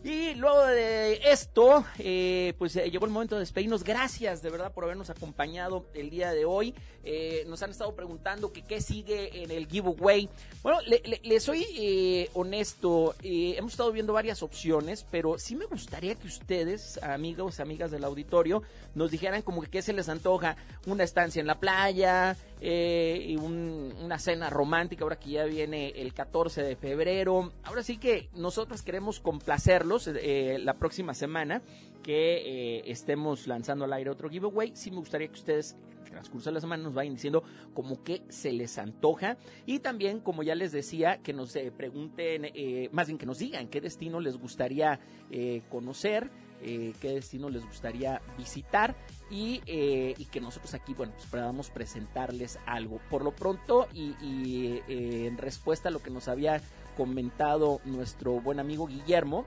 Y 0.04 0.34
luego 0.34 0.66
de 0.66 1.18
esto, 1.32 1.82
eh, 1.98 2.52
pues 2.58 2.76
eh, 2.76 2.90
llegó 2.90 3.06
el 3.06 3.10
momento 3.10 3.36
de 3.36 3.40
despedirnos. 3.40 3.84
Gracias 3.84 4.42
de 4.42 4.50
verdad 4.50 4.70
por 4.70 4.84
habernos 4.84 5.08
acompañado 5.08 5.86
el 5.94 6.10
día 6.10 6.30
de 6.30 6.44
hoy. 6.44 6.74
Eh, 7.06 7.44
nos 7.48 7.62
han 7.62 7.70
estado 7.70 7.94
preguntando 7.94 8.52
que 8.52 8.62
qué 8.62 8.80
sigue 8.80 9.42
en 9.42 9.50
el 9.50 9.66
giveaway. 9.66 10.28
Bueno, 10.62 10.78
le, 10.82 11.40
soy 11.40 11.66
eh, 11.76 12.30
honesto. 12.32 13.14
eh, 13.22 13.54
hemos 13.58 13.72
estado 13.72 13.92
viendo 13.92 14.14
varias 14.14 14.42
opciones, 14.42 15.06
pero 15.10 15.38
sí 15.38 15.54
me 15.54 15.66
gustaría 15.66 16.14
que 16.14 16.26
ustedes, 16.26 16.98
amigos, 17.02 17.60
amigas 17.60 17.90
del 17.90 18.04
auditorio, 18.04 18.62
nos 18.94 19.10
dijeran 19.10 19.42
como 19.42 19.60
que 19.62 19.68
qué 19.68 19.82
se 19.82 19.92
les 19.92 20.08
antoja. 20.08 20.56
Una 20.86 21.04
estancia 21.04 21.40
en 21.40 21.46
la 21.46 21.60
playa, 21.60 22.36
una 22.60 24.18
cena 24.18 24.48
romántica 24.48 25.04
ahora 25.04 25.18
que 25.18 25.30
ya 25.30 25.44
viene 25.44 25.90
el 25.96 26.14
14 26.14 26.62
de 26.62 26.76
febrero. 26.76 27.52
Ahora 27.64 27.82
sí 27.82 27.98
que 27.98 28.28
nosotros 28.34 28.80
queremos 28.82 29.20
complacerlos 29.20 29.93
eh, 30.06 30.58
la 30.60 30.74
próxima 30.74 31.14
semana 31.14 31.62
que 32.04 32.76
eh, 32.78 32.82
estemos 32.86 33.48
lanzando 33.48 33.84
al 33.84 33.92
aire 33.94 34.10
otro 34.10 34.28
giveaway. 34.28 34.72
Sí 34.74 34.90
me 34.90 34.98
gustaría 34.98 35.26
que 35.26 35.34
ustedes 35.34 35.76
transcurso 36.14 36.50
de 36.50 36.54
la 36.54 36.60
semana 36.60 36.84
nos 36.84 36.94
vayan 36.94 37.14
diciendo 37.14 37.42
como 37.74 38.04
que 38.04 38.22
se 38.28 38.52
les 38.52 38.78
antoja 38.78 39.36
y 39.66 39.80
también 39.80 40.20
como 40.20 40.44
ya 40.44 40.54
les 40.54 40.70
decía 40.70 41.18
que 41.18 41.32
nos 41.32 41.56
eh, 41.56 41.72
pregunten, 41.76 42.44
eh, 42.54 42.88
más 42.92 43.08
bien 43.08 43.18
que 43.18 43.26
nos 43.26 43.38
digan 43.38 43.66
qué 43.66 43.80
destino 43.80 44.20
les 44.20 44.38
gustaría 44.38 45.00
conocer 45.68 46.30
qué 46.62 47.08
destino 47.14 47.50
les 47.50 47.66
gustaría 47.66 48.22
visitar 48.38 48.94
y, 49.30 49.58
que 49.58 50.40
nosotros 50.40 50.72
aquí, 50.72 50.94
bueno, 50.94 51.12
pues 51.14 51.26
podamos 51.26 51.68
presentarles 51.68 52.58
algo. 52.64 53.00
Por 53.10 53.22
lo 53.24 53.32
pronto, 53.32 53.88
y, 53.92 54.80
en 54.88 55.36
respuesta 55.36 55.88
a 55.88 55.92
lo 55.92 56.00
que 56.00 56.10
nos 56.10 56.28
había 56.28 56.62
comentado 56.96 57.80
nuestro 57.84 58.40
buen 58.40 58.60
amigo 58.60 58.86
Guillermo, 58.86 59.44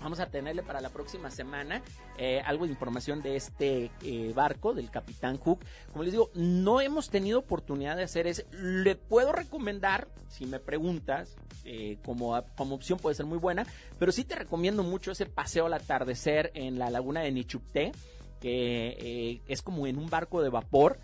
Vamos 0.00 0.20
a 0.20 0.26
tenerle 0.26 0.62
para 0.62 0.80
la 0.80 0.90
próxima 0.90 1.30
semana 1.30 1.82
eh, 2.18 2.40
algo 2.44 2.64
de 2.64 2.72
información 2.72 3.22
de 3.22 3.36
este 3.36 3.90
eh, 4.02 4.32
barco, 4.34 4.74
del 4.74 4.90
Capitán 4.90 5.38
Hook. 5.38 5.64
Como 5.90 6.04
les 6.04 6.12
digo, 6.12 6.30
no 6.34 6.80
hemos 6.80 7.10
tenido 7.10 7.38
oportunidad 7.38 7.96
de 7.96 8.04
hacer 8.04 8.26
ese. 8.26 8.46
Le 8.52 8.94
puedo 8.94 9.32
recomendar, 9.32 10.08
si 10.28 10.46
me 10.46 10.60
preguntas, 10.60 11.36
eh, 11.64 11.98
como, 12.04 12.40
como 12.56 12.74
opción 12.74 12.98
puede 12.98 13.16
ser 13.16 13.26
muy 13.26 13.38
buena, 13.38 13.66
pero 13.98 14.12
sí 14.12 14.24
te 14.24 14.36
recomiendo 14.36 14.82
mucho 14.82 15.12
ese 15.12 15.26
paseo 15.26 15.66
al 15.66 15.74
atardecer 15.74 16.52
en 16.54 16.78
la 16.78 16.90
laguna 16.90 17.22
de 17.22 17.32
Nichupté, 17.32 17.92
que 18.40 19.42
es 19.48 19.62
como 19.62 19.86
en 19.86 19.98
un 19.98 20.08
barco 20.08 20.42
de 20.42 20.50
vapor. 20.50 20.98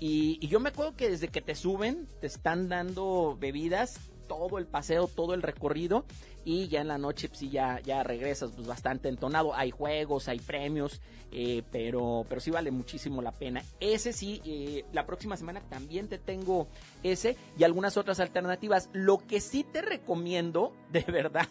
Y 0.00 0.46
yo 0.46 0.58
me 0.58 0.70
acuerdo 0.70 0.96
que 0.96 1.10
desde 1.10 1.28
que 1.28 1.42
te 1.42 1.54
suben, 1.54 2.08
te 2.20 2.28
están 2.28 2.68
dando 2.68 3.36
bebidas, 3.38 4.00
todo 4.28 4.58
el 4.58 4.66
paseo, 4.66 5.08
todo 5.08 5.34
el 5.34 5.42
recorrido 5.42 6.04
y 6.48 6.66
ya 6.66 6.80
en 6.80 6.88
la 6.88 6.96
noche 6.96 7.28
pues 7.28 7.40
sí 7.40 7.50
ya, 7.50 7.78
ya 7.80 8.02
regresas 8.02 8.52
pues 8.52 8.66
bastante 8.66 9.10
entonado, 9.10 9.54
hay 9.54 9.70
juegos, 9.70 10.28
hay 10.28 10.38
premios, 10.38 10.98
eh, 11.30 11.62
pero, 11.70 12.24
pero 12.26 12.40
sí 12.40 12.50
vale 12.50 12.70
muchísimo 12.70 13.20
la 13.20 13.32
pena. 13.32 13.62
Ese 13.80 14.14
sí, 14.14 14.40
eh, 14.46 14.86
la 14.94 15.04
próxima 15.04 15.36
semana 15.36 15.60
también 15.68 16.08
te 16.08 16.16
tengo 16.16 16.66
ese 17.02 17.36
y 17.58 17.64
algunas 17.64 17.98
otras 17.98 18.18
alternativas. 18.18 18.88
Lo 18.94 19.18
que 19.18 19.42
sí 19.42 19.62
te 19.62 19.82
recomiendo, 19.82 20.72
de 20.90 21.02
verdad, 21.02 21.48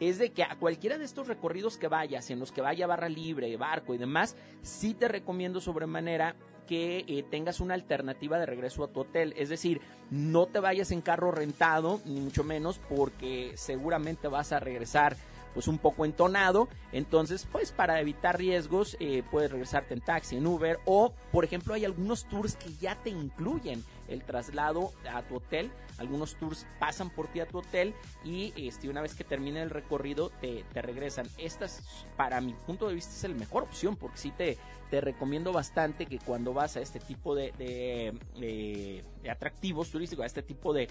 es 0.00 0.18
de 0.18 0.32
que 0.32 0.42
a 0.42 0.56
cualquiera 0.58 0.98
de 0.98 1.04
estos 1.04 1.28
recorridos 1.28 1.78
que 1.78 1.86
vayas, 1.86 2.28
en 2.30 2.40
los 2.40 2.50
que 2.50 2.62
vaya 2.62 2.88
barra 2.88 3.08
libre, 3.08 3.56
barco 3.56 3.94
y 3.94 3.98
demás, 3.98 4.34
sí 4.62 4.92
te 4.92 5.06
recomiendo 5.06 5.60
sobremanera 5.60 6.34
que 6.66 7.04
eh, 7.06 7.24
tengas 7.30 7.60
una 7.60 7.74
alternativa 7.74 8.38
de 8.38 8.46
regreso 8.46 8.84
a 8.84 8.88
tu 8.88 9.00
hotel. 9.00 9.34
Es 9.36 9.48
decir, 9.48 9.80
no 10.10 10.46
te 10.46 10.60
vayas 10.60 10.90
en 10.90 11.00
carro 11.00 11.30
rentado, 11.30 12.00
ni 12.04 12.20
mucho 12.20 12.44
menos, 12.44 12.80
porque 12.88 13.52
seguramente 13.56 14.28
vas 14.32 14.50
a 14.50 14.58
regresar 14.58 15.16
pues 15.54 15.68
un 15.68 15.78
poco 15.78 16.04
entonado. 16.04 16.68
Entonces, 16.92 17.46
pues 17.50 17.72
para 17.72 18.00
evitar 18.00 18.38
riesgos, 18.38 18.96
eh, 19.00 19.22
puedes 19.30 19.50
regresarte 19.50 19.94
en 19.94 20.00
taxi, 20.00 20.36
en 20.36 20.46
Uber, 20.46 20.80
o 20.84 21.12
por 21.30 21.44
ejemplo 21.44 21.74
hay 21.74 21.84
algunos 21.84 22.24
tours 22.24 22.56
que 22.56 22.72
ya 22.80 22.96
te 22.96 23.10
incluyen 23.10 23.84
el 24.08 24.22
traslado 24.24 24.92
a 25.10 25.22
tu 25.22 25.36
hotel. 25.36 25.70
Algunos 25.98 26.36
tours 26.36 26.66
pasan 26.78 27.10
por 27.10 27.28
ti 27.28 27.40
a 27.40 27.46
tu 27.46 27.58
hotel 27.58 27.94
y 28.24 28.52
este, 28.56 28.88
una 28.88 29.00
vez 29.02 29.14
que 29.14 29.24
termine 29.24 29.62
el 29.62 29.70
recorrido 29.70 30.30
te, 30.40 30.64
te 30.72 30.82
regresan. 30.82 31.26
Esta, 31.38 31.66
es, 31.66 31.82
para 32.16 32.40
mi 32.40 32.54
punto 32.54 32.88
de 32.88 32.94
vista, 32.94 33.12
es 33.14 33.22
la 33.30 33.36
mejor 33.38 33.64
opción 33.64 33.96
porque 33.96 34.16
sí 34.18 34.30
te, 34.32 34.56
te 34.90 35.00
recomiendo 35.00 35.52
bastante 35.52 36.06
que 36.06 36.18
cuando 36.18 36.52
vas 36.52 36.76
a 36.76 36.80
este 36.80 36.98
tipo 37.00 37.34
de, 37.34 37.52
de, 37.58 38.12
de- 38.38 39.04
de 39.22 39.30
atractivos 39.30 39.88
turísticos, 39.90 40.24
a 40.24 40.26
este 40.26 40.42
tipo 40.42 40.72
de, 40.72 40.88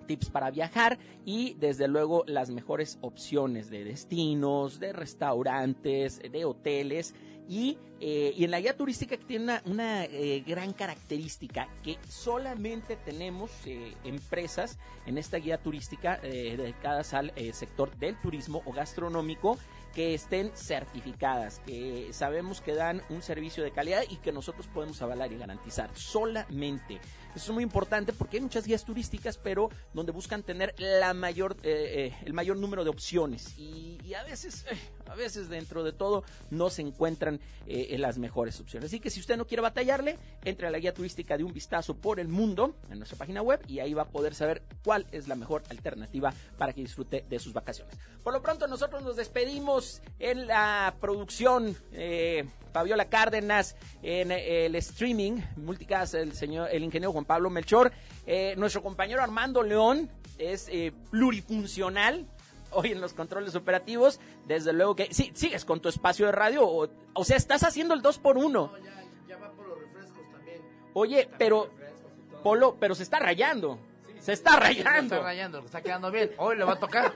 tips 0.06 0.30
para 0.30 0.52
viajar 0.52 0.98
y 1.26 1.56
desde 1.56 1.88
luego 1.88 2.24
las 2.28 2.50
mejores 2.50 2.98
opciones 3.02 3.70
de 3.70 3.84
destinos, 3.84 4.80
de 4.80 4.94
restaurantes, 4.94 6.20
de 6.20 6.46
hoteles 6.46 7.14
y, 7.48 7.78
eh, 8.00 8.34
y 8.36 8.44
en 8.44 8.52
la 8.52 8.60
guía 8.60 8.76
turística 8.76 9.18
que 9.18 9.26
tiene 9.26 9.62
una, 9.66 10.06
eh, 10.06 10.44
gran 10.46 10.74
característica 10.74 11.70
que 11.84 11.98
solamente 12.08 12.96
tenemos 12.96 13.52
eh, 13.66 13.94
empresas 14.04 14.80
en 15.06 15.18
esta 15.18 15.38
guía 15.38 15.60
turística 15.60 16.20
dedicadas 16.22 17.14
al 17.14 17.32
sector 17.54 17.96
del 17.98 18.20
turismo 18.20 18.64
o 18.66 18.72
gastronómico 18.72 19.58
que 19.96 20.14
estén 20.14 20.52
certificadas, 20.56 21.62
que 21.66 22.10
sabemos 22.12 22.60
que 22.60 22.76
dan 22.76 23.02
un 23.10 23.22
servicio 23.22 23.64
de 23.64 23.72
calidad 23.72 24.04
y 24.10 24.18
que 24.18 24.34
nosotros 24.34 24.68
podemos 24.68 25.02
avalar 25.02 25.32
y 25.32 25.38
garantizar 25.38 25.90
solamente. 25.94 27.00
Eso 27.36 27.52
es 27.52 27.54
muy 27.54 27.64
importante 27.64 28.14
porque 28.14 28.38
hay 28.38 28.44
muchas 28.44 28.66
guías 28.66 28.86
turísticas, 28.86 29.38
pero 29.38 29.70
donde 29.94 30.14
buscan 30.14 30.42
tener 30.42 30.74
la 30.78 31.14
mayor, 31.14 31.58
eh, 31.64 32.12
eh, 32.14 32.18
el 32.26 32.34
mayor 32.34 32.56
número 32.56 32.86
de 32.86 32.90
opciones 32.90 33.58
y, 33.58 34.14
a 34.14 34.24
veces, 34.24 34.66
eh, 34.72 34.78
a 35.10 35.16
veces 35.16 35.50
dentro 35.50 35.84
de 35.84 35.92
todo 35.92 36.24
no 36.50 36.70
se 36.70 36.82
encuentran 36.82 37.40
en 37.68 38.00
las 38.00 38.20
mejores 38.20 38.60
opciones. 38.60 38.88
Así 38.88 39.00
que 39.00 39.10
si 39.10 39.20
usted 39.20 39.38
no 39.38 39.48
quiere 39.48 39.62
batallarle, 39.62 40.20
entre 40.44 40.68
a 40.68 40.70
la 40.70 40.78
guía 40.78 40.94
turística 40.94 41.36
de 41.36 41.44
un 41.44 41.52
vistazo 41.52 41.96
por 41.96 42.20
el 42.20 42.28
mundo 42.28 42.76
en 42.92 43.00
nuestra 43.00 43.18
página 43.18 43.42
web 43.42 43.60
y 43.68 43.80
ahí 43.80 43.94
va 43.94 44.04
a 44.04 44.08
poder 44.08 44.36
saber 44.36 44.62
cuál 44.84 45.08
es 45.12 45.28
la 45.28 45.36
mejor 45.36 45.64
alternativa 45.70 46.34
para 46.58 46.74
que 46.74 46.82
disfrute 46.82 47.26
de 47.28 47.40
sus 47.40 47.54
vacaciones. 47.54 47.98
Por 48.24 48.34
lo 48.34 48.42
pronto 48.42 48.68
nosotros 48.68 49.04
nos 49.04 49.16
despedimos 49.16 49.85
en 50.20 50.48
la 50.48 50.96
producción. 51.00 51.76
Eh, 51.92 52.46
Fabiola 52.76 53.06
Cárdenas 53.06 53.78
en 54.04 54.32
el 54.32 54.76
streaming, 54.76 55.40
multicast, 55.56 56.14
el 56.16 56.34
señor, 56.34 56.68
el 56.74 56.84
ingeniero 56.84 57.14
Juan 57.14 57.24
Pablo 57.24 57.50
Melchor, 57.50 57.94
eh, 58.28 58.54
nuestro 58.58 58.84
compañero 58.84 59.22
Armando 59.22 59.64
León 59.64 60.10
es 60.38 60.68
eh, 60.70 60.92
plurifuncional 61.10 62.28
hoy 62.72 62.92
en 62.92 63.00
los 63.00 63.14
controles 63.14 63.56
operativos, 63.56 64.20
desde 64.46 64.74
luego 64.74 64.94
que 64.94 65.08
sí, 65.14 65.32
sigues 65.34 65.64
con 65.64 65.80
tu 65.80 65.88
espacio 65.88 66.26
de 66.26 66.34
radio, 66.34 66.68
o, 66.68 66.90
o 67.14 67.24
sea, 67.24 67.38
estás 67.38 67.64
haciendo 67.64 67.94
el 67.94 68.02
2 68.02 68.20
por 68.20 68.38
1 68.38 68.74
Ya 69.26 69.38
va 69.38 69.52
por 69.52 69.68
los 69.70 69.80
refrescos 69.80 70.30
también. 70.30 70.62
Oye, 70.94 71.30
pero, 71.38 71.70
Polo, 72.44 72.76
pero 72.78 72.94
se 72.94 73.04
está 73.04 73.20
rayando, 73.20 73.80
se 74.26 74.34
está 74.34 74.56
rayando. 74.60 75.10
Se 75.10 75.16
está 75.16 75.20
rayando, 75.20 75.60
está 75.60 75.82
quedando 75.82 76.10
bien. 76.10 76.32
Hoy 76.38 76.58
le 76.58 76.64
va 76.64 76.74
a 76.74 76.80
tocar. 76.80 77.14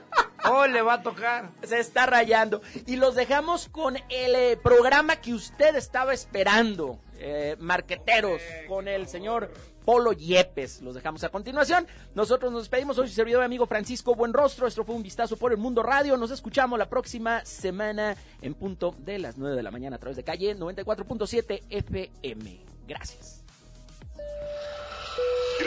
Hoy 0.48 0.70
le 0.70 0.80
va 0.80 0.94
a 0.94 1.02
tocar. 1.02 1.50
se 1.64 1.80
está 1.80 2.06
rayando. 2.06 2.62
Y 2.86 2.94
los 2.94 3.16
dejamos 3.16 3.68
con 3.68 3.96
el 3.96 4.34
eh, 4.36 4.56
programa 4.62 5.16
que 5.16 5.34
usted 5.34 5.74
estaba 5.74 6.14
esperando, 6.14 7.00
eh, 7.18 7.56
Marqueteros, 7.58 8.40
con 8.68 8.86
el 8.86 9.08
señor 9.08 9.52
Polo 9.84 10.12
Yepes. 10.12 10.82
Los 10.82 10.94
dejamos 10.94 11.24
a 11.24 11.30
continuación. 11.30 11.84
Nosotros 12.14 12.52
nos 12.52 12.62
despedimos. 12.62 12.96
Hoy 12.96 13.08
su 13.08 13.14
servidor 13.14 13.42
amigo 13.42 13.66
Francisco 13.66 14.14
Buenrostro. 14.14 14.68
Esto 14.68 14.84
fue 14.84 14.94
un 14.94 15.02
vistazo 15.02 15.36
por 15.36 15.50
el 15.50 15.58
mundo 15.58 15.82
radio. 15.82 16.16
Nos 16.16 16.30
escuchamos 16.30 16.78
la 16.78 16.88
próxima 16.88 17.44
semana 17.44 18.16
en 18.40 18.54
punto 18.54 18.94
de 18.98 19.18
las 19.18 19.36
9 19.36 19.56
de 19.56 19.62
la 19.64 19.72
mañana 19.72 19.96
a 19.96 19.98
través 19.98 20.16
de 20.16 20.22
calle 20.22 20.56
94.7 20.56 21.64
FM. 21.70 22.60
Gracias. 22.86 23.40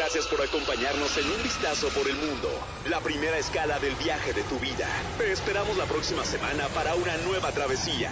Gracias 0.03 0.27
por 0.27 0.41
acompañarnos 0.41 1.17
en 1.17 1.31
un 1.31 1.41
vistazo 1.43 1.87
por 1.91 2.05
el 2.09 2.17
mundo, 2.17 2.49
la 2.89 2.99
primera 2.99 3.37
escala 3.37 3.79
del 3.79 3.95
viaje 3.95 4.33
de 4.33 4.43
tu 4.43 4.59
vida. 4.59 4.85
Te 5.17 5.31
esperamos 5.31 5.77
la 5.77 5.85
próxima 5.85 6.25
semana 6.25 6.67
para 6.75 6.93
una 6.95 7.15
nueva 7.19 7.53
travesía. 7.53 8.11